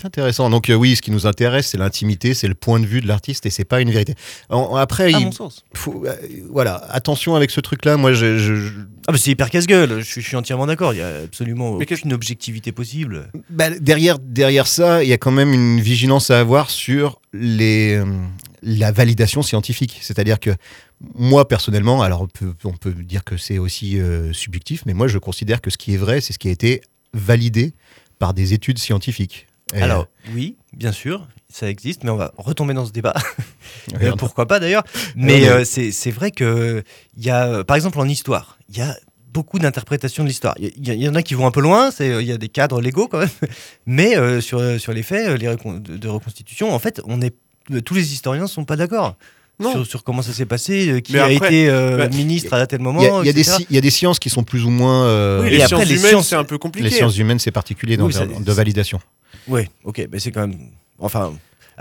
C'est 0.00 0.06
intéressant. 0.06 0.48
Donc 0.48 0.70
euh, 0.70 0.74
oui, 0.74 0.96
ce 0.96 1.02
qui 1.02 1.10
nous 1.10 1.26
intéresse, 1.26 1.68
c'est 1.68 1.78
l'intimité, 1.78 2.32
c'est 2.32 2.48
le 2.48 2.54
point 2.54 2.80
de 2.80 2.86
vue 2.86 3.00
de 3.00 3.06
l'artiste 3.08 3.44
et 3.44 3.50
c'est 3.50 3.64
pas 3.64 3.80
une 3.80 3.90
vérité. 3.90 4.14
En- 4.48 4.76
après, 4.76 5.04
À 5.14 5.18
il 5.18 5.26
mon 5.26 5.32
sens. 5.32 5.64
faut, 5.74 6.04
euh, 6.06 6.14
voilà, 6.50 6.76
attention 6.90 7.34
avec 7.34 7.50
ce 7.50 7.60
truc-là. 7.60 7.96
Moi, 7.96 8.12
je, 8.14 8.38
je- 8.38 8.54
je- 8.56 8.72
Ah, 9.08 9.12
mais 9.12 9.18
c'est 9.18 9.30
hyper 9.32 9.50
casse-gueule, 9.50 9.98
je, 10.00 10.04
suis- 10.04 10.22
je 10.22 10.26
suis 10.28 10.36
entièrement 10.36 10.66
d'accord, 10.66 10.94
il 10.94 10.98
y 10.98 11.02
a 11.02 11.18
absolument 11.24 11.76
Mais 11.76 11.90
aucune 11.92 12.12
objectivité 12.12 12.72
possible. 12.72 13.30
bah, 13.50 13.68
derrière, 13.70 14.18
derrière 14.18 14.66
ça, 14.66 15.02
il 15.04 15.08
y 15.08 15.12
a 15.12 15.18
quand 15.18 15.32
même 15.32 15.52
une 15.52 15.80
vigilance 15.80 16.30
à 16.30 16.40
avoir 16.40 16.70
sur 16.70 17.20
les, 17.32 17.96
euh, 17.96 18.04
la 18.62 18.92
validation 18.92 19.42
scientifique. 19.42 19.98
C'est-à-dire 20.00 20.40
que 20.40 20.50
moi, 21.14 21.46
personnellement, 21.48 22.02
alors 22.02 22.22
on 22.22 22.26
peut, 22.26 22.52
on 22.64 22.72
peut 22.72 22.92
dire 22.92 23.24
que 23.24 23.36
c'est 23.36 23.58
aussi 23.58 23.98
euh, 23.98 24.32
subjectif, 24.32 24.82
mais 24.86 24.94
moi, 24.94 25.08
je 25.08 25.18
considère 25.18 25.60
que 25.60 25.70
ce 25.70 25.76
qui 25.78 25.92
est 25.94 25.98
vrai, 25.98 26.20
c'est 26.20 26.32
ce 26.32 26.38
qui 26.38 26.48
a 26.48 26.52
été 26.52 26.80
validé 27.12 27.74
par 28.18 28.34
des 28.34 28.52
études 28.52 28.78
scientifiques. 28.78 29.46
Et, 29.74 29.82
Alors, 29.82 30.06
oui, 30.34 30.56
bien 30.72 30.92
sûr, 30.92 31.26
ça 31.52 31.68
existe, 31.68 32.04
mais 32.04 32.10
on 32.10 32.16
va 32.16 32.32
retomber 32.38 32.74
dans 32.74 32.86
ce 32.86 32.92
débat. 32.92 33.14
euh, 34.02 34.10
Euh, 34.10 34.12
pourquoi 34.16 34.46
pas 34.46 34.58
d'ailleurs 34.60 34.82
Mais 35.16 35.40
mais- 35.40 35.48
euh, 35.48 35.64
c'est 35.64 35.92
c'est 35.92 36.10
vrai 36.10 36.30
que 36.30 36.82
il 37.16 37.24
y 37.24 37.30
a, 37.30 37.46
euh, 37.46 37.64
par 37.64 37.76
exemple, 37.76 37.98
en 38.00 38.06
histoire, 38.08 38.58
il 38.68 38.78
y 38.78 38.80
a 38.82 38.96
beaucoup 39.32 39.58
d'interprétations 39.60 40.24
de 40.24 40.28
l'histoire. 40.28 40.54
Il 40.58 40.72
y, 40.92 41.08
en 41.08 41.14
a 41.14 41.22
qui 41.22 41.34
vont 41.34 41.46
un 41.46 41.52
peu 41.52 41.60
loin, 41.60 41.90
il 42.00 42.22
y 42.22 42.32
a 42.32 42.36
des 42.36 42.48
cadres 42.48 42.80
légaux 42.80 43.06
quand 43.06 43.18
même, 43.20 43.28
mais 43.86 44.16
euh, 44.16 44.40
sur, 44.40 44.80
sur 44.80 44.92
les 44.92 45.04
faits 45.04 45.28
euh, 45.28 45.36
les 45.36 45.46
récon- 45.46 45.80
de, 45.80 45.96
de 45.96 46.08
reconstitution, 46.08 46.72
en 46.74 46.78
fait, 46.80 47.00
on 47.04 47.20
est, 47.22 47.34
euh, 47.72 47.80
tous 47.80 47.94
les 47.94 48.12
historiens 48.12 48.42
ne 48.42 48.48
sont 48.48 48.64
pas 48.64 48.76
d'accord. 48.76 49.16
Sur, 49.72 49.86
sur 49.86 50.02
comment 50.04 50.22
ça 50.22 50.32
s'est 50.32 50.46
passé, 50.46 50.88
euh, 50.88 51.00
qui 51.00 51.12
Mais 51.12 51.18
a 51.18 51.24
après, 51.24 51.36
été 51.36 51.68
euh, 51.68 51.98
bah, 51.98 52.08
ministre 52.08 52.54
à 52.54 52.66
tel 52.66 52.80
moment. 52.80 53.00
Il 53.02 53.04
y 53.04 53.08
a, 53.08 53.20
il 53.20 53.26
y 53.26 53.28
a 53.28 53.32
des, 53.34 53.86
y 53.86 53.88
a 53.88 53.90
sciences 53.90 54.18
qui 54.18 54.30
sont 54.30 54.42
plus 54.42 54.64
ou 54.64 54.70
moins. 54.70 55.04
euh, 55.04 55.42
Oui, 55.42 55.48
Et 55.48 55.50
les 55.50 55.62
après, 55.62 55.84
sciences 55.84 55.90
humaines, 56.00 56.22
c'est 56.22 56.34
un 56.36 56.44
peu 56.44 56.56
compliqué. 56.56 56.88
les 56.88 56.94
sciences 56.94 57.18
humaines, 57.18 57.38
c'est 57.38 57.50
particulier 57.50 57.98
dans 57.98 58.06
Oui, 58.06 58.14
ça- 58.14 58.24
de 58.24 58.52
validation. 58.52 59.00
Ouais, 59.48 59.68
ok, 59.84 60.06
mais 60.12 60.18
c'est 60.18 60.30
quand 60.30 60.46
même. 60.46 60.56
Enfin. 60.98 61.32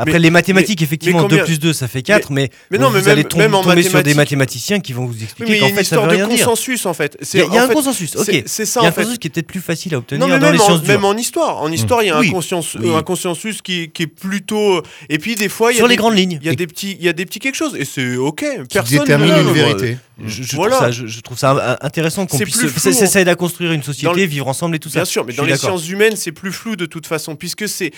Après, 0.02 0.14
Mais- 0.14 0.20
les 0.20 0.30
mathématiques, 0.30 0.82
effectivement, 0.82 1.24
combien- 1.24 1.40
2 1.40 1.44
plus 1.44 1.60
2, 1.60 1.74
ça 1.74 1.90
fait 1.90 2.02
4, 2.02 2.32
mais, 2.32 2.50
mais 2.72 2.78
non, 2.78 2.88
vous 2.90 3.00
mais 3.00 3.08
allez 3.10 3.24
même- 3.24 3.28
tomber, 3.28 3.50
même 3.50 3.62
tomber 3.62 3.84
sur 3.84 4.02
des 4.02 4.14
mathématiciens 4.14 4.80
qui 4.80 4.94
vont 4.94 5.06
vous 5.06 5.12
Oui, 5.14 5.24
expliquer 5.24 5.52
mais 5.52 5.58
il 5.58 5.60
y 5.60 5.64
a 5.64 5.66
qu'en 5.66 5.70
une 5.72 5.76
fait, 5.76 5.84
ça 5.84 5.96
veut 5.98 6.02
histoire 6.04 6.08
de 6.08 6.16
rien 6.24 6.28
dire. 6.38 6.46
consensus 6.46 6.86
en 6.86 6.94
fait. 6.94 7.18
Il 7.20 7.26
C'est 7.26 7.38
y 7.40 7.42
a, 7.42 7.46
il 7.48 7.54
y 7.54 7.58
a 7.58 7.64
un 7.64 7.68
fait, 7.68 7.74
consensus, 7.74 8.16
ok. 8.16 8.44
c'est- 8.46 8.66
ça 8.66 8.80
il 8.80 8.84
y 8.84 8.86
a 8.86 8.88
en 8.88 8.88
un 8.88 8.92
fait. 8.94 9.02
consensus 9.02 9.20
qui 9.20 9.28
est 9.28 9.32
peut-être 9.32 9.48
plus 9.48 9.60
facile 9.60 9.94
à 9.96 9.98
obtenir 9.98 10.22
Non, 10.26 10.34
mais 10.34 10.40
dans 10.40 10.46
même 10.46 10.56
les 10.56 10.62
en, 10.62 10.66
sciences 10.68 10.84
dures. 10.84 10.94
même 10.94 11.04
en 11.04 11.16
histoire. 11.18 11.62
En 11.62 11.70
histoire, 11.70 12.02
il 12.02 12.08
y 12.08 12.10
a 12.12 12.16
un, 12.16 12.22
Oui. 12.22 12.32
conscience, 12.32 12.78
Oui. 12.82 12.96
un 12.96 13.04
consensus 13.04 13.62
qui, 13.62 13.90
qui 13.90 14.04
est 14.04 14.08
plutôt. 14.08 14.82
Et 15.10 15.18
puis 15.18 15.36
des 15.36 15.50
fois, 15.50 15.74
il 15.74 15.76
y 15.76 15.78
a 15.78 15.80
Sur 15.80 15.88
des, 15.90 15.96
les 15.96 15.98
grandes 15.98 16.16
lignes. 16.16 16.40
Il 16.42 16.48
y 16.48 16.50
a 16.50 16.56
des 16.56 16.68
petits, 16.68 16.96
il 16.98 17.04
y 17.06 17.10
a 17.10 17.14
des 17.14 17.26
petits 17.26 17.40
quelque 17.40 17.56
chose 17.56 17.76
et 17.78 17.84
c'est 17.84 18.16
ok. 18.16 18.46
Personne 18.72 19.00
détermine 19.00 19.34
ne- 19.34 19.42
une 19.42 19.52
vérité. 19.52 19.98
Je, 20.26 20.44
je 20.44 20.56
Voilà. 20.56 20.76
trouve 20.76 20.86
ça, 20.88 20.92
je, 20.92 21.08
je 21.08 21.20
trouve 21.22 21.38
ça 21.38 21.52
euh, 21.56 21.76
intéressant 21.82 22.26
qu'on 22.26 22.38
C'est 22.38 22.44
puisse. 22.46 23.16
aide 23.16 23.28
à 23.28 23.36
construire 23.36 23.72
une 23.72 23.84
société, 23.84 24.14
le- 24.16 24.26
vivre 24.28 24.48
ensemble 24.48 24.76
et 24.76 24.80
tout 24.80 24.90
ça. 24.90 25.00
Bien 25.00 25.06
sûr, 25.06 25.26
mais 25.26 25.34
dans 25.34 25.44
les 25.46 25.58
sciences 25.58 25.88
humaines, 25.90 26.16
c'est 26.16 26.32
plus 26.32 26.52
flou 26.52 26.76
de 26.76 26.86
toute 26.86 27.08
façon, 27.08 27.36
puisque 27.36 27.68
c'est 27.68 27.92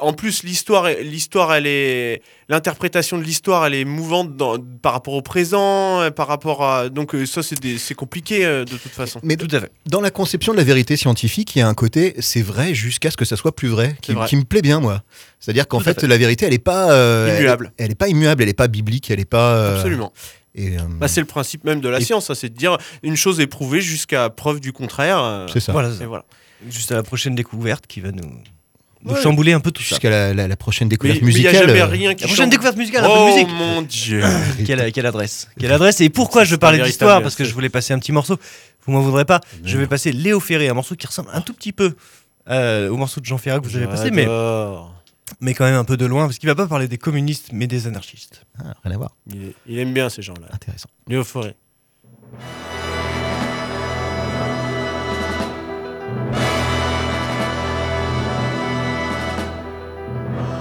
en 0.00 0.12
plus 0.12 0.42
l'histoire, 0.42 0.88
l'histoire, 1.02 1.54
elle 1.54 1.66
est 1.66 2.22
l'interprétation 2.48 3.18
de 3.18 3.22
l'histoire, 3.24 3.66
elle 3.66 3.74
est 3.74 3.84
mouvante 3.84 4.36
dans- 4.36 4.56
par 4.58 4.92
rapport 4.92 5.14
au 5.14 5.22
présent, 5.22 6.00
euh, 6.00 6.10
par 6.10 6.28
rapport 6.28 6.64
à 6.64 6.88
donc 6.88 7.14
euh, 7.14 7.26
ça 7.26 7.42
c'est 7.42 7.94
compliqué 7.94 8.44
de 8.46 8.64
toute 8.64 8.92
façon. 8.92 9.20
Mais 9.22 9.36
Tout 9.36 9.48
à 9.54 9.60
fait. 9.60 9.70
dans 9.86 10.00
la 10.00 10.10
conception 10.10 10.52
de 10.52 10.58
la 10.58 10.64
vérité 10.64 10.96
scientifique, 10.96 11.54
il 11.56 11.58
y 11.58 11.62
a 11.62 11.68
un 11.68 11.74
côté 11.74 12.14
c'est 12.20 12.42
vrai 12.42 12.74
jusqu'à 12.74 13.10
ce 13.10 13.16
que 13.16 13.24
ça 13.24 13.36
soit 13.36 13.54
plus 13.54 13.68
vrai, 13.68 13.96
qui, 14.00 14.12
C'est 14.12 14.18
vrai. 14.18 14.28
qui 14.28 14.36
me 14.36 14.44
plaît 14.44 14.62
bien 14.62 14.80
moi. 14.80 15.02
C'est-à-dire 15.40 15.68
qu'en 15.68 15.80
fait, 15.80 16.00
fait. 16.00 16.06
la 16.06 16.16
vérité, 16.16 16.46
elle 16.46 16.54
est 16.54 16.58
pas 16.58 16.90
euh, 16.92 17.36
Immuable. 17.38 17.72
Elle, 17.78 17.84
elle 17.86 17.92
est 17.92 17.96
pas 17.96 18.08
immuable, 18.08 18.42
elle 18.42 18.48
est 18.48 18.54
pas 18.54 18.68
biblique, 18.68 19.10
elle 19.10 19.20
est 19.20 19.24
pas. 19.24 19.54
euh, 19.56 19.76
Absolument. 19.76 20.12
Et, 20.56 20.78
euh, 20.78 20.80
Bah, 20.98 21.06
c'est 21.06 21.20
le 21.20 21.26
principe 21.26 21.64
même 21.64 21.80
de 21.80 21.88
la 21.88 21.98
Et- 22.00 22.04
science, 22.04 22.26
ça, 22.26 22.34
c'est 22.34 22.48
de 22.48 22.56
dire 22.56 22.78
une 23.02 23.14
chose 23.16 23.38
est 23.40 23.46
prouvée 23.46 23.80
jusqu'à 23.80 24.30
preuve 24.30 24.58
du 24.60 24.72
contraire. 24.72 25.18
euh, 25.22 25.46
c'est 25.52 25.60
ça. 25.60 25.72
Voilà, 25.72 25.90
voilà. 26.06 26.24
juste 26.70 26.90
à 26.90 26.94
la 26.96 27.02
prochaine 27.02 27.34
découverte 27.34 27.86
qui 27.86 28.00
va 28.00 28.10
nous, 28.12 28.22
nous 29.04 29.12
Ouais. 29.14 29.20
chambouler 29.22 29.52
un 29.52 29.60
peu 29.60 29.70
tout 29.70 29.82
ça. 29.82 29.90
Jusqu'à 29.90 30.08
la, 30.10 30.32
la- 30.34 30.48
la 30.48 30.56
prochaine 30.56 30.86
Mais 30.88 30.92
découverte 30.96 31.18
mais 31.20 31.24
a 31.24 31.26
musicale. 31.26 31.68
jamais 31.68 31.80
euh, 31.80 31.86
rien 31.86 32.14
qui 32.14 32.22
La 32.22 32.28
prochaine 32.28 32.48
découverte 32.50 32.76
musicale, 32.78 33.04
un 33.04 33.08
peu 33.08 33.12
Oh 33.14 33.28
de 33.28 33.32
musique. 33.34 33.48
mon 33.50 33.82
dieu. 33.82 34.22
Quelle, 34.66 34.90
quelle 34.92 35.06
adresse 35.06 35.48
Quelle 35.60 35.72
adresse 35.72 36.00
Et 36.00 36.08
pourquoi 36.08 36.44
je 36.44 36.56
parlais 36.56 36.82
d'histoire 36.82 37.20
Parce 37.22 37.34
que 37.34 37.44
je 37.44 37.52
voulais 37.52 37.68
passer 37.68 37.92
un 37.92 37.98
petit 37.98 38.12
morceau. 38.12 38.38
Vous 38.86 38.92
m'en 38.92 39.00
voudrez 39.02 39.24
pas. 39.26 39.40
Je 39.64 39.76
vais 39.76 39.86
passer 39.86 40.12
Léo 40.12 40.40
Ferré, 40.40 40.68
un 40.68 40.74
morceau 40.74 40.94
qui 40.96 41.06
ressemble 41.06 41.28
un 41.34 41.40
tout 41.42 41.52
petit 41.52 41.72
peu 41.72 41.94
euh, 42.48 42.88
au 42.88 42.96
morceau 42.96 43.20
de 43.20 43.26
Jean 43.26 43.36
Ferrat 43.38 43.58
que 43.60 43.64
vous 43.66 43.76
avez 43.76 43.86
passé, 43.88 44.10
mais, 44.12 44.22
J'adore. 44.22 44.94
Mais 45.40 45.54
quand 45.54 45.64
même 45.64 45.74
un 45.74 45.84
peu 45.84 45.96
de 45.96 46.06
loin, 46.06 46.26
parce 46.26 46.38
qu'il 46.38 46.48
va 46.48 46.54
pas 46.54 46.66
parler 46.66 46.88
des 46.88 46.98
communistes, 46.98 47.50
mais 47.52 47.66
des 47.66 47.86
anarchistes. 47.86 48.44
Ah, 48.58 48.74
rien 48.84 48.94
à 48.94 48.98
voir. 48.98 49.16
Il, 49.26 49.78
aime 49.78 49.92
bien 49.92 50.08
ces 50.08 50.22
gens-là. 50.22 50.48
Intéressant. 50.52 50.88
Léo 51.08 51.24
Forêt. 51.24 51.56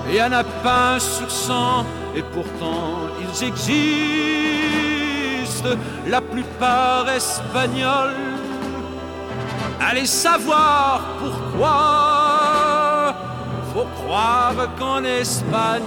Il 0.07 0.15
y 0.15 0.21
en 0.21 0.31
a 0.31 0.43
pas 0.43 0.95
un 0.95 0.99
sur 0.99 1.29
cent, 1.29 1.85
et 2.15 2.21
pourtant 2.21 3.09
ils 3.19 3.43
existent, 3.43 3.65
la 6.07 6.21
plupart 6.21 7.09
espagnols. 7.09 8.13
Allez 9.81 10.05
savoir 10.05 11.17
pourquoi, 11.19 12.24
faut 13.75 13.89
croire 14.01 14.55
qu'en 14.79 15.03
Espagne, 15.03 15.83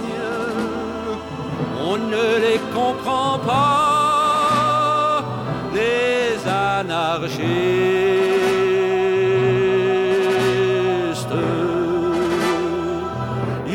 on 1.89 1.97
ne 1.97 2.27
les 2.45 2.59
comprend 2.71 3.39
pas, 3.39 5.23
les 5.73 6.37
anarchistes. 6.47 7.39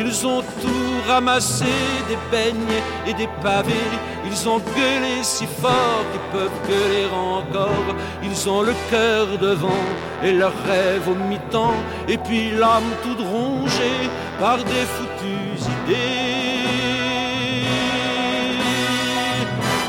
Ils 0.01 0.25
ont 0.25 0.43
tout 0.61 0.93
ramassé, 1.09 1.65
des 2.07 2.19
beignes 2.31 2.79
et 3.05 3.13
des 3.13 3.29
pavés. 3.43 3.91
Ils 4.37 4.49
ont 4.49 4.59
gueulé 4.59 5.23
si 5.23 5.45
fort 5.45 6.03
qu'ils 6.11 6.27
peuvent 6.37 6.59
gueuler 6.67 7.07
encore. 7.13 7.95
Ils 8.21 8.49
ont 8.49 8.63
le 8.63 8.73
cœur 8.91 9.27
devant 9.39 9.85
et 10.21 10.33
leur 10.33 10.51
rêve 10.67 11.07
au 11.07 11.15
mi-temps. 11.15 11.79
Et 12.09 12.17
puis 12.17 12.51
l'âme 12.51 12.91
toute 13.01 13.21
rongée 13.21 14.09
par 14.37 14.57
des 14.57 14.85
foutues 14.95 15.61
idées. 15.75 16.25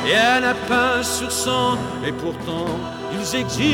Et 0.09 0.17
un 0.17 0.41
lapin 0.41 1.03
sur 1.03 1.33
cent, 1.33 1.77
et 2.07 2.13
pourtant 2.13 2.69
ils 3.19 3.35
existent, 3.43 3.65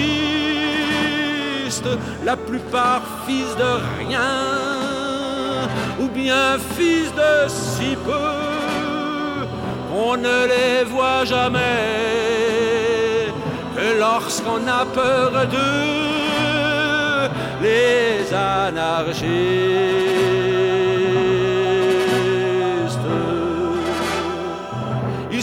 la 2.25 2.37
plupart 2.39 3.03
fils 3.27 3.55
de 3.59 3.73
rien, 3.99 4.31
ou 6.01 6.09
bien 6.09 6.57
fils 6.77 7.13
de 7.15 7.49
si 7.49 7.95
peu, 8.07 8.42
on 9.95 10.17
ne 10.17 10.47
les 10.47 10.85
voit 10.85 11.25
jamais, 11.25 11.61
que 13.77 13.99
lorsqu'on 13.99 14.67
a 14.67 14.85
peur 14.87 15.31
d'eux, 15.53 17.29
les 17.63 18.33
anarchistes. 18.35 19.23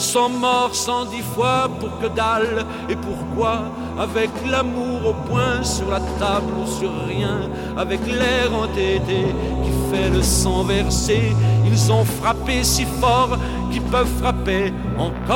Sont 0.10 0.30
morts 0.30 0.74
cent 0.74 1.06
dix 1.06 1.22
fois 1.36 1.70
pour 1.80 2.00
que 2.00 2.08
dalle 2.08 2.66
Et 2.90 2.96
pourquoi? 2.96 3.62
Avec 4.00 4.32
l'amour 4.50 5.00
au 5.10 5.14
point 5.30 5.64
sur 5.64 5.88
la 5.90 6.00
table 6.18 6.52
ou 6.60 6.66
sur 6.80 6.92
rien 7.06 7.42
Avec 7.78 8.00
l'air 8.08 8.48
entêté 8.64 9.22
qui 9.64 9.72
fait 9.90 10.10
le 10.10 10.24
sang 10.24 10.64
verser 10.64 11.36
Ils 11.64 11.92
ont 11.92 12.06
frappé 12.06 12.64
si 12.64 12.86
fort 13.00 13.38
qu'ils 13.72 13.84
peuvent 13.84 14.16
frapper 14.20 14.74
encore. 14.98 15.30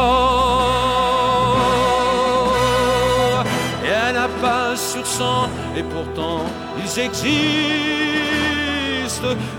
Et 3.86 3.93
un 4.09 4.13
lapin 4.13 4.76
sur 4.76 5.05
cent 5.05 5.49
Et 5.78 5.84
pourtant 5.84 6.45
ils 6.80 6.99
existent. 6.99 7.24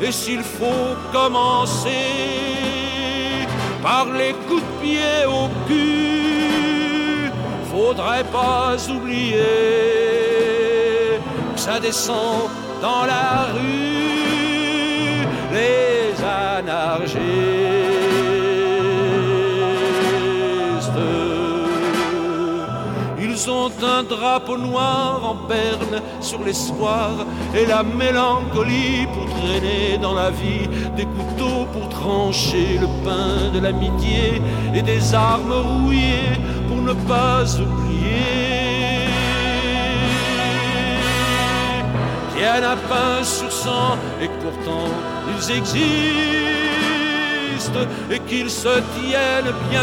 Et 0.03 0.11
s'il 0.11 0.43
faut 0.43 0.97
commencer 1.13 2.74
par 3.85 4.07
les 4.19 4.33
coups 4.49 4.63
de 4.63 4.73
pied 4.83 5.27
au 5.39 5.45
cul. 5.69 7.31
Faudrait 7.71 8.29
pas 8.33 8.77
oublier 8.89 9.43
que 11.55 11.61
ça 11.61 11.79
descend 11.79 12.49
dans 12.81 13.05
la 13.05 13.53
rue, 13.55 15.27
les 15.53 16.15
anarchistes. 16.25 17.84
Ils 23.45 23.51
ont 23.51 23.71
un 23.83 24.03
drapeau 24.05 24.57
noir 24.57 25.21
en 25.23 25.35
berne 25.35 26.01
sur 26.21 26.43
l'espoir 26.43 27.11
et 27.55 27.67
la 27.67 27.83
mélancolie 27.83 29.07
pour 29.13 29.27
traîner 29.27 29.99
dans 30.01 30.15
la 30.15 30.31
vie 30.31 30.67
des 30.97 31.05
couteaux 31.05 31.67
pour 31.73 31.91
trancher 31.91 32.79
le 32.81 32.87
pain 33.05 33.51
de 33.53 33.61
l'amitié 33.61 34.41
et 34.75 34.81
des 34.81 35.15
armes 35.15 35.53
rouillées 35.53 36.39
pour 36.69 36.79
ne 36.79 36.95
pas 37.07 37.45
oublier. 37.61 39.09
Tiennent 42.35 42.65
un 42.65 42.79
pain 42.89 43.23
sur 43.23 43.53
cent 43.53 43.99
et 44.23 44.29
pourtant 44.43 44.89
ils 45.37 45.51
existent 45.59 45.85
et 48.11 48.21
qu'ils 48.21 48.51
se 48.51 48.81
tiennent 48.99 49.53
bien. 49.71 49.83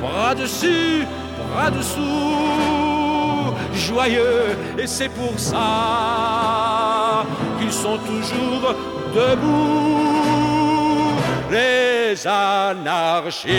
Bras 0.00 0.34
dessus, 0.34 1.06
bras 1.54 1.70
dessous, 1.70 3.54
joyeux 3.74 4.56
et 4.78 4.86
c'est 4.86 5.08
pour 5.08 5.38
ça 5.38 7.24
qu'ils 7.58 7.72
sont 7.72 7.98
toujours 7.98 8.74
debout, 9.14 10.42
les 11.50 12.26
anarchistes. 12.26 13.54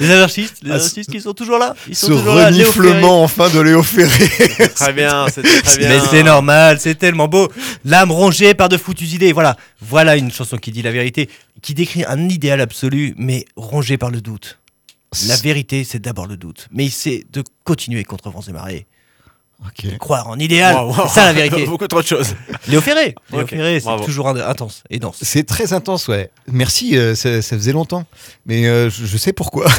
Les 0.00 0.10
anarchistes, 0.10 0.56
les 0.62 0.70
Ah, 0.70 0.74
anarchistes 0.74 1.10
qui 1.10 1.20
sont 1.20 1.34
toujours 1.34 1.58
là. 1.58 1.74
Ils 1.88 1.94
sont 1.94 2.06
Ce 2.08 2.12
toujours 2.12 2.34
reniflement 2.34 3.22
enfin 3.22 3.50
de 3.50 3.60
Léo 3.60 3.82
Ferré. 3.82 4.28
Très 4.74 4.92
bien, 4.92 5.26
c'était 5.28 5.62
très 5.62 5.78
bien. 5.78 5.88
Mais 5.88 6.00
c'est 6.10 6.22
normal, 6.22 6.78
c'est 6.80 6.94
tellement 6.94 7.28
beau. 7.28 7.48
L'âme 7.84 8.10
rongée 8.10 8.54
par 8.54 8.68
de 8.68 8.76
foutues 8.76 9.04
idées. 9.04 9.32
Voilà, 9.32 9.56
voilà 9.80 10.16
une 10.16 10.30
chanson 10.32 10.56
qui 10.56 10.72
dit 10.72 10.82
la 10.82 10.90
vérité, 10.90 11.28
qui 11.62 11.74
décrit 11.74 12.04
un 12.06 12.28
idéal 12.28 12.60
absolu, 12.60 13.14
mais 13.18 13.44
rongé 13.56 13.98
par 13.98 14.10
le 14.10 14.20
doute. 14.20 14.58
La 15.26 15.36
vérité, 15.36 15.84
c'est 15.84 15.98
d'abord 15.98 16.26
le 16.26 16.36
doute, 16.36 16.68
mais 16.72 16.88
c'est 16.88 17.24
de 17.32 17.42
continuer 17.64 18.04
contre 18.04 18.30
vents 18.30 18.42
et 18.48 18.52
marées. 18.52 18.86
Croire 19.98 20.28
en 20.28 20.38
idéal, 20.38 20.74
Wow, 20.76 20.88
wow. 20.88 20.94
c'est 21.06 21.14
ça 21.14 21.24
la 21.26 21.32
vérité. 21.32 21.64
Beaucoup 21.66 21.86
trop 21.86 22.02
de 22.02 22.06
choses. 22.06 22.34
Léo 22.68 22.80
Ferré, 22.80 23.14
Léo 23.32 23.42
Ok, 23.42 23.50
Ferré, 23.50 23.80
c'est 23.80 24.04
toujours 24.04 24.28
in- 24.28 24.36
intense 24.48 24.82
et 24.90 24.98
dense. 24.98 25.18
C'est 25.22 25.44
très 25.46 25.72
intense, 25.72 26.08
ouais. 26.08 26.30
Merci, 26.50 26.96
euh, 26.96 27.14
ça, 27.14 27.40
ça 27.42 27.56
faisait 27.56 27.72
longtemps. 27.72 28.04
Mais 28.46 28.66
euh, 28.66 28.90
je, 28.90 29.06
je 29.06 29.16
sais 29.16 29.32
pourquoi. 29.32 29.66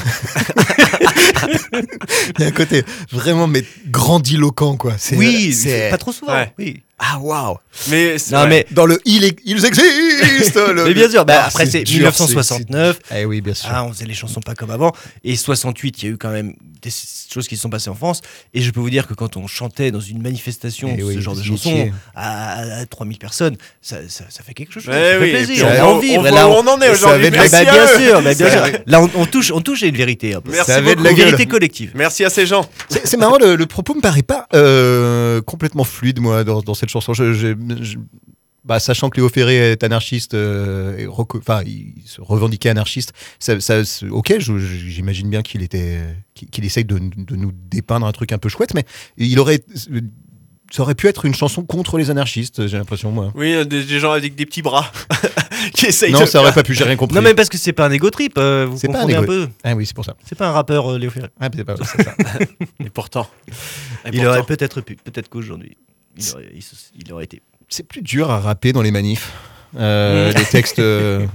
Il 2.38 2.42
y 2.42 2.44
a 2.44 2.48
un 2.48 2.52
côté 2.52 2.84
vraiment 3.12 3.48
mais 3.48 3.64
grandiloquent, 3.90 4.78
quoi. 4.78 4.94
C'est- 4.98 5.18
Oui, 5.18 5.54
c'est 5.54 5.90
pas 5.90 5.98
trop 5.98 6.12
souvent. 6.12 6.34
Ouais. 6.34 6.54
Oui. 6.58 6.84
Ah, 7.04 7.18
waouh 7.20 7.58
Mais 7.90 8.18
c'est 8.20 8.36
Non 8.36 8.46
mais, 8.48 8.68
Dans 8.72 8.86
le 8.86 9.00
il 9.06 9.24
est- 9.24 9.40
ils 9.44 9.66
existent 9.66 10.72
le- 10.72 10.84
mais 10.86 10.94
bien 10.94 11.10
sûr. 11.10 11.26
bah, 11.26 11.40
Ah, 11.44 11.48
après 11.48 11.66
c'est 11.66 11.84
dur, 11.84 11.96
1969. 12.12 13.00
c'est- 13.10 13.22
Eh 13.22 13.26
oui, 13.26 13.42
bien 13.42 13.54
sûr. 13.56 13.70
Ah, 13.74 13.84
on 13.86 13.92
faisait 13.92 14.06
les 14.06 14.14
chansons 14.14 14.40
pas 14.42 14.54
comme 14.54 14.70
avant. 14.70 14.92
Et 15.24 15.36
68, 15.36 16.04
il 16.04 16.06
y 16.06 16.10
a 16.10 16.12
eu 16.14 16.18
quand 16.18 16.30
même 16.30 16.54
des 16.82 16.92
choses 17.32 17.48
qui 17.48 17.56
se 17.56 17.62
sont 17.62 17.70
passées 17.70 17.90
en 17.90 17.96
France. 17.96 18.22
Et 18.54 18.62
je 18.62 18.72
peux 18.72 18.80
vous 18.80 18.90
dire 18.90 19.08
que 19.08 19.14
quand 19.14 19.38
on 19.38 19.46
chantait 19.48 19.92
dans 19.92 20.00
une 20.00 20.22
manifestation 20.22 20.90
Eh 20.96 21.00
ce 21.02 21.06
oui, 21.06 21.22
genre 21.22 21.36
de 21.36 21.44
chansons 21.44 21.92
à, 22.16 22.80
à 22.82 22.86
3000 22.86 23.18
personnes, 23.20 23.56
ça, 23.82 23.98
ça, 24.08 24.26
ça 24.30 24.44
fait 24.44 24.54
quelque 24.54 24.74
chose. 24.74 24.88
Ouais, 24.88 24.94
ça 24.94 25.00
fait 25.00 25.20
oui, 25.20 25.30
plaisir. 25.32 25.68
On 25.80 25.84
envie. 25.84 26.18
on 26.18 26.22
Là, 26.24 26.48
on- 26.48 26.60
on 26.64 26.68
en 26.68 26.82
est 26.82 26.90
aujourd'hui. 26.90 27.28
Ah, 27.34 27.48
bah, 27.52 27.64
bien 27.64 27.88
sûr, 27.88 28.22
bah, 28.22 28.34
bien 28.34 28.50
sûr. 28.50 28.64
Là, 28.86 29.02
on, 29.02 29.10
on 29.16 29.26
touche, 29.26 29.52
on 29.52 29.62
touche 29.62 29.82
à 29.84 29.88
une 29.88 29.96
vérité. 29.98 30.34
un 30.36 30.42
peu. 30.42 30.52
Merci 30.52 30.68
Ça 30.72 30.76
avait 30.78 30.92
de 30.92 30.96
beaucoup. 30.96 31.04
la 31.06 31.12
Une 31.12 31.18
gueule. 31.18 31.26
vérité 31.28 31.46
collective. 31.48 31.92
Merci 31.96 32.26
à 32.26 32.30
ces 32.30 32.46
gens. 32.46 32.68
C'est 32.90 33.18
marrant, 33.18 33.38
le, 33.40 33.66
propos 33.66 33.96
me 33.96 34.02
paraît 34.02 34.22
pas 34.24 34.48
euh, 34.54 35.42
complètement 35.42 35.84
fluide, 35.84 36.20
moi, 36.20 36.44
dans, 36.44 36.62
dans 36.62 36.74
cette 36.74 36.90
chanson. 36.92 37.14
Je, 37.14 37.34
je- 37.34 37.56
je- 37.82 37.98
bah, 38.64 38.80
sachant 38.80 39.10
que 39.10 39.18
Léo 39.18 39.28
Ferré 39.28 39.72
est 39.72 39.84
anarchiste, 39.84 40.36
euh, 40.36 40.96
et 41.00 41.08
enfin, 41.08 41.64
il 41.66 41.96
se 42.06 42.22
revendiquait 42.22 42.70
anarchiste, 42.70 43.12
ça, 43.40 43.56
ok, 44.12 44.38
j'imagine 44.38 45.30
bien 45.32 45.42
qu'il 45.42 45.64
était, 45.64 46.00
qu'il 46.36 46.64
essaye 46.64 46.86
de, 46.86 47.00
de 47.00 47.36
nous 47.36 47.52
dépeindre 47.52 48.06
un 48.06 48.12
truc 48.12 48.32
un 48.34 48.38
peu 48.38 48.50
chouette, 48.50 48.76
mais 48.76 48.84
il 49.18 49.40
aurait, 49.40 49.62
ça 50.72 50.84
aurait 50.84 50.94
pu 50.94 51.08
être 51.08 51.26
une 51.26 51.34
chanson 51.34 51.64
contre 51.64 51.98
les 51.98 52.12
anarchistes, 52.12 52.68
j'ai 52.68 52.78
l'impression, 52.78 53.12
moi. 53.12 53.32
Oui, 53.36 53.52
euh, 53.54 53.66
des, 53.66 53.84
des 53.84 54.00
gens 54.00 54.12
avec 54.12 54.36
des 54.36 54.46
petits 54.46 54.62
bras 54.62 54.92
qui 55.74 55.88
essayent 55.88 56.12
Non, 56.14 56.22
de 56.22 56.26
ça 56.28 56.40
aurait 56.40 56.54
pas 56.54 56.62
pu, 56.64 56.76
j'ai 56.76 56.84
rien 56.84 56.96
compris. 56.98 57.16
Non, 57.16 57.24
mais 57.24 57.34
parce 57.34 57.50
que 57.50 57.58
c'est 57.58 57.74
pas 57.74 57.88
un 57.88 57.92
égo 57.92 58.12
trip. 58.12 58.34
euh, 58.38 58.68
vous 58.70 58.78
C'est 58.78 58.90
pas 58.90 59.02
un 59.04 59.24
peu. 59.24 59.50
Ah 59.64 59.74
oui, 59.74 59.88
c'est 59.88 59.96
pour 59.96 60.06
ça. 60.06 60.16
C'est 60.24 60.38
pas 60.38 60.48
un 60.48 60.52
rappeur, 60.52 60.92
euh, 60.92 61.00
Léo 61.00 61.10
Ferré. 61.10 61.30
Ah, 61.40 61.50
c'est 61.52 61.64
pas- 61.66 61.76
c'est 61.84 62.04
ça. 62.04 62.14
Et 62.80 62.90
pourtant. 62.92 63.28
Et 63.50 63.52
Il 64.06 64.12
pourtant. 64.22 64.30
aurait 64.30 64.44
peut-être 64.44 64.82
pu. 64.82 64.96
Peut-être 64.98 65.30
qu'aujourd'hui, 65.30 65.78
il 66.18 66.32
aurait, 66.34 66.50
il 66.54 66.62
se- 66.62 66.76
il 66.98 67.14
aurait 67.14 67.24
été. 67.26 67.42
C'est 67.70 67.84
plus 67.88 68.02
dur 68.02 68.30
à 68.32 68.40
rapper 68.40 68.74
dans 68.74 68.82
les 68.82 68.92
manifs. 68.92 69.32
euh, 69.80 70.32
Mm. 70.34 70.38
les 70.38 70.46
textes 70.46 70.80
euh, 70.80 71.26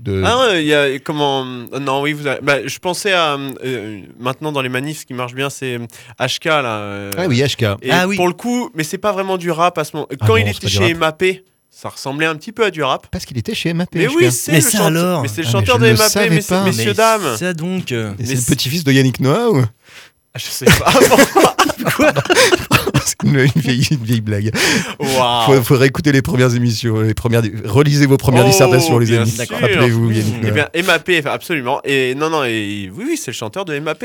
de. 0.00 0.20
Ah 0.26 0.40
ouais, 0.40 0.62
il 0.64 0.66
y 0.66 0.74
a 0.74 0.98
comment 0.98 1.44
euh, 1.72 1.78
Non, 1.78 2.00
oui, 2.02 2.12
vous 2.14 2.26
avez- 2.26 2.40
bah, 2.42 2.66
je 2.66 2.78
pensais 2.80 3.12
à 3.12 3.36
euh, 3.64 4.00
maintenant 4.18 4.50
dans 4.50 4.62
les 4.62 4.68
manifs, 4.68 5.00
ce 5.02 5.06
qui 5.06 5.14
marche 5.14 5.34
bien, 5.34 5.50
c'est 5.50 5.78
HK 6.18 6.44
là. 6.46 6.78
euh, 6.78 7.12
Ah 7.16 7.26
oui, 7.28 7.40
HK. 7.44 7.62
Et 7.82 7.90
Ah 7.92 8.08
oui. 8.08 8.16
pour 8.16 8.26
le 8.26 8.32
coup, 8.34 8.70
mais 8.74 8.82
c'est 8.82 8.98
pas 8.98 9.12
vraiment 9.12 9.36
du 9.36 9.52
rap 9.52 9.78
à 9.78 9.84
ce 9.84 9.94
moment. 9.94 10.08
Ah 10.10 10.16
Quand 10.18 10.26
non, 10.34 10.36
il 10.38 10.48
était 10.48 10.66
chez. 10.68 10.94
MAP, 10.94 11.22
ça 11.70 11.88
ressemblait 11.90 12.26
un 12.26 12.34
petit 12.34 12.50
peu 12.50 12.64
à 12.64 12.70
du 12.72 12.82
rap. 12.82 13.06
Parce 13.12 13.24
qu'il 13.24 13.38
était 13.38 13.54
chez 13.54 13.72
MAP. 13.72 13.90
Mais 13.94 14.08
oui, 14.08 14.32
c'est 14.32 14.50
Mais 14.50 14.58
le 14.58 14.64
Mais 14.64 14.70
c'est 14.72 14.78
le 14.78 14.88
Ah, 14.88 15.22
mais 15.22 15.42
chanteur 15.44 15.78
de 15.78 15.86
MAP, 15.92 15.96
savais 16.10 16.30
messieurs, 16.30 16.56
pas. 16.56 16.64
messieurs 16.64 16.84
Mais 16.88 16.94
dames. 16.94 17.36
Ça 17.36 17.54
donc. 17.54 17.92
euh, 17.92 18.14
c'est 18.18 18.26
mais 18.26 18.34
le 18.34 18.40
petit-fils 18.40 18.82
de 18.82 18.90
Yannick 18.90 19.20
Noah 19.20 19.50
ou? 19.52 19.60
Ah, 20.34 20.38
Je 20.38 20.44
sais 20.46 20.64
pas. 20.64 20.92
C'est 21.78 21.84
une, 23.24 23.36
une 23.54 23.60
vieille, 23.62 23.86
une 23.90 24.04
vieille 24.04 24.20
blague. 24.20 24.50
Waouh. 24.98 25.46
Faut, 25.46 25.62
faut 25.62 25.76
réécouter 25.76 26.12
les 26.12 26.22
premières 26.22 26.54
émissions, 26.54 27.00
les 27.00 27.14
premières, 27.14 27.42
relisez 27.64 28.06
vos 28.06 28.16
premières 28.16 28.44
Oh, 28.44 28.48
dissertations, 28.48 28.98
les 28.98 29.12
amis. 29.16 29.34
Rappelez-vous, 29.50 30.10
Yannick 30.10 30.34
Eh 30.42 30.50
bien, 30.50 30.68
MAP, 30.86 31.10
absolument. 31.26 31.80
Et 31.84 32.14
non, 32.14 32.30
non, 32.30 32.44
et 32.44 32.90
oui, 32.94 33.04
oui, 33.08 33.16
c'est 33.16 33.30
le 33.30 33.36
chanteur 33.36 33.64
de 33.64 33.78
MAP. 33.78 34.04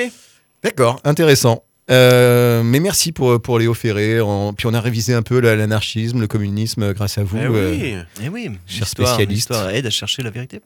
D'accord, 0.64 1.00
intéressant. 1.04 1.64
Euh, 1.90 2.62
mais 2.64 2.80
merci 2.80 3.12
pour, 3.12 3.42
pour 3.42 3.60
Léo 3.60 3.74
Ferré. 3.74 4.22
En- 4.22 4.54
puis 4.54 4.68
on 4.68 4.74
a 4.74 4.80
révisé 4.80 5.14
un 5.14 5.24
peu 5.24 5.40
la- 5.42 5.56
l'anarchisme, 5.56 6.22
le 6.22 6.28
communisme 6.28 6.84
euh, 6.84 6.94
grâce 6.94 7.18
à 7.18 7.24
vous. 7.24 7.38
Eh 7.38 7.46
euh. 7.46 7.72
oui. 7.72 7.96
Eh 8.24 8.30
oui, 8.30 8.50
Cher 8.68 8.88
spécialiste. 8.88 9.52
aide 9.74 9.86
à 9.88 9.90
chercher 9.90 10.22
la 10.22 10.30
vérité. 10.30 10.62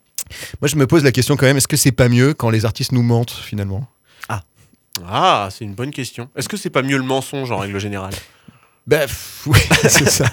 Moi, 0.61 0.67
je 0.67 0.75
me 0.75 0.85
pose 0.85 1.03
la 1.03 1.11
question 1.11 1.35
quand 1.35 1.45
même 1.45 1.57
est-ce 1.57 1.67
que 1.67 1.77
c'est 1.77 1.91
pas 1.93 2.09
mieux 2.09 2.33
quand 2.33 2.49
les 2.49 2.65
artistes 2.65 2.91
nous 2.91 3.01
mentent 3.01 3.31
finalement? 3.31 3.87
Ah, 4.29 4.43
c'est 5.49 5.65
une 5.65 5.73
bonne 5.73 5.91
question. 5.91 6.29
Est-ce 6.35 6.49
que 6.49 6.57
c'est 6.57 6.69
pas 6.69 6.81
mieux 6.81 6.97
le 6.97 7.03
mensonge 7.03 7.51
en 7.51 7.57
règle 7.57 7.79
générale? 7.79 8.13
Ben 8.87 9.07
oui, 9.47 9.57
c'est 9.87 10.07
ça. 10.09 10.25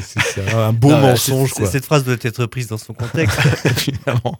c'est 0.00 0.22
ça. 0.22 0.66
Un 0.68 0.72
beau 0.72 0.90
Non, 0.90 1.00
mensonge, 1.00 1.52
quoi. 1.52 1.66
Cette 1.66 1.84
phrase 1.84 2.04
doit 2.04 2.14
être 2.22 2.46
prise 2.46 2.68
dans 2.68 2.78
son 2.78 2.92
contexte. 2.94 3.36
Finalement. 3.76 4.38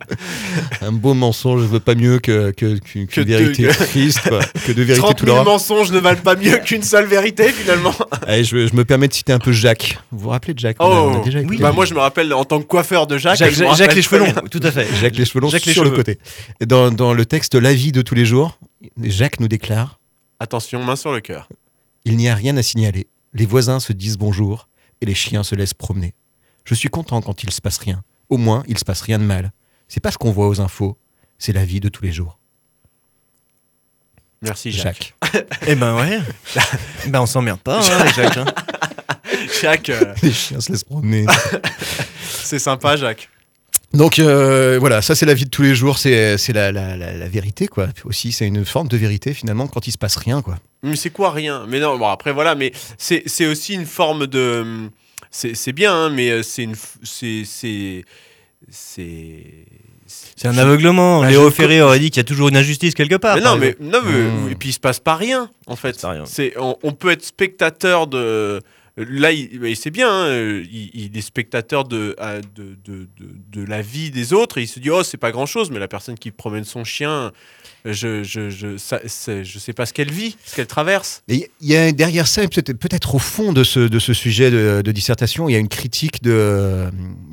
Un 0.83 0.93
beau 0.93 1.15
mensonge, 1.15 1.63
je 1.63 1.67
veux 1.67 1.81
pas 1.81 1.97
mieux 1.97 2.21
que, 2.21 2.53
que, 2.53 2.79
qu'une 2.79 3.09
Que 3.09 3.21
de- 3.21 3.27
vérité 3.27 3.65
que- 3.65 3.73
triste, 3.73 4.21
quoi. 4.29 4.39
Que 4.65 4.71
de 4.71 4.83
vérité 4.85 5.05
30 5.05 5.17
tout 5.19 5.25
000 5.27 5.37
droit. 5.37 5.45
mensonges 5.53 5.91
ne 5.91 5.99
valent 5.99 6.21
pas 6.21 6.37
mieux 6.37 6.59
qu'une 6.59 6.85
seule 6.85 7.07
vérité 7.07 7.49
finalement. 7.51 7.93
Allez, 8.29 8.45
je, 8.45 8.69
je 8.69 8.75
me 8.77 8.85
permets 8.85 9.09
de 9.09 9.15
citer 9.15 9.33
un 9.33 9.41
peu 9.41 9.51
Jacques. 9.51 9.99
Vous 10.13 10.21
vous 10.21 10.29
rappelez 10.29 10.55
de 10.55 10.61
Jacques? 10.61 10.77
Oh, 10.79 10.85
on 10.87 11.21
a 11.21 11.25
déjà 11.25 11.41
écouté. 11.41 11.61
bah 11.61 11.73
moi 11.73 11.87
je 11.87 11.95
me 11.95 11.99
rappelle 12.01 12.33
en 12.33 12.45
tant 12.45 12.61
que 12.61 12.67
coiffeur 12.67 13.09
de 13.09 13.19
Jacques. 13.19 13.37
Jacques, 13.39 13.55
Jacques 13.77 13.95
les 13.97 14.03
cheveux 14.03 14.19
longs, 14.21 14.33
tout 14.49 14.61
à 14.63 14.71
fait. 14.71 14.87
Jacques 15.01 15.17
les 15.17 15.25
cheveux 15.25 15.41
longs 15.41 15.51
sur 15.51 15.83
le 15.85 15.91
côté. 15.91 16.21
Et 16.61 16.67
dans, 16.67 16.93
dans 16.93 17.15
le 17.15 17.27
texte 17.27 17.57
La 17.57 17.75
vie 17.75 17.91
de 17.91 18.03
tous 18.03 18.15
les 18.15 18.25
jours, 18.27 18.61
Jacques 19.03 19.41
nous 19.41 19.49
déclare 19.49 19.99
Attention, 20.39 20.85
main 20.85 20.95
sur 20.95 21.11
le 21.13 21.19
cœur. 21.21 21.49
Il 22.09 22.17
n'y 22.17 22.31
a 22.31 22.35
rien 22.35 22.57
à 22.57 22.63
signaler. 22.63 23.07
Les 23.35 23.45
voisins 23.45 23.81
se 23.81 23.93
disent 23.93 24.17
bonjour 24.17 24.71
et 25.03 25.07
les 25.07 25.15
chiens 25.15 25.43
se 25.43 25.55
laissent 25.55 25.75
promener. 25.75 26.15
Je 26.65 26.75
suis 26.75 26.89
content 26.89 27.21
quand 27.21 27.43
il 27.43 27.51
se 27.51 27.61
passe 27.61 27.77
rien. 27.77 28.03
Au 28.31 28.39
moins, 28.39 28.63
il 28.67 28.79
se 28.79 28.85
passe 28.87 29.03
rien 29.03 29.19
de 29.19 29.25
mal. 29.25 29.53
C'est 29.89 30.01
pas 30.01 30.11
ce 30.11 30.17
qu'on 30.17 30.33
voit 30.33 30.49
aux 30.49 30.59
infos, 30.63 30.97
c'est 31.39 31.53
la 31.53 31.67
vie 31.67 31.81
de 31.81 31.91
tous 31.91 32.03
les 32.05 32.11
jours. 32.13 32.39
Merci 34.41 34.73
Jacques. 34.73 35.15
Jacques. 35.35 35.47
Eh 35.67 35.75
ben 35.75 35.97
ouais. 35.97 36.21
ben 37.09 37.21
on 37.21 37.27
s'emmerde 37.27 37.61
pas, 37.61 37.79
hein, 37.81 38.07
Jacques. 38.17 38.39
hein. 38.39 38.47
Jacques, 39.61 39.91
euh, 39.91 40.15
Les 40.23 40.33
chiens 40.33 40.61
se 40.61 40.73
laissent 40.73 40.85
promener. 40.85 41.27
c'est 42.23 42.59
sympa 42.59 42.97
Jacques. 42.97 43.29
Donc 43.93 44.19
euh, 44.19 44.79
voilà, 44.79 45.03
ça 45.03 45.15
c'est 45.15 45.27
la 45.27 45.35
vie 45.35 45.45
de 45.45 45.51
tous 45.51 45.63
les 45.63 45.75
jours, 45.75 45.99
c'est 45.99 46.39
la, 46.55 46.73
la, 46.73 46.97
la, 46.97 47.13
la 47.13 47.29
vérité 47.29 47.69
quoi. 47.69 47.89
Aussi 48.05 48.33
c'est 48.33 48.47
une 48.47 48.65
forme 48.65 48.89
de 48.89 48.97
vérité 48.97 49.35
finalement 49.35 49.67
quand 49.67 49.87
il 49.87 49.93
se 49.93 49.99
passe 49.99 50.17
rien 50.17 50.41
quoi. 50.41 50.59
Mais 50.83 50.97
c'est 50.97 51.11
quoi 51.11 51.31
rien? 51.31 51.67
Mais 51.69 51.81
non, 51.81 51.99
bon 51.99 52.07
après 52.09 52.33
voilà, 52.33 52.55
mais 52.55 52.73
c'est 52.97 53.47
aussi 53.47 53.75
une 53.75 53.87
forme 53.87 54.27
de... 54.27 54.89
C'est 55.31 55.73
bien, 55.73 55.93
hein, 55.95 56.11
mais 56.11 56.31
euh, 56.31 56.43
c'est 56.43 56.63
une... 56.65 56.75
C'est... 57.03 57.45
C'est... 58.71 59.65
Un 60.45 60.57
aveuglement. 60.57 61.21
Bah, 61.21 61.31
Léo 61.31 61.51
Ferré 61.51 61.83
aurait 61.83 61.99
dit 61.99 62.11
qu'il 62.11 62.19
y 62.19 62.21
a 62.21 62.25
toujours 62.25 62.49
une 62.49 62.57
injustice 62.57 62.95
quelque 62.95 63.17
part. 63.17 63.37
Mais 63.37 63.43
non, 63.43 63.57
mais, 63.57 63.77
non, 63.81 64.01
mais 64.05 64.13
Hmm. 64.13 64.51
et 64.51 64.55
puis 64.55 64.71
il 64.71 64.73
se 64.73 64.81
passe 64.81 65.01
pas 65.01 65.17
rien 65.17 65.51
en 65.67 65.77
fait. 65.77 65.97
rien. 66.03 66.25
On 66.83 66.93
peut 66.93 67.11
être 67.11 67.25
spectateur 67.25 68.07
de 68.07 68.63
là, 69.09 69.33
il, 69.33 69.77
c'est 69.77 69.91
bien. 69.91 70.09
hein, 70.11 70.63
il, 70.71 70.91
il 70.95 71.17
est 71.17 71.21
spectateur 71.21 71.85
de, 71.85 72.17
de, 72.57 72.77
de, 73.53 73.65
la 73.65 73.83
vie 73.83 74.11
des 74.11 74.33
autres. 74.33 74.59
Et 74.59 74.63
il 74.63 74.67
se 74.69 74.81
dit 74.81 74.91
oh 74.91 75.03
c'est 75.03 75.17
pas 75.17 75.31
grand 75.31 75.47
chose, 75.47 75.71
mais 75.71 75.79
la 75.79 75.89
personne 75.89 76.17
qui 76.19 76.31
promène 76.31 76.65
son 76.65 76.85
chien, 76.85 77.33
je 77.85 78.23
je 78.23 78.51
je 78.51 78.77
ça, 78.77 79.01
je 79.05 79.59
sais 79.59 79.73
pas 79.73 79.87
ce 79.87 79.93
qu'elle 79.93 80.11
vit, 80.11 80.37
ce 80.45 80.57
qu'elle 80.57 80.67
traverse. 80.67 81.23
Il 81.29 81.47
y 81.61 81.77
a 81.77 81.93
derrière 81.93 82.27
ça, 82.27 82.43
peut-être 82.49 82.73
peut-être 82.79 83.15
au 83.15 83.19
fond 83.19 83.53
de 83.53 83.65
ce, 83.65 83.81
de 83.81 83.99
ce 83.99 84.13
sujet 84.15 84.51
de, 84.51 84.83
de 84.85 84.93
dissertation, 84.93 85.49
il 85.49 85.53
y 85.53 85.57
a 85.57 85.59
une 85.59 85.69
critique 85.69 86.23
de, 86.23 86.87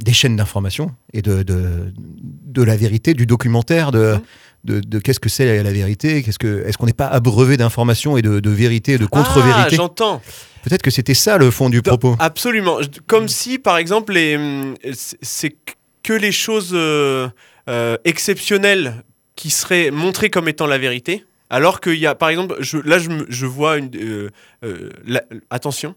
des 0.03 0.13
chaînes 0.13 0.35
d'information 0.35 0.91
et 1.13 1.21
de, 1.21 1.43
de, 1.43 1.91
de 1.97 2.63
la 2.63 2.75
vérité, 2.77 3.13
du 3.13 3.25
documentaire, 3.25 3.91
de, 3.91 4.17
de, 4.63 4.79
de 4.79 4.99
qu'est-ce 4.99 5.19
que 5.19 5.29
c'est 5.29 5.61
la 5.63 5.71
vérité, 5.71 6.23
qu'est-ce 6.23 6.39
que, 6.39 6.63
est-ce 6.67 6.77
qu'on 6.77 6.85
n'est 6.87 6.93
pas 6.93 7.07
abreuvé 7.07 7.57
d'informations 7.57 8.17
et 8.17 8.21
de, 8.21 8.39
de 8.39 8.49
vérité, 8.49 8.97
de 8.97 9.05
Ah, 9.05 9.07
contre-vérité? 9.17 9.75
j'entends. 9.75 10.21
Peut-être 10.65 10.81
que 10.81 10.89
c'était 10.91 11.13
ça 11.13 11.37
le 11.37 11.51
fond 11.51 11.69
du 11.69 11.81
propos. 11.83 12.15
Absolument. 12.19 12.79
Comme 13.05 13.27
si, 13.27 13.59
par 13.59 13.77
exemple, 13.77 14.13
les, 14.13 14.35
hum, 14.35 14.75
c'est- 15.21 15.55
que 16.03 16.13
les 16.13 16.31
choses 16.31 16.71
euh, 16.73 17.29
euh, 17.69 17.97
exceptionnelles 18.03 19.03
qui 19.35 19.49
seraient 19.51 19.91
montrées 19.91 20.29
comme 20.31 20.47
étant 20.47 20.65
la 20.67 20.77
vérité, 20.79 21.23
alors 21.51 21.81
qu'il 21.81 21.95
y 21.99 22.07
a, 22.07 22.15
par 22.15 22.29
exemple, 22.29 22.55
je, 22.61 22.77
là, 22.79 22.97
je, 22.99 23.45
vois 23.45 23.77
une. 23.77 23.91
euh, 23.95 24.29
euh, 24.63 24.89
la- 25.05 25.23
attention, 25.51 25.93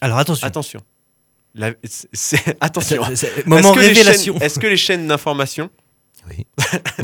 Alors 0.00 0.18
attention. 0.18 0.46
attention. 0.48 0.80
La- 1.54 1.72
c'est- 1.84 2.08
c'est- 2.12 2.56
attention. 2.60 3.04
C'est- 3.04 3.16
c'est- 3.16 3.38
Est-ce 3.38 3.48
Moment 3.48 3.72
que 3.74 3.80
les 3.80 3.86
révélation. 3.88 4.34
chaînes- 4.34 4.42
Est-ce 4.42 4.58
que 4.58 4.66
les 4.66 4.76
chaînes 4.76 5.06
d'information, 5.06 5.70
Oui. 6.28 6.46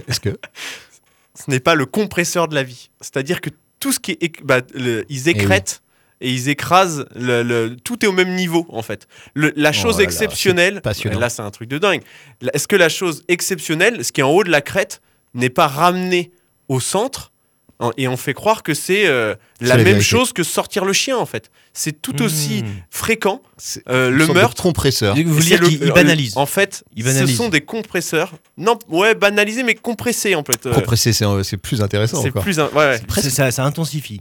Est-ce 0.09 0.19
que? 0.21 0.37
Ce 1.35 1.49
n'est 1.51 1.61
pas 1.61 1.77
le 1.77 1.87
compresseur 1.87 2.49
de 2.49 2.57
la 2.57 2.65
vie 2.65 2.91
C'est-à-dire 3.01 3.41
que 3.41 3.51
tout 3.79 3.93
ce 3.93 4.01
qui 4.01 4.13
est. 4.21 4.43
bah, 4.43 4.61
le- 4.75 5.03
Eh 5.09 5.13
ils 5.15 5.29
écrètent. 5.29 5.83
Et 6.21 6.33
ils 6.33 6.49
écrasent, 6.49 7.07
le, 7.15 7.43
le- 7.43 7.77
tout 7.77 8.05
est 8.05 8.09
au 8.09 8.13
même 8.13 8.35
niveau 8.35 8.67
en 8.71 8.83
fait. 8.83 9.07
Le- 9.35 9.53
la 9.57 9.73
chose 9.73 9.95
Oh 9.97 9.99
là 9.99 9.99
là, 9.99 10.05
exceptionnelle, 10.05 10.81
c'est 10.93 11.21
là 11.21 11.29
c'est 11.31 11.43
un 11.43 11.51
truc 11.51 11.69
de 11.69 11.79
dingue. 11.79 12.03
Est-ce 12.53 12.67
que 12.67 12.77
la 12.77 12.89
chose 12.89 13.23
exceptionnelle, 13.29 14.05
ce 14.05 14.11
qui 14.13 14.21
est 14.21 14.25
en 14.25 14.31
haut 14.31 14.43
de 14.45 14.51
la 14.51 14.61
crête, 14.61 15.01
n'est 15.35 15.51
pas 15.51 15.69
ramené 15.69 16.33
au 16.69 16.81
centre? 16.81 17.31
en- 17.31 17.38
et 17.97 18.09
on 18.09 18.17
fait 18.17 18.35
croire 18.35 18.63
que 18.63 18.75
c'est 18.75 19.07
euh, 19.07 19.35
la, 19.61 19.77
même 19.77 19.85
vérité. 19.85 20.05
chose 20.05 20.33
que 20.33 20.43
sortir 20.43 20.85
le 20.85 20.93
chien 20.93 21.17
en 21.17 21.27
fait. 21.27 21.51
C'est 21.73 22.03
tout 22.03 22.23
aussi 22.23 22.63
Mmh. 22.65 22.67
fréquent. 22.91 23.41
Euh, 23.89 24.11
le 24.11 24.27
meurtre, 24.29 24.63
compresseur 24.63 25.15
Vous 25.17 25.33
voulez 25.33 25.45
dire 25.47 25.61
le- 25.61 25.69
qu'il 25.69 25.83
il 25.83 25.91
euh, 25.91 25.95
banalise 25.95 26.37
En 26.37 26.47
fait, 26.47 26.83
Il 26.97 27.05
ce 27.05 27.27
sont 27.27 27.49
des 27.49 27.61
compresseurs. 27.61 28.33
Non, 28.57 28.79
ouais, 28.89 29.15
banalisés 29.15 29.63
mais 29.63 29.75
compressés 29.77 30.35
en 30.35 30.43
fait. 30.45 30.67
Euh, 30.67 30.73
compressé, 30.75 31.13
c'est 31.13 31.25
c'est 31.45 31.57
plus 31.57 31.81
intéressant 31.81 32.21
c'est 32.23 32.31
plus 32.33 32.59
un- 32.59 32.69
ouais, 32.71 33.01
ça, 33.31 33.51
ça 33.53 33.65
intensifie. 33.65 34.21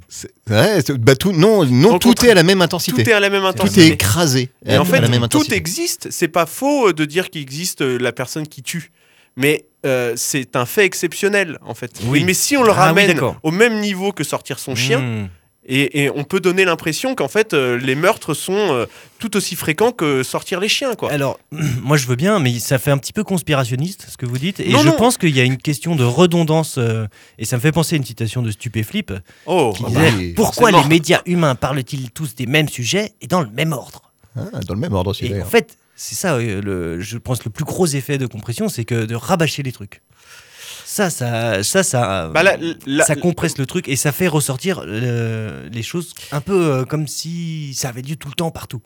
Ouais, 0.49 0.83
bah 0.99 1.15
tout, 1.15 1.31
non, 1.31 1.65
non 1.65 1.97
tout 1.99 2.25
est 2.25 2.29
à 2.29 2.35
la 2.35 2.43
même 2.43 2.61
intensité. 2.61 3.03
Tout 3.03 3.09
est 3.09 3.13
à 3.13 3.19
la 3.19 3.29
même 3.29 3.41
Tout 3.41 3.47
intensité. 3.47 3.87
est 3.87 3.89
écrasé. 3.89 4.49
Et 4.65 4.77
en 4.77 4.85
fait, 4.85 5.01
tout 5.29 5.51
existe. 5.53 6.09
C'est 6.11 6.27
pas 6.27 6.45
faux 6.45 6.89
euh, 6.89 6.93
de 6.93 7.05
dire 7.05 7.29
qu'il 7.29 7.41
existe 7.41 7.81
euh, 7.81 7.97
la 7.97 8.11
personne 8.11 8.47
qui 8.47 8.61
tue. 8.61 8.91
Mais 9.37 9.65
euh, 9.85 10.13
c'est 10.17 10.55
un 10.57 10.65
fait 10.65 10.83
exceptionnel, 10.83 11.57
en 11.65 11.73
fait. 11.75 11.91
Oui. 12.05 12.23
Mais 12.25 12.33
si 12.33 12.57
on 12.57 12.63
le 12.63 12.71
Ah 12.71 12.91
oui, 12.93 13.05
ramène 13.05 13.21
au 13.43 13.51
même 13.51 13.79
niveau 13.79 14.11
que 14.11 14.23
sortir 14.25 14.59
son 14.59 14.75
chien, 14.75 14.99
Mmh. 14.99 15.29
et, 15.69 16.03
et 16.03 16.09
on 16.09 16.23
peut 16.23 16.39
donner 16.39 16.65
l'impression 16.65 17.13
qu'en 17.13 17.27
fait, 17.27 17.53
euh, 17.53 17.77
les 17.77 17.93
meurtres 17.95 18.33
sont 18.33 18.53
euh, 18.73 18.85
tout 19.19 19.37
aussi 19.37 19.55
fréquents 19.55 19.91
que 19.91 20.23
sortir 20.23 20.59
les 20.59 20.67
chiens, 20.69 20.95
quoi. 20.95 21.11
Alors, 21.11 21.39
moi 21.51 21.97
je 21.97 22.07
veux 22.07 22.15
bien, 22.15 22.39
mais 22.39 22.57
ça 22.59 22.79
fait 22.79 22.89
un 22.91 22.97
petit 22.97 23.13
peu 23.13 23.23
conspirationniste 23.23 24.07
ce 24.09 24.17
que 24.17 24.25
vous 24.25 24.37
dites. 24.39 24.59
Et 24.59 24.69
Non, 24.69 24.79
je 24.79 24.87
non. 24.87 24.95
pense 24.97 25.17
qu'il 25.19 25.35
y 25.35 25.39
a 25.39 25.43
une 25.43 25.57
question 25.57 25.95
de 25.95 26.03
redondance. 26.03 26.77
euh, 26.79 27.05
et 27.37 27.45
ça 27.45 27.57
me 27.57 27.61
fait 27.61 27.71
penser 27.71 27.95
à 27.95 27.97
une 27.97 28.05
citation 28.05 28.41
de 28.41 28.49
Stupéflip 28.49 29.13
Oh, 29.45 29.73
qui 29.77 29.83
Ah 29.85 29.89
disait 29.89 30.11
bah 30.11 30.17
oui, 30.17 30.33
Pourquoi 30.35 30.71
les 30.71 30.83
médias 30.85 31.21
humains 31.27 31.53
parlent-ils 31.55 32.09
tous 32.11 32.33
des 32.33 32.47
mêmes 32.47 32.69
sujets 32.69 33.11
et 33.21 33.27
dans 33.27 33.41
le 33.41 33.49
même 33.49 33.71
ordre? 33.73 34.01
Ah, 34.35 34.59
dans 34.67 34.73
le 34.73 34.79
même 34.79 34.93
ordre 34.93 35.11
aussi. 35.11 35.25
Et 35.27 35.41
en 35.41 35.45
fait, 35.45 35.77
c'est 35.97 36.15
ça, 36.15 36.37
le, 36.37 37.01
je 37.01 37.17
pense, 37.17 37.43
le 37.43 37.51
plus 37.51 37.65
gros 37.65 37.85
effet 37.87 38.17
de 38.17 38.25
compression, 38.27 38.69
c'est 38.69 38.85
que 38.85 39.03
de 39.05 39.15
rabâcher 39.15 39.63
les 39.63 39.73
trucs. 39.73 40.01
Ça, 40.85 41.09
ça, 41.09 41.63
ça, 41.63 41.83
ça, 41.83 42.29
Bah, 42.33 42.43
la- 42.43 42.55
la- 42.85 43.03
ça 43.03 43.17
compresse 43.17 43.57
le 43.57 43.65
truc 43.65 43.89
et 43.89 43.97
ça 43.97 44.13
fait 44.13 44.29
ressortir 44.29 44.83
euh, 44.87 45.67
les 45.69 45.83
choses 45.83 46.13
un 46.31 46.39
peu 46.39 46.53
euh, 46.71 46.85
comme 46.85 47.07
si 47.07 47.73
ça 47.73 47.89
avait 47.89 48.01
lieu 48.01 48.15
tout 48.15 48.29
le 48.29 48.35
temps 48.35 48.51
partout. 48.51 48.81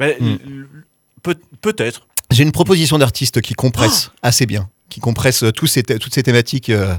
bah, 0.00 0.08
Hmm. 0.18 0.36
Peut-être. 1.60 2.06
J'ai 2.30 2.42
une 2.42 2.52
proposition 2.52 2.98
d'artiste 2.98 3.40
qui 3.40 3.54
compresse 3.54 4.10
assez 4.22 4.44
bien, 4.46 4.68
qui 4.94 5.00
compresse 5.00 5.44
tous 5.56 5.66
ces 5.66 5.82
toutes 5.82 6.14
ces 6.14 6.22
thématiques, 6.22 6.70
euh, 6.70 6.94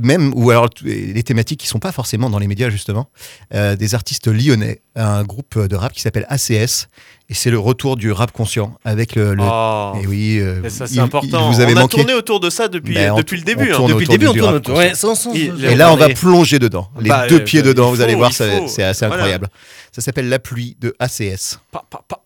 même 0.00 0.32
ou 0.34 0.50
alors 0.50 0.70
les 0.82 1.22
thématiques 1.22 1.60
qui 1.60 1.66
sont 1.66 1.78
pas 1.78 1.92
forcément 1.92 2.30
dans 2.30 2.38
les 2.38 2.46
médias 2.48 2.70
justement, 2.70 3.10
Euh, 3.54 3.76
des 3.76 3.94
artistes 3.94 4.28
lyonnais, 4.28 4.80
un 4.96 5.24
groupe 5.24 5.58
de 5.58 5.76
rap 5.76 5.92
qui 5.92 6.00
s'appelle 6.00 6.24
ACS, 6.30 6.88
et 7.28 7.34
c'est 7.34 7.50
le 7.50 7.58
retour 7.58 7.96
du 7.98 8.10
rap 8.12 8.32
conscient 8.32 8.78
avec 8.84 9.14
le. 9.14 9.34
le- 9.34 9.42
Oh. 9.44 9.92
et 10.02 10.06
oui, 10.06 10.38
euh, 10.40 10.62
Et 10.64 10.70
ça, 10.70 10.86
c'est 10.86 10.98
important. 11.00 11.50
vous 11.52 11.60
avez 11.60 11.74
on 11.74 11.76
a 11.76 11.80
manqué. 11.82 11.98
tourné 11.98 12.14
autour 12.14 12.40
de 12.40 12.48
ça 12.48 12.68
depuis, 12.68 12.94
Ben, 12.94 13.12
on 13.12 13.16
depuis 13.18 13.36
le 13.36 13.44
début. 13.44 13.72
on 13.74 13.84
hein. 13.84 13.88
Depuis 13.90 14.06
le 14.06 14.10
début, 14.12 14.28
on 14.28 14.32
tourne 14.32 14.44
rap 14.46 14.54
autour. 14.56 14.74
conscient. 14.74 14.88
Ouais, 14.88 14.94
sans, 14.94 15.14
sans, 15.14 15.34
Et- 15.34 15.74
là, 15.76 15.92
on 15.92 15.96
va 15.96 16.08
plonger 16.08 16.58
dedans. 16.58 16.88
Les 16.98 17.10
Bah, 17.10 17.26
deux 17.28 17.44
pieds 17.44 17.60
bah, 17.60 17.68
dedans, 17.68 17.90
vous 17.90 18.00
allez 18.00 18.14
voir, 18.14 18.32
c'est 18.32 18.82
assez 18.82 19.06
Voilà. 19.06 19.14
incroyable. 19.16 19.48
Ça 19.92 20.00
s'appelle 20.00 20.30
La 20.30 20.38
pluie 20.38 20.76
de 20.80 20.94
ACS. 20.98 21.58
Pa- 21.70 21.84
pa- 21.90 22.02
pa. 22.08 22.22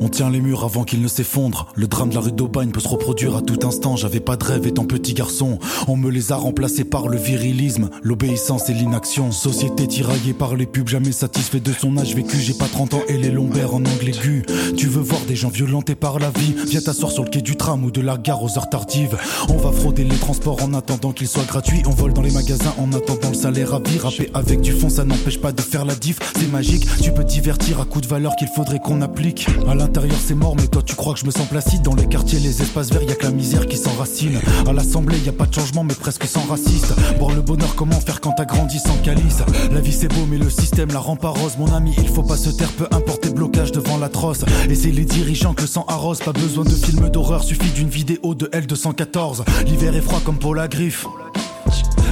On 0.00 0.08
tient 0.08 0.30
les 0.30 0.40
murs 0.40 0.64
avant 0.64 0.84
qu'ils 0.84 1.00
ne 1.00 1.08
s'effondrent. 1.08 1.68
Le 1.74 1.88
drame 1.88 2.10
de 2.10 2.14
la 2.14 2.20
rue 2.20 2.32
d'Aubagne 2.32 2.70
peut 2.70 2.80
se 2.80 2.88
reproduire 2.88 3.34
à 3.34 3.42
tout 3.42 3.66
instant. 3.66 3.96
J'avais 3.96 4.20
pas 4.20 4.36
de 4.36 4.44
rêve 4.44 4.66
étant 4.66 4.84
petit 4.84 5.14
garçon. 5.14 5.58
On 5.88 5.96
me 5.96 6.10
les 6.10 6.32
a 6.32 6.36
remplacés 6.36 6.84
par 6.84 7.08
le 7.08 7.16
virilisme, 7.16 7.88
l'obéissance 8.02 8.68
et 8.68 8.74
l'inaction. 8.74 9.32
Société 9.32 9.86
tiraillée 9.86 10.34
par 10.34 10.54
les 10.54 10.66
pubs, 10.66 10.88
jamais 10.88 11.12
satisfait 11.12 11.60
de 11.60 11.72
son 11.72 11.96
âge 11.96 12.14
vécu. 12.14 12.36
J'ai 12.38 12.52
pas 12.52 12.66
30 12.66 12.94
ans 12.94 13.02
et 13.08 13.16
les 13.16 13.30
lombaires 13.30 13.74
en 13.74 13.78
angle 13.78 14.08
aigu. 14.08 14.44
Tu 14.76 14.86
veux 14.86 15.00
voir 15.00 15.20
des 15.26 15.36
gens 15.36 15.48
violentés 15.48 15.94
par 15.94 16.18
la 16.18 16.30
vie 16.30 16.54
Viens 16.66 16.80
t'asseoir 16.80 17.10
sur 17.10 17.24
le 17.24 17.30
quai 17.30 17.40
du 17.40 17.56
tram 17.56 17.84
ou 17.84 17.90
de 17.90 18.00
la 18.00 18.18
gare 18.18 18.42
aux 18.42 18.58
heures 18.58 18.68
tardives. 18.68 19.16
On 19.48 19.56
va 19.56 19.72
frauder 19.72 20.04
les 20.04 20.16
transports 20.16 20.62
en 20.62 20.74
attendant 20.74 21.12
qu'ils 21.12 21.28
soient 21.28 21.44
gratuits. 21.44 21.82
On 21.86 21.90
vole 21.90 22.12
dans 22.12 22.22
les 22.22 22.32
magasins 22.32 22.74
en 22.78 22.92
attendant 22.92 23.30
le 23.30 23.34
salaire 23.34 23.72
à 23.72 23.80
vie. 23.80 23.98
Rapper 23.98 24.30
avec 24.34 24.60
du 24.60 24.72
fond, 24.72 24.90
ça 24.90 25.04
n'empêche 25.04 25.40
pas 25.40 25.52
de 25.52 25.60
faire 25.62 25.84
la 25.84 25.94
diff. 25.94 26.18
C'est 26.38 26.50
magique, 26.50 26.86
tu 27.00 27.12
peux 27.12 27.24
divertir 27.24 27.80
à 27.80 27.86
coup 27.86 28.00
de 28.00 28.06
valeur 28.06 28.36
qu'il 28.36 28.48
faudrait 28.48 28.78
qu'on 28.78 29.00
applique. 29.00 29.46
L'intérieur, 29.86 30.18
c'est 30.20 30.34
mort, 30.34 30.56
mais 30.56 30.66
toi, 30.66 30.82
tu 30.84 30.94
crois 30.96 31.14
que 31.14 31.20
je 31.20 31.26
me 31.26 31.30
sens 31.30 31.46
placide 31.48 31.82
dans 31.82 31.94
les 31.94 32.06
quartiers, 32.06 32.40
les 32.40 32.60
espaces 32.60 32.90
verts, 32.90 33.02
y 33.04 33.12
a 33.12 33.14
que 33.14 33.24
la 33.24 33.30
misère 33.30 33.66
qui 33.66 33.76
s'enracine. 33.76 34.40
À 34.66 34.72
l'assemblée, 34.72 35.18
y 35.24 35.28
a 35.28 35.32
pas 35.32 35.46
de 35.46 35.54
changement, 35.54 35.84
mais 35.84 35.94
presque 35.94 36.24
sans 36.24 36.42
raciste. 36.42 36.92
Boire 37.18 37.34
le 37.34 37.40
bonheur, 37.40 37.74
comment 37.76 38.00
faire 38.00 38.20
quand 38.20 38.32
t'as 38.32 38.44
grandi 38.44 38.78
sans 38.78 38.96
calice? 39.04 39.42
La 39.70 39.80
vie 39.80 39.92
c'est 39.92 40.08
beau, 40.08 40.26
mais 40.28 40.38
le 40.38 40.50
système 40.50 40.88
la 40.92 40.98
rend 40.98 41.16
pas 41.16 41.28
rose. 41.28 41.56
Mon 41.58 41.72
ami, 41.72 41.94
il 41.98 42.08
faut 42.08 42.24
pas 42.24 42.36
se 42.36 42.50
taire, 42.50 42.72
peu 42.72 42.86
importe 42.90 43.22
tes 43.22 43.30
blocages 43.30 43.72
devant 43.72 43.96
l'atroce. 43.96 44.44
Et 44.68 44.74
c'est 44.74 44.90
les 44.90 45.04
dirigeants 45.04 45.54
que 45.54 45.62
le 45.62 45.68
sang 45.68 45.84
arrose. 45.88 46.18
Pas 46.18 46.32
besoin 46.32 46.64
de 46.64 46.70
films 46.70 47.08
d'horreur, 47.08 47.44
suffit 47.44 47.70
d'une 47.70 47.88
vidéo 47.88 48.34
de 48.34 48.46
L214. 48.46 49.44
L'hiver 49.66 49.94
est 49.94 50.00
froid 50.00 50.20
comme 50.24 50.38
pour 50.38 50.54
la 50.54 50.66
griffe. 50.66 51.06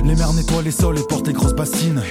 Les 0.04 0.14
mers 0.14 0.32
nettoient 0.34 0.62
les 0.62 0.70
sols 0.70 0.98
et 0.98 1.02
portent 1.02 1.26
les 1.26 1.32
grosses 1.32 1.54
bassines. 1.54 2.02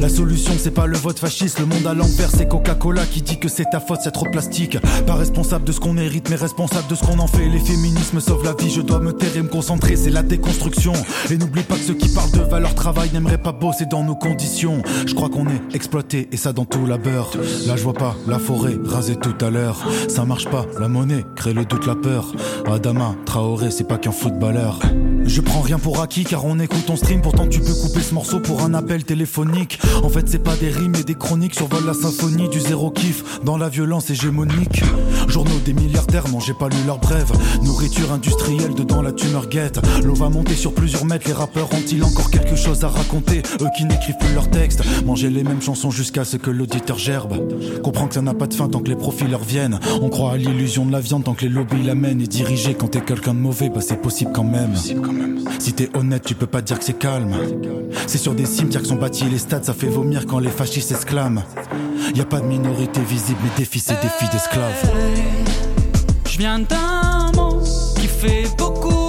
La 0.00 0.08
solution, 0.08 0.54
c'est 0.58 0.70
pas 0.70 0.86
le 0.86 0.96
vote 0.96 1.18
fasciste. 1.18 1.58
Le 1.58 1.66
monde 1.66 1.86
à 1.86 1.92
l'envers, 1.92 2.30
c'est 2.30 2.48
Coca-Cola 2.48 3.04
qui 3.04 3.20
dit 3.20 3.38
que 3.38 3.48
c'est 3.48 3.66
ta 3.70 3.78
faute, 3.78 4.00
c'est 4.02 4.10
trop 4.10 4.26
plastique. 4.26 4.78
Pas 5.06 5.14
responsable 5.14 5.64
de 5.64 5.72
ce 5.72 5.78
qu'on 5.78 5.98
hérite, 5.98 6.30
mais 6.30 6.36
responsable 6.36 6.88
de 6.88 6.94
ce 6.94 7.04
qu'on 7.04 7.18
en 7.18 7.26
fait. 7.26 7.48
Les 7.48 7.58
féminismes 7.58 8.20
sauvent 8.20 8.44
la 8.44 8.54
vie, 8.54 8.70
je 8.70 8.80
dois 8.80 9.00
me 9.00 9.12
taire 9.12 9.36
et 9.36 9.42
me 9.42 9.48
concentrer, 9.48 9.96
c'est 9.96 10.10
la 10.10 10.22
déconstruction. 10.22 10.94
Et 11.30 11.36
n'oublie 11.36 11.62
pas 11.62 11.74
que 11.74 11.82
ceux 11.82 11.94
qui 11.94 12.08
parlent 12.08 12.30
de 12.30 12.40
valeur 12.40 12.74
travail 12.74 13.10
n'aimeraient 13.12 13.38
pas 13.38 13.52
bosser 13.52 13.84
dans 13.84 14.02
nos 14.02 14.16
conditions. 14.16 14.82
Je 15.06 15.14
crois 15.14 15.28
qu'on 15.28 15.46
est 15.46 15.74
exploité 15.74 16.28
et 16.32 16.38
ça 16.38 16.52
dans 16.52 16.64
tout 16.64 16.86
la 16.86 16.96
beurre. 16.96 17.30
Là, 17.66 17.76
je 17.76 17.82
vois 17.82 17.92
pas 17.92 18.16
la 18.26 18.38
forêt 18.38 18.78
rasée 18.84 19.16
tout 19.16 19.36
à 19.44 19.50
l'heure. 19.50 19.86
Ça 20.08 20.24
marche 20.24 20.48
pas, 20.48 20.64
la 20.80 20.88
monnaie 20.88 21.24
crée 21.36 21.52
le 21.52 21.66
doute, 21.66 21.86
la 21.86 21.96
peur. 21.96 22.32
Adama, 22.66 23.14
Traoré, 23.26 23.70
c'est 23.70 23.86
pas 23.86 23.98
qu'un 23.98 24.12
footballeur. 24.12 24.80
Je 25.24 25.40
prends 25.40 25.60
rien 25.60 25.78
pour 25.78 26.00
acquis 26.00 26.24
car 26.24 26.44
on 26.44 26.58
écoute 26.58 26.86
ton 26.86 26.96
stream, 26.96 27.20
pourtant 27.20 27.41
tu 27.48 27.60
peux 27.60 27.74
couper 27.74 28.00
ce 28.00 28.14
morceau 28.14 28.40
pour 28.40 28.62
un 28.62 28.74
appel 28.74 29.04
téléphonique. 29.04 29.78
En 30.02 30.08
fait, 30.08 30.28
c'est 30.28 30.42
pas 30.42 30.56
des 30.56 30.70
rimes 30.70 30.94
et 30.96 31.04
des 31.04 31.14
chroniques, 31.14 31.54
survole 31.54 31.86
la 31.86 31.94
symphonie 31.94 32.48
du 32.48 32.60
zéro 32.60 32.90
kiff 32.90 33.40
dans 33.44 33.56
la 33.56 33.68
violence 33.68 34.10
hégémonique. 34.10 34.82
Journaux 35.28 35.58
des 35.64 35.72
milliardaires, 35.72 36.28
non, 36.28 36.40
j'ai 36.40 36.54
pas 36.54 36.68
lu 36.68 36.76
leur 36.86 36.98
brève. 36.98 37.30
Nourriture 37.62 38.12
industrielle, 38.12 38.74
dedans 38.74 39.02
la 39.02 39.12
tumeur 39.12 39.48
guette. 39.48 39.80
L'eau 40.04 40.14
va 40.14 40.28
monter 40.28 40.54
sur 40.54 40.74
plusieurs 40.74 41.04
mètres, 41.04 41.26
les 41.26 41.32
rappeurs 41.32 41.72
ont-ils 41.72 42.02
encore 42.04 42.30
quelque 42.30 42.56
chose 42.56 42.84
à 42.84 42.88
raconter? 42.88 43.42
Eux 43.60 43.68
qui 43.76 43.84
n'écrivent 43.84 44.18
plus 44.18 44.34
leurs 44.34 44.50
textes, 44.50 44.82
manger 45.04 45.30
les 45.30 45.44
mêmes 45.44 45.62
chansons 45.62 45.90
jusqu'à 45.90 46.24
ce 46.24 46.36
que 46.36 46.50
l'auditeur 46.50 46.98
gerbe. 46.98 47.38
Comprends 47.82 48.08
que 48.08 48.14
ça 48.14 48.22
n'a 48.22 48.34
pas 48.34 48.46
de 48.46 48.54
fin 48.54 48.68
tant 48.68 48.80
que 48.80 48.88
les 48.88 48.96
profits 48.96 49.26
leur 49.28 49.42
viennent. 49.42 49.80
On 50.00 50.08
croit 50.08 50.32
à 50.32 50.36
l'illusion 50.36 50.86
de 50.86 50.92
la 50.92 51.00
viande 51.00 51.24
tant 51.24 51.34
que 51.34 51.42
les 51.42 51.50
lobbies 51.50 51.82
l'amènent. 51.82 52.20
Et 52.20 52.26
diriger 52.26 52.74
quand 52.74 52.88
t'es 52.88 53.00
quelqu'un 53.00 53.34
de 53.34 53.40
mauvais, 53.40 53.68
bah 53.68 53.80
c'est 53.80 54.00
possible 54.00 54.32
quand 54.32 54.44
même. 54.44 54.74
Si 55.58 55.72
t'es 55.72 55.88
honnête, 55.94 56.24
tu 56.24 56.34
peux 56.34 56.46
pas 56.46 56.62
dire 56.62 56.78
que 56.78 56.84
c'est 56.84 56.98
calme. 56.98 57.31
C'est 58.06 58.18
sur 58.18 58.34
des 58.34 58.46
cimetières 58.46 58.82
que 58.82 58.88
sont 58.88 58.96
bâtis 58.96 59.24
les 59.24 59.38
stades, 59.38 59.64
ça 59.64 59.74
fait 59.74 59.88
vomir 59.88 60.26
quand 60.26 60.38
les 60.38 60.50
fascistes 60.50 60.88
s'exclament. 60.88 61.42
Y 62.14 62.20
a 62.20 62.24
pas 62.24 62.40
de 62.40 62.46
minorité 62.46 63.00
visible, 63.00 63.38
mais 63.42 63.50
des 63.56 63.64
fils 63.64 63.90
et 63.90 63.94
des 63.94 64.08
filles 64.18 64.28
d'esclaves. 64.30 64.90
D'un 66.42 67.30
monde 67.36 67.62
qui 68.00 68.08
fait 68.08 68.50
beaucoup 68.58 69.01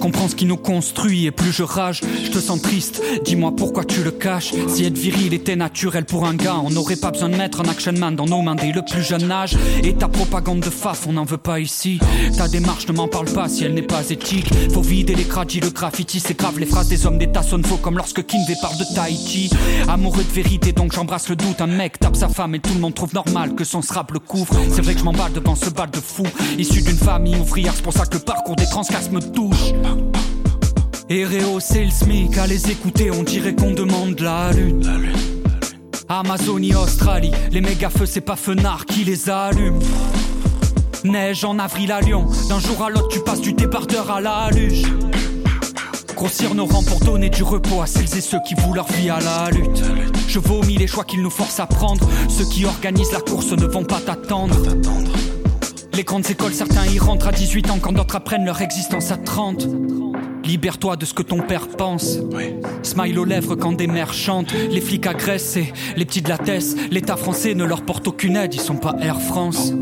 comprends 0.00 0.28
ce 0.28 0.34
qui 0.34 0.46
nous 0.46 0.56
construit 0.56 1.26
et 1.26 1.30
plus 1.30 1.52
je 1.52 1.62
rage, 1.62 2.00
je 2.24 2.30
te 2.30 2.38
sens 2.38 2.60
triste. 2.62 3.02
Dis-moi 3.24 3.52
pourquoi 3.54 3.84
tu 3.84 4.02
le 4.02 4.10
caches. 4.10 4.52
Si 4.66 4.84
être 4.84 4.96
viril 4.96 5.34
était 5.34 5.56
naturel 5.56 6.06
pour 6.06 6.26
un 6.26 6.34
gars, 6.34 6.56
on 6.64 6.70
n'aurait 6.70 6.96
pas 6.96 7.10
besoin 7.10 7.28
de 7.28 7.36
mettre 7.36 7.60
un 7.60 7.68
action 7.68 7.92
man 7.92 8.16
dans 8.16 8.24
nos 8.24 8.40
mains 8.40 8.54
dès 8.54 8.72
le 8.72 8.82
plus 8.82 9.02
jeune 9.02 9.30
âge. 9.30 9.56
Et 9.84 9.92
ta 9.94 10.08
propagande 10.08 10.60
de 10.60 10.70
faf, 10.70 11.06
on 11.06 11.12
n'en 11.12 11.24
veut 11.24 11.36
pas 11.36 11.60
ici. 11.60 12.00
Ta 12.36 12.48
démarche 12.48 12.88
ne 12.88 12.94
m'en 12.94 13.08
parle 13.08 13.30
pas 13.30 13.48
si 13.48 13.64
elle 13.64 13.74
n'est 13.74 13.82
pas 13.82 14.08
éthique. 14.08 14.50
Faut 14.72 14.80
vider 14.80 15.14
les 15.14 15.24
cradis, 15.24 15.60
le 15.60 15.68
graffiti, 15.68 16.18
c'est 16.18 16.36
grave. 16.36 16.58
Les 16.58 16.66
phrases 16.66 16.88
des 16.88 17.04
hommes 17.04 17.18
d'état 17.18 17.42
sonnent 17.42 17.64
faux 17.64 17.76
comme 17.76 17.98
lorsque 17.98 18.24
Kinvey 18.24 18.56
parle 18.62 18.78
de 18.78 18.94
Tahiti. 18.94 19.50
Amoureux 19.86 20.24
de 20.24 20.32
vérité, 20.32 20.72
donc 20.72 20.92
j'embrasse 20.92 21.28
le 21.28 21.36
doute. 21.36 21.60
Un 21.60 21.66
mec 21.66 21.98
tape 21.98 22.16
sa 22.16 22.28
femme 22.28 22.54
et 22.54 22.60
tout 22.60 22.72
le 22.72 22.80
monde 22.80 22.94
trouve 22.94 23.12
normal 23.12 23.54
que 23.54 23.64
son 23.64 23.82
strap 23.82 24.10
le 24.12 24.18
couvre. 24.18 24.54
C'est 24.70 24.80
vrai 24.80 24.94
que 24.94 25.00
je 25.00 25.04
m'emballe 25.04 25.32
devant 25.34 25.56
ce 25.56 25.68
bal 25.68 25.90
de 25.90 26.00
fou. 26.00 26.24
Issu 26.58 26.80
d'une 26.80 26.96
famille 26.96 27.36
ouvrière, 27.36 27.74
c'est 27.76 27.82
pour 27.82 27.92
ça 27.92 28.06
que 28.06 28.14
le 28.14 28.20
parcours 28.20 28.56
des 28.56 28.66
transcasses 28.66 29.10
me 29.10 29.20
touche. 29.20 29.72
Et 31.08 31.24
rehausser 31.24 31.84
le 31.84 31.90
SMIC, 31.90 32.38
à 32.38 32.46
les 32.46 32.70
écouter, 32.70 33.10
on 33.10 33.22
dirait 33.22 33.54
qu'on 33.54 33.72
demande 33.72 34.18
la 34.20 34.52
lune. 34.52 34.88
Amazonie, 36.08 36.74
Australie, 36.74 37.32
les 37.50 37.60
méga 37.60 37.90
feux, 37.90 38.06
c'est 38.06 38.20
pas 38.20 38.36
Fenard 38.36 38.86
qui 38.86 39.04
les 39.04 39.30
allume. 39.30 39.78
Neige 41.04 41.44
en 41.44 41.58
avril 41.58 41.92
à 41.92 42.00
Lyon, 42.00 42.26
d'un 42.48 42.58
jour 42.58 42.84
à 42.84 42.90
l'autre, 42.90 43.08
tu 43.08 43.20
passes 43.20 43.40
du 43.40 43.52
débardeur 43.52 44.10
à 44.10 44.20
la 44.20 44.50
luge. 44.50 44.82
Grossir 46.14 46.54
nos 46.54 46.66
rangs 46.66 46.82
pour 46.82 47.00
donner 47.00 47.30
du 47.30 47.42
repos 47.42 47.80
à 47.80 47.86
celles 47.86 48.16
et 48.16 48.20
ceux 48.20 48.40
qui 48.46 48.54
vouent 48.54 48.74
leur 48.74 48.86
vie 48.92 49.08
à 49.08 49.20
la 49.20 49.50
lutte. 49.50 49.82
Je 50.28 50.38
vomis 50.38 50.76
les 50.76 50.86
choix 50.86 51.04
qu'ils 51.04 51.22
nous 51.22 51.30
forcent 51.30 51.60
à 51.60 51.66
prendre. 51.66 52.06
Ceux 52.28 52.44
qui 52.44 52.66
organisent 52.66 53.12
la 53.12 53.20
course 53.20 53.52
ne 53.52 53.66
vont 53.66 53.84
pas 53.84 54.00
t'attendre. 54.00 54.56
Les 56.00 56.04
grandes 56.04 56.30
écoles, 56.30 56.54
certains 56.54 56.86
y 56.86 56.98
rentrent 56.98 57.28
à 57.28 57.30
18 57.30 57.70
ans 57.70 57.78
quand 57.78 57.92
d'autres 57.92 58.16
apprennent 58.16 58.46
leur 58.46 58.62
existence 58.62 59.10
à 59.10 59.18
30. 59.18 59.68
Libère-toi 60.44 60.96
de 60.96 61.04
ce 61.04 61.12
que 61.12 61.22
ton 61.22 61.42
père 61.42 61.68
pense. 61.68 62.20
Smile 62.82 63.18
aux 63.18 63.26
lèvres 63.26 63.54
quand 63.54 63.72
des 63.72 63.86
mères 63.86 64.14
chantent. 64.14 64.54
Les 64.70 64.80
flics 64.80 65.06
agressent 65.06 65.58
et 65.58 65.74
les 65.96 66.06
petits 66.06 66.22
de 66.22 66.30
la 66.30 66.38
tête. 66.38 66.74
L'État 66.90 67.18
français 67.18 67.54
ne 67.54 67.64
leur 67.64 67.82
porte 67.82 68.08
aucune 68.08 68.36
aide, 68.36 68.54
ils 68.54 68.62
sont 68.62 68.78
pas 68.78 68.96
Air 69.02 69.20
France. 69.20 69.74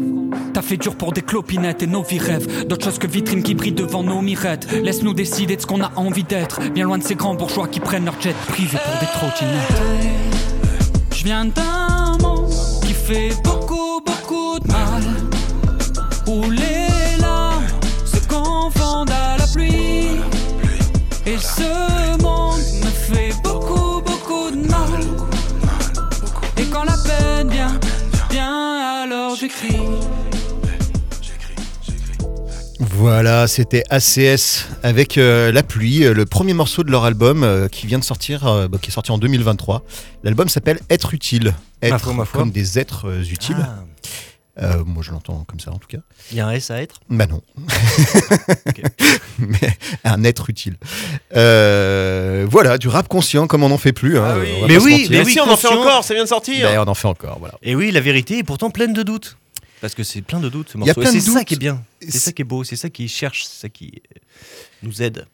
T'as 0.52 0.62
fait 0.62 0.76
dur 0.76 0.96
pour 0.96 1.12
des 1.12 1.22
clopinettes 1.22 1.84
et 1.84 1.86
nos 1.86 2.02
vies 2.02 2.18
rêves. 2.18 2.66
D'autres 2.66 2.86
choses 2.86 2.98
que 2.98 3.06
vitrines 3.06 3.44
qui 3.44 3.54
brillent 3.54 3.70
devant 3.70 4.02
nos 4.02 4.20
mirettes. 4.20 4.66
Laisse-nous 4.72 5.14
décider 5.14 5.54
de 5.54 5.60
ce 5.60 5.66
qu'on 5.68 5.82
a 5.82 5.92
envie 5.94 6.24
d'être. 6.24 6.68
Bien 6.72 6.82
loin 6.82 6.98
de 6.98 7.04
ces 7.04 7.14
grands 7.14 7.36
bourgeois 7.36 7.68
qui 7.68 7.78
prennent 7.78 8.06
leur 8.06 8.20
jet 8.20 8.34
privé 8.48 8.76
pour 8.84 8.98
des 8.98 9.06
trottinettes. 9.06 9.82
Je 11.14 11.22
viens 11.22 11.44
d'un 11.44 12.18
monde 12.20 12.50
qui 12.84 12.92
fait 12.92 13.28
mal. 13.46 13.57
Où 16.28 16.50
les 16.50 17.16
larmes 17.20 17.64
se 18.04 18.18
confondent 18.28 19.10
à 19.10 19.36
la 19.38 19.46
pluie. 19.46 20.20
Et 21.26 21.38
ce 21.38 22.20
monde 22.22 22.60
me 22.84 22.90
fait 22.90 23.32
beaucoup, 23.42 24.02
beaucoup 24.02 24.50
de 24.50 24.66
mal. 24.68 25.00
Et 26.58 26.64
quand 26.66 26.84
la 26.84 26.96
peine 26.98 27.48
vient, 27.50 27.80
vient, 28.30 29.02
alors 29.04 29.36
j'écris. 29.36 29.76
Voilà, 32.80 33.46
c'était 33.46 33.84
ACS 33.90 34.66
avec 34.82 35.18
euh, 35.18 35.50
La 35.52 35.62
pluie, 35.62 36.04
euh, 36.04 36.12
le 36.14 36.26
premier 36.26 36.52
morceau 36.52 36.82
de 36.84 36.90
leur 36.90 37.04
album 37.04 37.42
euh, 37.42 37.68
qui 37.68 37.86
vient 37.86 37.98
de 37.98 38.04
sortir, 38.04 38.46
euh, 38.46 38.68
bah, 38.68 38.78
qui 38.80 38.90
est 38.90 38.92
sorti 38.92 39.10
en 39.12 39.18
2023. 39.18 39.82
L'album 40.24 40.48
s'appelle 40.48 40.78
Être 40.90 41.14
utile. 41.14 41.54
Être 41.82 41.92
Ma 41.92 41.98
foi, 41.98 42.12
ma 42.12 42.24
foi. 42.24 42.40
comme 42.40 42.50
des 42.50 42.78
êtres 42.78 43.08
euh, 43.08 43.22
utiles. 43.22 43.56
Ah. 43.60 43.84
Euh, 44.60 44.82
moi, 44.84 45.02
je 45.04 45.12
l'entends 45.12 45.44
comme 45.46 45.60
ça 45.60 45.70
en 45.70 45.78
tout 45.78 45.86
cas. 45.86 45.98
Il 46.32 46.36
y 46.36 46.40
a 46.40 46.46
un 46.48 46.50
S 46.52 46.70
à 46.70 46.82
être? 46.82 47.00
Bah 47.08 47.26
non. 47.26 47.42
Mais 49.38 49.76
un 50.04 50.24
être 50.24 50.50
utile. 50.50 50.76
Euh, 51.36 52.46
voilà, 52.50 52.78
du 52.78 52.88
rap 52.88 53.08
conscient 53.08 53.46
comme 53.46 53.62
on 53.62 53.68
n'en 53.68 53.78
fait 53.78 53.92
plus. 53.92 54.18
hein, 54.18 54.24
Ah 54.26 54.38
oui. 54.38 54.48
Mais 54.66 54.78
oui, 54.78 55.06
mais 55.10 55.18
Mais 55.24 55.30
si, 55.30 55.40
on 55.40 55.48
en 55.48 55.56
fait 55.56 55.68
encore, 55.68 56.02
ça 56.04 56.14
vient 56.14 56.24
de 56.24 56.28
sortir. 56.28 56.68
Ben, 56.68 56.80
on 56.80 56.88
en 56.90 56.94
fait 56.94 57.08
encore, 57.08 57.38
voilà. 57.38 57.54
Et 57.62 57.74
oui, 57.76 57.90
la 57.92 58.00
vérité 58.00 58.38
est 58.38 58.42
pourtant 58.42 58.70
pleine 58.70 58.92
de 58.92 59.02
doutes. 59.02 59.36
Parce 59.80 59.94
que 59.94 60.02
c'est 60.02 60.22
plein 60.22 60.40
de 60.40 60.48
doutes 60.48 60.70
ce 60.72 60.78
Il 60.78 60.84
y 60.86 60.90
a 60.90 60.94
plein 60.94 61.12
de 61.12 61.20
c'est 61.20 61.30
ça 61.30 61.44
qui 61.44 61.54
est 61.54 61.58
bien. 61.58 61.80
C'est 62.02 62.10
C'est- 62.10 62.18
ça 62.18 62.32
qui 62.32 62.42
est 62.42 62.44
beau. 62.44 62.64
C'est 62.64 62.74
ça 62.76 62.90
qui 62.90 63.06
cherche. 63.06 63.44
C'est 63.44 63.60
ça 63.60 63.68
qui 63.68 64.02
euh, 64.16 64.18
nous 64.82 65.02
aide. 65.02 65.26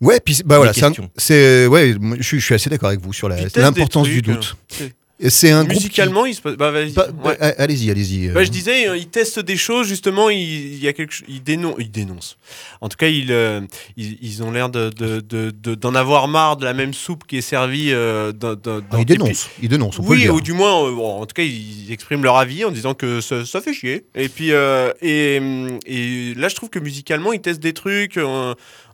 Ouais, 0.00 0.18
puis 0.18 0.42
bah 0.44 0.56
voilà, 0.56 0.72
c'est 0.72 0.82
un- 0.82 0.88
questions. 0.88 1.10
c'est 1.16 1.68
ouais, 1.68 1.94
je, 2.18 2.22
suis- 2.22 2.40
je 2.40 2.44
suis 2.44 2.54
assez 2.56 2.68
d'accord 2.68 2.88
avec 2.88 3.00
vous 3.00 3.12
sur 3.12 3.28
la- 3.28 3.36
l'importance 3.54 4.08
du 4.08 4.20
doute. 4.20 4.56
hein. 4.80 4.86
C'est 5.28 5.52
un 5.52 5.62
groupe 5.62 5.74
musicalement, 5.76 6.26
il 6.26 6.34
se 6.34 6.40
passe. 6.40 6.56
Bah, 6.56 6.72
vas-y. 6.72 6.90
Bah, 6.92 7.06
Ouais. 7.24 7.36
bah, 7.40 7.52
allez-y, 7.58 7.88
allez-y. 7.90 8.28
Bah, 8.28 8.40
euh. 8.40 8.44
je 8.44 8.50
disais, 8.50 8.88
euh, 8.88 8.96
il 8.96 9.06
teste 9.06 9.38
des 9.38 9.56
choses, 9.56 9.86
justement, 9.86 10.28
il, 10.28 10.38
il 10.40 10.78
y 10.82 10.88
a 10.88 10.92
quelque 10.92 11.14
il 11.28 11.40
il 11.78 11.90
dénonce. 11.92 12.36
En 12.80 12.88
tout 12.88 12.96
cas, 12.96 13.06
il, 13.06 13.30
euh, 13.30 13.60
ils, 13.96 14.18
ils 14.20 14.42
ont 14.42 14.50
l'air 14.50 14.70
de, 14.70 14.90
de- 14.90 15.20
de- 15.20 15.52
de- 15.52 15.74
d'en 15.76 15.94
avoir 15.94 16.26
marre 16.26 16.56
de 16.56 16.64
la 16.64 16.74
même 16.74 16.92
soupe 16.94 17.24
qui 17.28 17.36
est 17.38 17.42
servie 17.42 17.92
euh, 17.92 18.32
dans, 18.32 18.56
dans- 18.56 18.80
Ah, 18.90 18.96
ils 18.98 19.04
dénoncent, 19.06 19.48
ils 19.62 19.68
dénoncent, 19.68 20.00
on 20.00 20.04
Oui, 20.04 20.28
ou 20.28 20.40
du 20.40 20.52
moins, 20.52 20.90
bon, 20.90 21.20
en 21.20 21.26
tout 21.26 21.34
cas, 21.34 21.44
ils 21.44 21.92
expriment 21.92 22.24
leur 22.24 22.36
avis 22.36 22.64
en 22.64 22.72
disant 22.72 22.94
que 22.94 23.20
ça, 23.20 23.46
ça 23.46 23.60
fait 23.60 23.72
chier. 23.72 24.06
Et 24.16 24.28
puis, 24.28 24.50
et, 24.50 25.40
et 25.86 26.34
là, 26.34 26.48
je 26.48 26.54
trouve 26.56 26.70
que 26.70 26.80
musicalement, 26.80 27.32
ils 27.32 27.40
testent 27.40 27.62
des 27.62 27.72
trucs. 27.72 28.18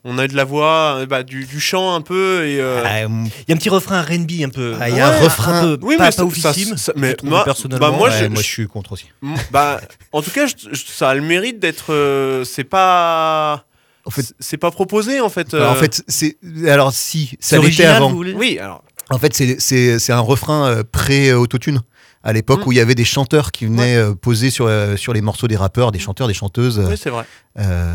Euh, 0.05 0.11
on 0.13 0.19
a 0.19 0.27
de 0.29 0.35
la 0.37 0.45
voix, 0.45 0.97
euh, 0.99 1.07
bah, 1.07 1.23
du, 1.23 1.45
du 1.45 1.61
chant 1.61 1.95
un 1.95 2.01
peu. 2.01 2.45
Et, 2.47 2.61
euh, 2.61 2.83
Il 2.87 3.49
y 3.49 3.53
a 3.53 3.55
un 3.55 3.59
petit 3.59 3.69
refrain 3.69 4.01
R&B 4.03 4.43
un 4.45 4.49
peu. 4.49 4.75
Ah, 4.81 4.89
il 4.89 4.97
y 4.97 5.01
a 5.01 5.09
un 5.09 5.19
refrain. 5.21 5.61
peu- 5.63 5.79
Oui, 5.83 5.97
pas, 5.97 6.05
mais 6.05 6.09
pas 6.09 6.13
ça- 6.13 6.25
oufissime. 6.25 6.69
ça- 6.71 6.77
ça- 6.77 6.93
mais 6.97 7.17
moi- 7.23 7.45
personnellement. 7.45 7.91
bah, 7.91 7.97
moi, 7.97 8.09
Ouais, 8.09 8.19
je- 8.21 8.27
moi, 8.27 8.43
je 8.43 8.47
suis 8.47 8.67
contre 8.67 8.93
aussi. 8.93 9.07
Bah, 9.51 9.81
en 10.13 10.23
tout 10.23 10.31
cas, 10.31 10.47
je- 10.47 10.55
je- 10.73 10.85
ça 10.87 11.11
a 11.11 11.15
le 11.15 11.23
mérite 11.23 11.59
d'être. 11.59 11.93
euh, 11.93 12.45
c'est 12.45 12.65
pas. 12.65 13.65
En 14.07 14.11
fait- 14.11 14.35
c'est- 14.41 14.57
pas 14.57 14.71
proposé 14.71 15.21
en 15.21 15.29
fait. 15.29 15.53
En 15.55 15.59
euh. 15.59 15.75
fait, 15.75 16.03
c'est 16.09 16.37
alors 16.67 16.93
si 16.93 17.37
ça 17.39 17.59
l'était 17.59 17.85
avant. 17.85 18.13
oui, 18.13 18.59
alors. 18.59 18.83
En 19.11 19.19
fait, 19.19 19.35
c'est- 19.35 19.57
c'est 19.61 19.99
c'est 19.99 20.13
un 20.13 20.21
refrain 20.21 20.67
euh, 20.69 20.83
pré-autotune. 20.91 21.81
À 22.23 22.33
l'époque 22.35 22.61
Mm. 22.61 22.69
où 22.69 22.73
il 22.73 22.77
y 22.77 22.81
avait 22.81 22.95
des 22.95 23.05
chanteurs 23.05 23.51
qui 23.51 23.65
venaient 23.65 23.97
euh, 23.97 24.15
poser 24.15 24.51
sur, 24.51 24.67
euh, 24.67 24.97
sur 24.97 25.13
les 25.15 25.23
morceaux 25.23 25.49
des 25.49 25.57
rappeurs, 25.57 25.91
des 25.91 25.99
chanteurs, 25.99 26.29
des 26.29 26.35
chanteuses. 26.35 26.79
euh, 26.79 26.89
Oui, 26.91 26.97
c'est 27.03 27.09
vrai. 27.09 27.25
euh, 27.59 27.95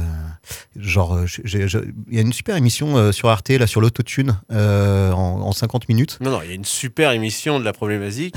genre, 0.75 1.19
il 1.47 2.15
y 2.15 2.17
a 2.17 2.21
une 2.21 2.33
super 2.33 2.55
émission 2.55 3.11
sur 3.11 3.29
Arte 3.29 3.49
là 3.49 3.67
sur 3.67 3.81
l'autotune 3.81 4.37
euh, 4.51 5.11
en, 5.11 5.41
en 5.41 5.51
50 5.51 5.87
minutes. 5.89 6.17
Non, 6.21 6.31
non, 6.31 6.39
il 6.43 6.49
y 6.49 6.51
a 6.51 6.55
une 6.55 6.65
super 6.65 7.11
émission 7.11 7.59
de 7.59 7.65
la 7.65 7.71
problématique. 7.73 8.35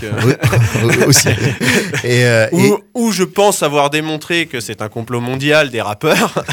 aussi. 1.07 1.29
Et, 2.05 2.25
euh, 2.27 2.49
où, 2.53 2.61
et- 2.61 2.75
où 2.95 3.13
je 3.13 3.25
pense 3.25 3.63
avoir 3.63 3.91
démontré 3.91 4.47
que 4.47 4.61
c'est 4.61 4.83
un 4.83 4.89
complot 4.89 5.21
mondial 5.21 5.71
des 5.71 5.81
rappeurs. 5.81 6.45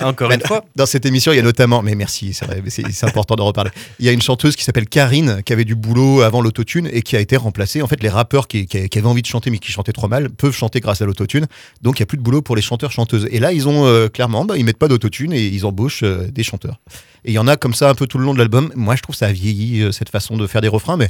Encore 0.04 0.28
Bah, 0.28 0.34
une 0.36 0.40
fois. 0.40 0.64
Dans 0.76 0.86
cette 0.86 1.06
émission, 1.06 1.32
il 1.32 1.36
y 1.36 1.38
a 1.38 1.42
notamment, 1.42 1.82
mais 1.82 1.94
merci, 1.94 2.32
c'est 2.34 3.04
important 3.06 3.36
d'en 3.36 3.46
reparler. 3.46 3.70
Il 3.98 4.06
y 4.06 4.08
a 4.08 4.12
une 4.12 4.22
chanteuse 4.22 4.56
qui 4.56 4.64
s'appelle 4.64 4.86
Karine, 4.86 5.42
qui 5.44 5.52
avait 5.52 5.64
du 5.64 5.74
boulot 5.74 6.22
avant 6.22 6.40
l'autotune 6.40 6.88
et 6.92 7.02
qui 7.02 7.16
a 7.16 7.20
été 7.20 7.36
remplacée. 7.36 7.82
En 7.82 7.86
fait, 7.86 8.02
les 8.02 8.08
rappeurs 8.08 8.48
qui, 8.48 8.66
qui- 8.66 8.88
qui 8.88 8.98
avaient 8.98 9.06
envie 9.08 9.22
de 9.22 9.26
chanter 9.26 9.50
mais 9.50 9.58
qui 9.58 9.72
chantaient 9.72 9.92
trop 9.92 10.08
mal 10.08 10.30
peuvent 10.30 10.54
chanter 10.54 10.80
grâce 10.80 11.02
à 11.02 11.06
l'autotune. 11.06 11.46
Donc, 11.82 11.98
il 11.98 12.02
n'y 12.02 12.04
a 12.04 12.06
plus 12.06 12.18
de 12.18 12.22
boulot 12.22 12.42
pour 12.42 12.56
les 12.56 12.62
chanteurs-chanteuses. 12.62 13.28
Et 13.30 13.38
là, 13.40 13.52
ils 13.52 13.68
ont 13.68 13.86
euh, 13.86 14.08
clairement, 14.08 14.44
bah, 14.44 14.56
ils 14.56 14.64
mettent 14.64 14.78
pas 14.78 14.88
d'autotune 14.88 15.32
et 15.32 15.42
ils 15.46 15.64
embauchent 15.66 16.02
euh, 16.02 16.28
des 16.30 16.42
chanteurs. 16.42 16.80
Et 17.24 17.32
il 17.32 17.34
y 17.34 17.38
en 17.38 17.46
a 17.48 17.56
comme 17.56 17.74
ça 17.74 17.90
un 17.90 17.94
peu 17.94 18.06
tout 18.06 18.18
le 18.18 18.24
long 18.24 18.32
de 18.34 18.38
l'album. 18.38 18.72
Moi, 18.74 18.96
je 18.96 19.02
trouve 19.02 19.14
ça 19.14 19.26
a 19.26 19.32
vieilli 19.32 19.82
euh, 19.82 19.92
cette 19.92 20.08
façon 20.08 20.36
de 20.36 20.46
faire 20.46 20.60
des 20.62 20.68
refrains, 20.68 20.96
mais, 20.96 21.08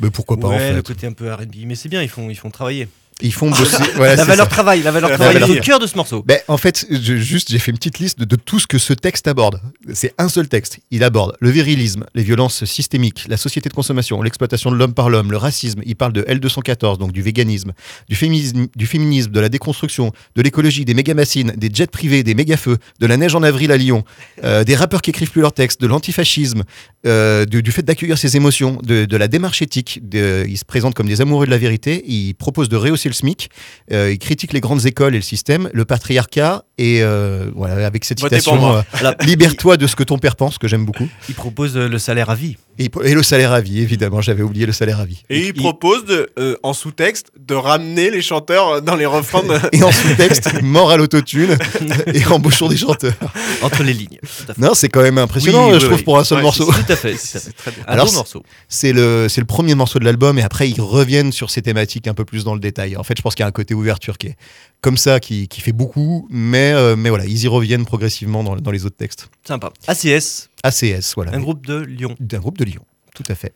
mais 0.00 0.10
pourquoi 0.10 0.38
pas 0.38 0.48
ouais, 0.48 0.54
en 0.54 0.58
fait. 0.58 0.72
le 0.74 0.82
côté 0.82 1.06
un 1.06 1.12
peu 1.12 1.30
R&B. 1.32 1.66
Mais 1.66 1.74
c'est 1.74 1.88
bien, 1.90 2.02
ils 2.02 2.08
font, 2.08 2.30
ils 2.30 2.36
font 2.36 2.50
travailler. 2.50 2.88
Ils 3.20 3.32
font 3.32 3.50
bosser. 3.50 3.76
voilà, 3.96 4.16
la 4.16 4.24
valeur 4.24 4.48
travail, 4.48 4.82
la 4.82 4.90
valeur 4.90 5.10
La 5.10 5.16
travail, 5.16 5.34
valeur- 5.34 5.48
c'est 5.48 5.54
le 5.56 5.60
cœur 5.60 5.78
de 5.78 5.86
ce 5.86 5.96
morceau. 5.96 6.22
Ben, 6.26 6.38
en 6.48 6.56
fait, 6.56 6.86
je- 6.90 7.16
juste, 7.16 7.50
j'ai 7.50 7.58
fait 7.58 7.70
une 7.70 7.76
petite 7.78 7.98
liste 7.98 8.18
de, 8.18 8.24
de 8.24 8.36
tout 8.36 8.58
ce 8.58 8.66
que 8.66 8.78
ce 8.78 8.92
texte 8.92 9.28
aborde. 9.28 9.60
C'est 9.92 10.12
un 10.18 10.28
seul 10.28 10.48
texte. 10.48 10.78
Il 10.90 11.04
aborde 11.04 11.36
le 11.40 11.50
virilisme, 11.50 12.04
les 12.14 12.22
violences 12.22 12.64
systémiques, 12.64 13.26
la 13.28 13.36
société 13.36 13.68
de 13.68 13.74
consommation, 13.74 14.22
l'exploitation 14.22 14.70
de 14.72 14.76
l'homme 14.76 14.94
par 14.94 15.10
l'homme, 15.10 15.30
le 15.30 15.36
racisme. 15.36 15.82
Il 15.84 15.94
parle 15.96 16.12
de 16.12 16.22
L214, 16.22 16.98
donc 16.98 17.12
du 17.12 17.22
véganisme, 17.22 17.72
du 18.08 18.16
féminisme, 18.16 18.66
du 18.74 18.86
féminisme, 18.86 19.30
de 19.30 19.40
la 19.40 19.48
déconstruction, 19.48 20.12
de 20.34 20.42
l'écologie, 20.42 20.84
des 20.84 20.94
méga-bassines, 20.94 21.52
des 21.56 21.70
jets 21.72 21.86
privés, 21.86 22.22
des 22.22 22.34
méga-feux, 22.34 22.78
de 23.00 23.06
la 23.06 23.16
neige 23.16 23.34
en 23.34 23.42
avril 23.42 23.70
à 23.72 23.76
Lyon, 23.76 24.04
euh, 24.42 24.64
des 24.64 24.74
rappeurs 24.74 25.02
qui 25.02 25.10
écrivent 25.10 25.30
plus 25.30 25.42
leurs 25.42 25.52
textes, 25.52 25.80
de 25.80 25.86
l'antifascisme, 25.86 26.62
euh, 27.06 27.44
du, 27.44 27.62
du 27.62 27.70
fait 27.72 27.82
d'accueillir 27.82 28.18
ses 28.18 28.36
émotions, 28.36 28.78
de, 28.82 29.04
de 29.04 29.16
la 29.16 29.28
démarche 29.28 29.62
éthique. 29.62 30.00
De, 30.02 30.44
ils 30.48 30.58
se 30.58 30.64
présentent 30.64 30.94
comme 30.94 31.06
des 31.08 31.20
amoureux 31.20 31.46
de 31.46 31.50
la 31.50 31.58
vérité. 31.58 32.02
Ils 32.06 32.34
proposent 32.34 32.68
de 32.68 32.76
rehausser 32.76 33.08
le 33.12 33.16
SMIC. 33.16 33.50
Euh, 33.92 34.10
ils 34.12 34.18
critiquent 34.18 34.52
les 34.52 34.60
grandes 34.60 34.84
écoles 34.86 35.14
et 35.14 35.18
le 35.18 35.22
système, 35.22 35.70
le 35.72 35.84
patriarcat. 35.84 36.64
Et 36.78 37.02
euh, 37.02 37.46
voilà, 37.54 37.86
avec 37.86 38.04
cette 38.04 38.20
Votez 38.20 38.40
citation, 38.40 38.76
euh, 38.76 39.12
libère-toi 39.24 39.76
de 39.76 39.86
ce 39.86 39.94
que 39.94 40.02
ton 40.02 40.18
père 40.18 40.34
pense, 40.36 40.58
que 40.58 40.66
j'aime 40.68 40.84
beaucoup. 40.84 41.08
il 41.28 41.34
propose 41.34 41.76
le 41.76 41.98
salaire 41.98 42.30
à 42.30 42.34
vie. 42.34 42.56
Et, 42.78 42.90
et 43.04 43.14
le 43.14 43.22
salaire 43.22 43.52
à 43.52 43.60
vie, 43.60 43.80
évidemment. 43.80 44.20
J'avais 44.22 44.42
oublié 44.42 44.64
le 44.66 44.72
salaire 44.72 44.98
à 44.98 45.04
vie. 45.04 45.22
Et 45.30 45.46
il 45.48 45.52
propose 45.54 46.04
de, 46.06 46.30
euh, 46.38 46.56
en 46.62 46.72
sous-texte 46.72 47.26
de 47.38 47.54
ramener 47.54 48.10
les 48.10 48.22
chanteurs 48.22 48.80
dans 48.82 48.96
les 48.96 49.04
refrains 49.06 49.42
de. 49.42 49.54
Et 49.76 49.82
en 49.82 49.92
sous-texte, 49.92 50.50
mort 50.62 50.90
à 50.90 50.96
l'autotune 50.96 51.56
et 52.14 52.24
embauchons 52.26 52.68
des 52.68 52.78
chanteurs. 52.78 53.12
Entre 53.60 53.82
les 53.82 53.92
lignes. 53.92 54.18
Non, 54.56 54.72
c'est 54.74 54.88
quand 54.88 55.02
même 55.02 55.18
impressionnant, 55.18 55.66
Oui, 55.68 55.72
je 55.74 55.76
oui, 55.80 55.84
trouve, 55.84 55.98
oui. 55.98 56.02
pour 56.04 56.18
un 56.18 56.24
seul 56.24 56.38
Ouais, 56.38 56.42
morceau. 56.44 56.64
Tout 56.64 56.92
à 56.92 56.96
fait. 56.96 57.14
Alors, 57.86 58.08
c'est- 58.08 58.16
morceau. 58.16 58.42
C'est 58.68 58.92
le, 58.92 59.26
c'est 59.28 59.40
le 59.42 59.46
premier 59.46 59.74
morceau 59.74 59.98
de 59.98 60.04
l'album 60.04 60.38
et 60.38 60.42
après 60.42 60.68
ils 60.70 60.80
reviennent 60.80 61.30
sur 61.32 61.50
ces 61.50 61.60
thématiques 61.62 62.08
un 62.08 62.14
peu 62.14 62.24
plus 62.24 62.42
dans 62.44 62.54
le 62.54 62.60
détail. 62.60 62.91
En 62.96 63.02
fait, 63.02 63.16
je 63.16 63.22
pense 63.22 63.34
qu'il 63.34 63.42
y 63.42 63.44
a 63.44 63.48
un 63.48 63.52
côté 63.52 63.74
ouverture 63.74 64.18
qui 64.18 64.28
est 64.28 64.36
comme 64.80 64.96
ça, 64.96 65.20
qui, 65.20 65.48
qui 65.48 65.60
fait 65.60 65.72
beaucoup, 65.72 66.26
mais, 66.30 66.72
euh, 66.72 66.96
mais 66.96 67.08
voilà, 67.08 67.24
ils 67.24 67.44
y 67.44 67.48
reviennent 67.48 67.84
progressivement 67.84 68.42
dans, 68.42 68.56
dans 68.56 68.70
les 68.70 68.84
autres 68.84 68.96
textes. 68.96 69.30
Sympa. 69.46 69.72
ACS, 69.86 70.48
ACS, 70.62 71.14
voilà. 71.14 71.34
un 71.34 71.40
groupe 71.40 71.66
de 71.66 71.80
Lyon. 71.80 72.16
D'un 72.20 72.38
groupe 72.38 72.58
de 72.58 72.64
Lyon, 72.64 72.84
tout 73.14 73.24
à 73.28 73.34
fait. 73.34 73.54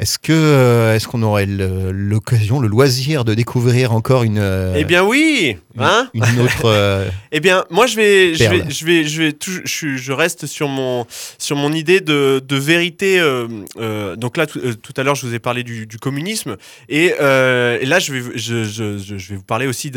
Est-ce 0.00 0.18
que 0.18 0.32
euh, 0.32 0.94
est-ce 0.96 1.06
qu'on 1.06 1.22
aurait 1.22 1.44
l'occasion, 1.46 2.58
le 2.58 2.68
loisir 2.68 3.26
de 3.26 3.34
découvrir 3.34 3.92
encore 3.92 4.22
une 4.22 4.38
euh, 4.38 4.74
Eh 4.78 4.84
bien 4.84 5.04
oui, 5.04 5.58
hein 5.78 6.08
une 6.14 6.40
autre 6.40 6.64
euh, 6.64 7.06
Eh 7.32 7.40
bien, 7.40 7.66
moi, 7.68 7.86
je 7.86 7.96
vais, 7.96 8.34
je 8.34 8.44
vais, 8.48 8.70
je 8.70 8.84
vais, 8.86 9.04
je 9.04 9.22
vais, 9.22 9.32
tout- 9.34 9.60
je, 9.64 10.12
reste 10.12 10.46
sur 10.46 10.68
mon, 10.68 11.06
sur 11.36 11.54
mon 11.56 11.70
idée 11.74 12.00
de, 12.00 12.42
de 12.42 12.56
vérité. 12.56 13.20
euh, 13.20 13.46
euh, 13.78 14.16
donc 14.16 14.38
là, 14.38 14.46
tout, 14.46 14.60
à 14.96 15.02
l'heure, 15.02 15.16
je 15.16 15.26
vous 15.26 15.34
ai 15.34 15.38
parlé 15.38 15.64
du, 15.64 15.86
du 15.86 15.98
communisme, 15.98 16.56
et, 16.88 17.06
et 17.08 17.86
là, 17.86 17.98
je 17.98 18.12
vais, 18.14 18.22
je, 18.38 18.64
je- 18.64 19.14
vais 19.14 19.36
vous 19.36 19.42
parler 19.42 19.66
aussi 19.66 19.90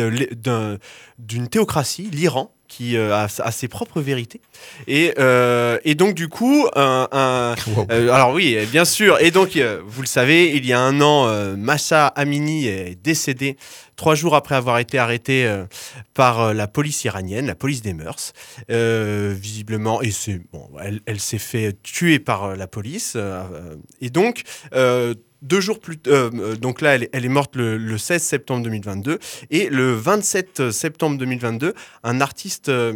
d'une 1.20 1.48
théocratie, 1.48 2.10
l'Iran 2.12 2.54
qui 2.76 2.98
euh, 2.98 3.14
a, 3.14 3.28
a 3.40 3.52
ses 3.52 3.68
propres 3.68 4.02
vérités. 4.02 4.42
Et, 4.88 5.14
euh, 5.20 5.78
et 5.86 5.96
donc, 5.96 6.16
du 6.16 6.28
coup, 6.28 6.68
un, 6.76 7.08
un- 7.12 7.56
wow. 7.76 7.88
euh, 7.92 8.12
alors 8.12 8.34
oui, 8.34 8.58
bien 8.72 8.86
sûr. 8.86 9.18
Et 9.22 9.32
donc, 9.32 9.58
vous 9.86 10.02
le 10.02 10.08
savez, 10.08 10.56
il 10.56 10.66
y 10.66 10.74
a 10.74 10.80
un 10.80 11.00
an, 11.02 11.28
Massa 11.58 12.08
Amini 12.08 12.68
est 12.68 12.96
décédé 13.02 13.58
trois 13.96 14.16
jours 14.16 14.36
après 14.36 14.56
avoir 14.56 14.80
été 14.80 14.98
arrêté 14.98 15.46
euh, 15.46 15.66
par 16.16 16.40
euh, 16.42 16.54
la 16.54 16.68
police 16.68 17.04
iranienne, 17.04 17.46
la 17.46 17.56
police 17.56 17.82
des 17.84 17.94
mœurs. 17.94 18.34
Euh, 18.72 19.36
visiblement, 19.38 20.02
et 20.02 20.10
c'est 20.12 20.42
bon, 20.52 20.68
elle, 20.82 21.00
elle 21.06 21.20
s'est 21.20 21.38
fait 21.38 21.76
tuer 21.84 22.18
par 22.20 22.56
la 22.56 22.68
police. 22.68 23.16
et 24.02 24.10
donc, 24.10 24.42
deux 25.44 25.62
jours 25.62 25.80
plus 25.80 26.00
euh, 26.08 26.32
euh, 26.34 26.56
donc 26.56 26.82
là, 26.82 26.96
elle, 26.96 27.04
est- 27.04 27.10
elle 27.14 27.26
est 27.26 27.30
morte 27.30 27.56
le, 27.56 27.78
le 27.78 27.98
16 28.00 28.22
septembre 28.24 28.64
2022. 28.64 29.20
Et 29.52 29.70
le 29.70 29.94
27 29.94 30.72
septembre 30.72 31.18
2022, 31.20 31.74
un 32.04 32.22
artiste. 32.22 32.70
euh, 32.70 32.94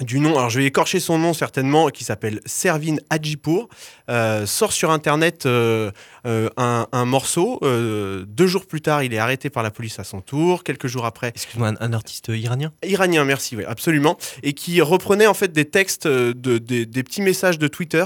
du 0.00 0.18
nom, 0.18 0.36
alors 0.36 0.50
je 0.50 0.58
vais 0.58 0.66
écorcher 0.66 0.98
son 0.98 1.18
nom 1.18 1.32
certainement, 1.34 1.88
qui 1.88 2.02
s'appelle 2.02 2.40
Servine 2.46 3.00
Hadjipour, 3.10 3.68
euh, 4.10 4.44
sort 4.44 4.72
sur 4.72 4.90
internet 4.90 5.46
euh, 5.46 5.92
euh, 6.26 6.48
un, 6.56 6.88
un 6.90 7.04
morceau. 7.04 7.60
euh, 7.62 8.24
deux 8.26 8.48
jours 8.48 8.66
plus 8.66 8.80
tard, 8.80 9.04
il 9.04 9.14
est 9.14 9.18
arrêté 9.18 9.50
par 9.50 9.62
la 9.62 9.70
police 9.70 10.00
à 10.00 10.04
son 10.04 10.20
tour. 10.20 10.64
Quelques 10.64 10.88
jours 10.88 11.04
après, 11.06 11.28
Excuse-moi, 11.28 11.68
un, 11.68 11.76
un 11.78 11.92
artiste 11.92 12.26
iranien? 12.34 12.72
Iranien, 12.84 13.24
merci, 13.24 13.54
oui, 13.54 13.62
absolument, 13.68 14.18
et 14.42 14.52
qui 14.52 14.80
reprenait 14.80 15.28
en 15.28 15.34
fait 15.34 15.52
des 15.52 15.66
textes, 15.66 16.06
euh, 16.06 16.34
de, 16.34 16.58
des- 16.58 16.86
des 16.86 17.02
petits 17.04 17.22
messages 17.22 17.60
de 17.60 17.68
Twitter. 17.68 18.02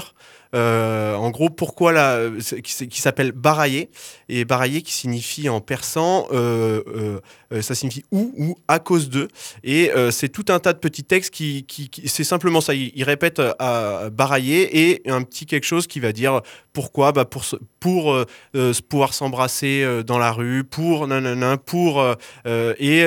Euh, 0.55 1.13
en 1.13 1.29
gros, 1.29 1.49
pourquoi 1.49 1.93
c'est- 2.39 2.61
qui, 2.61 3.01
s'appelle 3.01 3.31
barailler 3.31 3.89
et 4.29 4.45
barailler 4.45 4.81
qui 4.81 4.93
signifie 4.93 5.47
en 5.47 5.61
persan, 5.61 6.25
euh, 6.31 7.19
euh, 7.51 7.61
ça 7.61 7.75
signifie 7.75 8.03
ou 8.11 8.33
ou 8.37 8.55
à 8.67 8.79
cause 8.79 9.09
de. 9.09 9.27
Et 9.63 9.91
c'est 10.11 10.29
tout 10.29 10.45
un 10.49 10.59
tas 10.59 10.73
de 10.73 10.79
petits 10.79 11.03
textes 11.03 11.31
qui, 11.33 11.65
c'est 12.05 12.23
simplement 12.23 12.61
ça. 12.61 12.73
Il, 12.73 12.91
il 12.95 13.03
répète 13.03 13.39
à 13.59 14.09
barailler 14.11 14.89
et 14.89 15.09
un 15.09 15.21
petit 15.21 15.45
quelque 15.45 15.65
chose 15.65 15.85
qui 15.87 15.99
va 15.99 16.11
dire 16.11 16.41
pourquoi, 16.73 17.11
bah 17.11 17.25
pour 17.25 17.43
pour 17.79 18.17
pouvoir 18.89 19.13
s'embrasser 19.13 20.03
dans 20.05 20.17
la 20.17 20.31
rue, 20.31 20.63
pour 20.63 21.07
nanana, 21.07 21.57
pour 21.57 22.03
et, 22.45 23.05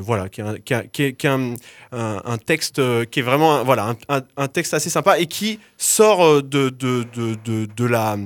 voilà, 0.00 0.28
qui 0.28 0.40
est 0.40 1.24
un, 1.26 2.38
texte 2.44 2.80
qui 3.10 3.20
est 3.20 3.22
vraiment 3.22 3.64
voilà 3.64 3.94
un- 4.08 4.22
un 4.36 4.48
texte 4.48 4.74
assez 4.74 4.90
sympa 4.90 5.18
et 5.18 5.26
qui 5.26 5.58
sort 5.76 6.07
euh, 6.20 6.42
de 6.42 6.68
de, 6.70 7.04
de, 7.14 7.66
de, 7.66 7.84
la 7.84 8.16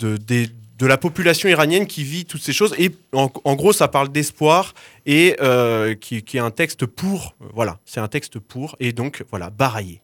de, 0.00 0.86
la 0.86 0.98
population 0.98 1.48
iranienne 1.48 1.86
qui 1.86 2.04
vit 2.04 2.24
toutes 2.24 2.42
ces 2.42 2.52
choses. 2.52 2.74
Et 2.78 2.90
en, 3.12 3.54
gros 3.54 3.72
ça 3.72 3.88
parle 3.88 4.10
d'espoir 4.10 4.74
et 5.06 5.36
euh, 5.40 5.94
qui, 5.94 6.22
qui 6.22 6.36
est 6.36 6.40
un 6.40 6.50
texte 6.50 6.86
pour 6.86 7.36
voilà 7.54 7.78
c'est 7.84 8.00
un 8.00 8.08
texte 8.08 8.38
pour 8.38 8.76
et 8.80 8.92
donc 8.92 9.24
voilà 9.30 9.50
barailler 9.50 10.03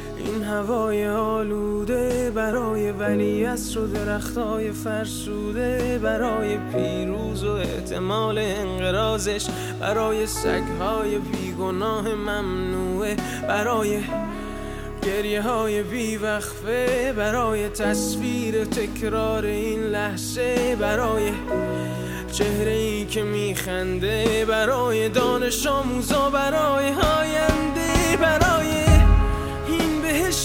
این 0.17 0.43
هوای 0.43 1.07
آلوده 1.07 2.31
برای 2.35 2.91
ولی 2.91 3.45
و 3.77 3.87
درختای 3.87 4.71
فرسوده 4.71 5.99
برای 6.03 6.57
پیروز 6.57 7.43
و 7.43 7.51
احتمال 7.51 8.37
انقرازش 8.37 9.47
برای 9.79 10.27
سگهای 10.27 11.17
بیگناه 11.17 12.07
ممنوعه 12.15 13.15
برای 13.47 13.99
گریه 15.01 15.41
های 15.41 15.83
برای 17.13 17.69
تصویر 17.69 18.65
تکرار 18.65 19.45
این 19.45 19.83
لحظه 19.83 20.75
برای 20.79 21.31
چهره 22.31 22.71
ای 22.71 23.05
که 23.05 23.23
میخنده 23.23 24.45
برای 24.45 25.09
دانش 25.09 25.67
آموزا 25.67 26.29
برای 26.29 26.85
آینده 26.85 28.17
برای 28.21 28.80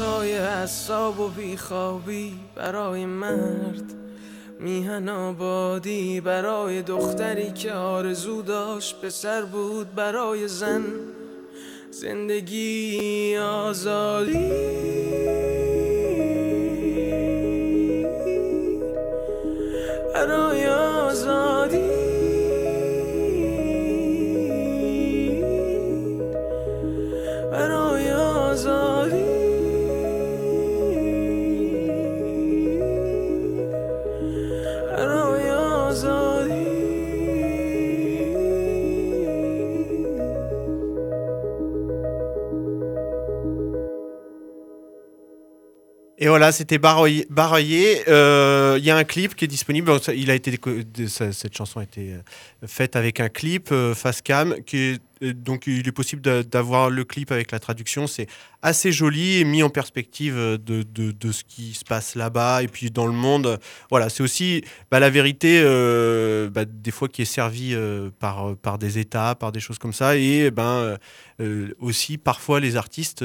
های 0.00 0.38
حساب 0.38 1.20
و 1.20 1.28
بیخوابی 1.28 2.40
برای 2.54 3.06
مرد. 3.06 3.94
میهن 4.60 5.08
آبادی 5.08 6.20
برای 6.20 6.82
دختری 6.82 7.52
که 7.52 7.72
آرزو 7.72 8.42
داشت 8.42 9.00
پسر 9.00 9.42
بود 9.42 9.94
برای 9.94 10.48
زن. 10.48 10.84
زندگی 11.90 13.36
آزادی. 13.36 14.50
برای 20.14 20.66
آزادی. 20.66 22.05
Et 46.18 46.28
voilà, 46.28 46.50
c'était 46.50 46.78
Baroyer. 46.78 47.28
Euh, 48.08 48.76
Il 48.78 48.84
y 48.84 48.90
a 48.90 48.96
un 48.96 49.04
clip 49.04 49.34
qui 49.34 49.44
est 49.44 49.48
disponible. 49.48 49.92
Il 50.14 50.30
a 50.30 50.34
été 50.34 50.58
cette 51.08 51.54
chanson 51.54 51.80
a 51.80 51.82
été 51.82 52.14
euh, 52.14 52.66
faite 52.66 52.96
avec 52.96 53.20
un 53.20 53.28
clip 53.28 53.68
euh, 53.70 53.94
face 53.94 54.22
cam. 54.22 54.54
Euh, 54.74 54.96
donc, 55.20 55.66
il 55.66 55.86
est 55.86 55.92
possible 55.92 56.22
d'a- 56.22 56.42
d'avoir 56.42 56.88
le 56.88 57.04
clip 57.04 57.32
avec 57.32 57.52
la 57.52 57.58
traduction. 57.58 58.06
C'est 58.06 58.28
assez 58.62 58.92
joli 58.92 59.40
et 59.40 59.44
mis 59.44 59.62
en 59.62 59.68
perspective 59.68 60.34
de, 60.34 61.32
ce 61.32 61.44
qui 61.44 61.74
se 61.74 61.84
passe 61.84 62.14
là-bas 62.14 62.62
et 62.62 62.68
puis 62.68 62.90
dans 62.90 63.06
le 63.06 63.12
monde. 63.12 63.58
Voilà, 63.90 64.08
c'est 64.08 64.22
aussi 64.22 64.64
bah, 64.90 65.00
la 65.00 65.10
vérité, 65.10 65.62
bah, 66.50 66.64
des 66.64 66.90
fois 66.92 67.08
qui 67.08 67.22
est 67.22 67.26
servie 67.26 67.76
par, 68.18 68.78
des 68.78 68.98
États, 68.98 69.34
par 69.34 69.52
des 69.52 69.60
choses 69.60 69.78
comme 69.78 69.92
ça. 69.92 70.16
Et 70.16 70.50
ben, 70.50 70.96
aussi, 71.78 72.16
parfois, 72.16 72.58
les 72.58 72.76
artistes. 72.76 73.22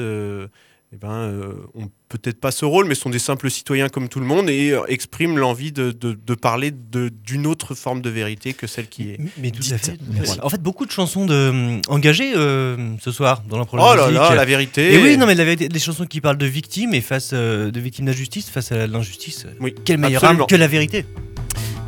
Eh 0.94 0.98
ben, 0.98 1.10
euh, 1.10 1.54
ont 1.74 1.88
peut-être 2.10 2.38
pas 2.38 2.50
ce 2.50 2.66
rôle, 2.66 2.86
mais 2.86 2.94
sont 2.94 3.08
des 3.08 3.18
simples 3.18 3.50
citoyens 3.50 3.88
comme 3.88 4.08
tout 4.10 4.20
le 4.20 4.26
monde 4.26 4.50
et 4.50 4.72
euh, 4.72 4.80
expriment 4.88 5.38
l'envie 5.38 5.72
de, 5.72 5.90
de- 5.90 6.12
de 6.12 6.34
parler 6.34 6.70
de- 6.70 7.08
d'une 7.08 7.46
autre 7.46 7.74
forme 7.74 8.02
de 8.02 8.10
vérité 8.10 8.52
que 8.52 8.66
celle 8.66 8.88
qui 8.88 9.10
est 9.10 9.18
Mais 9.38 9.50
tout 9.50 9.62
dite. 9.62 9.72
à 9.72 9.78
fait. 9.78 9.98
Voilà. 10.10 10.44
En 10.44 10.50
fait, 10.50 10.60
beaucoup 10.62 10.84
de 10.84 10.90
chansons 10.90 11.24
de, 11.24 11.32
euh, 11.34 11.80
engagées 11.88 12.32
euh, 12.36 12.76
ce 13.00 13.10
soir 13.10 13.42
dans 13.48 13.56
la 13.58 13.64
Oh 13.72 13.76
là 13.94 14.10
là, 14.10 14.34
la 14.34 14.44
vérité. 14.44 14.92
Et 14.92 15.02
oui, 15.02 15.16
non, 15.16 15.26
mais 15.26 15.34
la 15.34 15.44
vérité, 15.44 15.68
des 15.68 15.78
chansons 15.78 16.04
qui 16.04 16.20
parlent 16.20 16.36
de 16.36 16.46
victimes 16.46 16.92
et 16.92 17.00
face 17.00 17.32
de 17.32 17.72
victimes 17.80 18.04
d'injustice 18.06 18.50
face 18.50 18.70
à 18.72 18.86
l'injustice. 18.86 19.46
Oui, 19.60 19.74
Quelle 19.84 19.98
meilleure 19.98 20.24
arme 20.24 20.44
que 20.46 20.56
la 20.56 20.66
vérité 20.68 21.06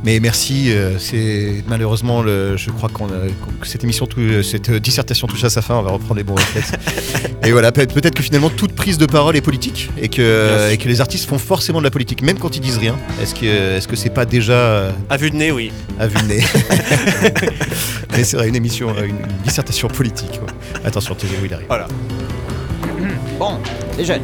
Mais 0.05 0.21
merci, 0.21 0.71
euh, 0.71 0.99
c'est 0.99 1.65
malheureusement, 1.67 2.23
le, 2.23 2.59
je 2.59 2.71
crois 2.71 2.91
qu'on 2.91 3.07
a- 3.07 3.27
que 3.61 3.67
cette 3.67 3.85
émission, 3.85 4.07
tout- 4.07 4.21
euh, 4.21 4.43
cette 4.43 4.69
euh, 4.69 4.79
dissertation 4.79 5.27
touche 5.27 5.43
à 5.45 5.49
sa 5.51 5.63
fin, 5.63 5.77
on 5.77 5.83
va 5.83 5.93
reprendre 5.93 6.17
les 6.17 6.23
bons 6.25 6.35
réflexes. 6.35 6.73
et 7.43 7.51
voilà, 7.53 7.73
peut- 7.73 7.87
peut-être 7.87 8.15
que 8.15 8.23
finalement 8.23 8.51
toute 8.51 8.73
prise 8.75 8.99
de 8.99 9.07
parole 9.07 9.35
est 9.35 9.41
politique 9.41 9.91
et 10.01 10.11
que, 10.11 10.71
et 10.71 10.77
que 10.77 10.89
les 10.89 11.01
artistes 11.01 11.27
font 11.27 11.39
forcément 11.39 11.79
de 11.79 11.85
la 11.85 11.91
politique, 11.91 12.21
même 12.21 12.39
quand 12.39 12.55
ils 12.55 12.61
disent 12.61 12.77
rien. 12.77 12.97
Est-ce 13.23 13.35
que 13.35 13.47
est-ce 13.47 13.89
que 13.89 13.97
c'est 13.97 14.11
pas 14.11 14.27
déjà 14.27 14.93
À 15.09 15.17
vue 15.17 15.31
de 15.31 15.37
nez, 15.37 15.51
oui. 15.53 15.73
à 15.99 16.07
vue 16.07 16.19
de 16.21 16.27
nez 16.29 16.45
Mais 18.13 18.25
c'est 18.25 18.37
vrai, 18.37 18.49
une 18.49 18.57
émission, 18.57 18.95
une, 18.99 19.05
une 19.17 19.43
dissertation 19.43 19.89
politique. 19.89 20.33
ouais. 20.33 20.85
Attention, 20.85 21.15
Théo, 21.15 21.31
il 21.45 21.55
arrive. 21.55 21.67
Voilà. 21.69 21.89
Bon, 23.39 23.59
les 23.99 24.05
jeunes, 24.05 24.23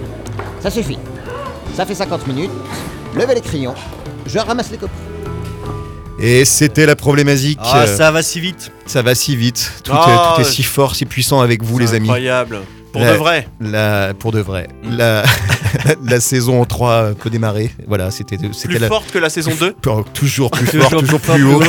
ça 0.61 0.71
suffit. 0.71 0.99
Ça 1.75 1.85
fait 1.87 1.95
50 1.95 2.27
minutes. 2.29 2.51
Levez 3.17 3.35
les 3.35 3.41
crayons. 3.41 3.75
Je 4.27 4.39
ramasse 4.39 4.71
les 4.71 4.77
copies. 4.77 4.93
Et 6.21 6.45
c'était 6.45 6.87
la 6.87 6.97
problématique. 6.97 7.59
Ah, 7.63 7.87
ça 7.87 8.11
va 8.11 8.23
si 8.23 8.41
vite. 8.41 8.71
Ça 8.87 9.03
va 9.03 9.15
si 9.15 9.37
vite. 9.37 9.73
Tout, 9.85 9.93
Ah, 9.95 10.35
est, 10.35 10.35
tout 10.37 10.41
est 10.49 10.53
si 10.53 10.63
fort, 10.63 10.95
si 10.95 11.07
puissant 11.07 11.41
avec 11.41 11.63
vous, 11.63 11.79
les 11.79 11.95
amis. 11.95 12.09
incroyable. 12.09 12.61
Pour 12.93 13.03
La- 13.03 13.13
de 13.13 13.17
vrai. 13.19 13.49
La, 13.61 14.15
pour 14.19 14.33
de 14.33 14.41
vrai. 14.41 14.69
Mm. 14.83 14.97
La, 14.97 15.23
la 16.05 16.21
saison 16.21 16.65
3 16.65 17.13
peut 17.15 17.31
démarrer. 17.31 17.71
Voilà, 17.87 18.11
c'était 18.11 18.37
Plus 18.37 18.79
la- 18.79 18.89
forte 18.89 19.13
que 19.13 19.19
la 19.19 19.31
saison 19.31 19.53
2 19.59 19.75
Toujours 20.13 20.51
plus 20.51 20.67
fort, 20.81 20.91
toujours 21.01 21.21
plus 21.21 21.45
haut. 21.45 21.63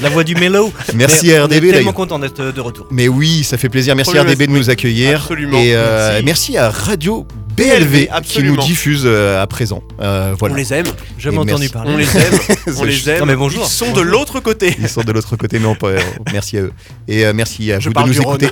La 0.00 0.08
voix 0.10 0.22
du 0.22 0.36
mélo. 0.36 0.72
Merci 0.94 1.26
Mais 1.26 1.34
à 1.36 1.44
on 1.44 1.48
est 1.48 1.56
RDB, 1.58 1.70
tellement 1.72 1.92
content 1.92 2.20
d'être 2.20 2.40
euh, 2.40 2.52
de 2.52 2.60
retour. 2.60 2.86
Mais 2.92 3.08
oui, 3.08 3.42
ça 3.42 3.58
fait 3.58 3.68
plaisir. 3.68 3.96
Merci 3.96 4.16
à 4.16 4.22
RDB 4.22 4.46
de 4.46 4.52
nous 4.52 4.70
accueillir. 4.70 5.20
Absolument. 5.22 5.58
Et 5.58 5.74
euh, 5.74 6.20
Merci. 6.22 6.54
merci. 6.54 6.56
à 6.58 6.70
Radio 6.70 7.26
BLV, 7.56 8.08
BLV 8.08 8.22
qui 8.22 8.42
nous 8.42 8.56
diffuse 8.56 9.02
euh, 9.04 9.42
à 9.42 9.46
présent. 9.46 9.82
Euh, 10.00 10.34
voilà. 10.38 10.54
On 10.54 10.58
les 10.58 10.72
aime. 10.72 10.86
Jamais 11.18 11.38
entendu 11.38 11.68
parler. 11.68 11.92
On 11.92 11.96
les 11.96 12.16
aime. 12.16 12.38
on 12.78 12.84
les 12.84 13.10
aime. 13.10 13.20
Non, 13.20 13.26
mais 13.26 13.36
bonjour. 13.36 13.64
Ils 13.64 13.70
sont 13.70 13.92
de 13.92 14.00
l'autre 14.00 14.40
côté. 14.40 14.74
Ils 14.78 14.88
sont 14.88 15.02
de 15.02 15.12
l'autre 15.12 15.36
côté, 15.36 15.58
mais 15.58 15.66
on 15.66 15.74
peut, 15.74 15.86
euh, 15.98 16.00
merci 16.32 16.58
à 16.58 16.62
eux. 16.62 16.72
Et 17.06 17.24
euh, 17.24 17.32
merci 17.34 17.72
à 17.72 17.78
Je 17.78 17.88
vous 17.88 17.94
de 17.94 18.06
nous 18.06 18.20
écouter. 18.20 18.48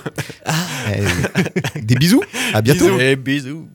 Euh, 0.47 1.09
des 1.83 1.95
bisous. 1.95 2.23
À 2.55 2.63
bientôt. 2.63 2.87
Bisous. 2.87 3.01
Et 3.01 3.17
bisous. 3.17 3.69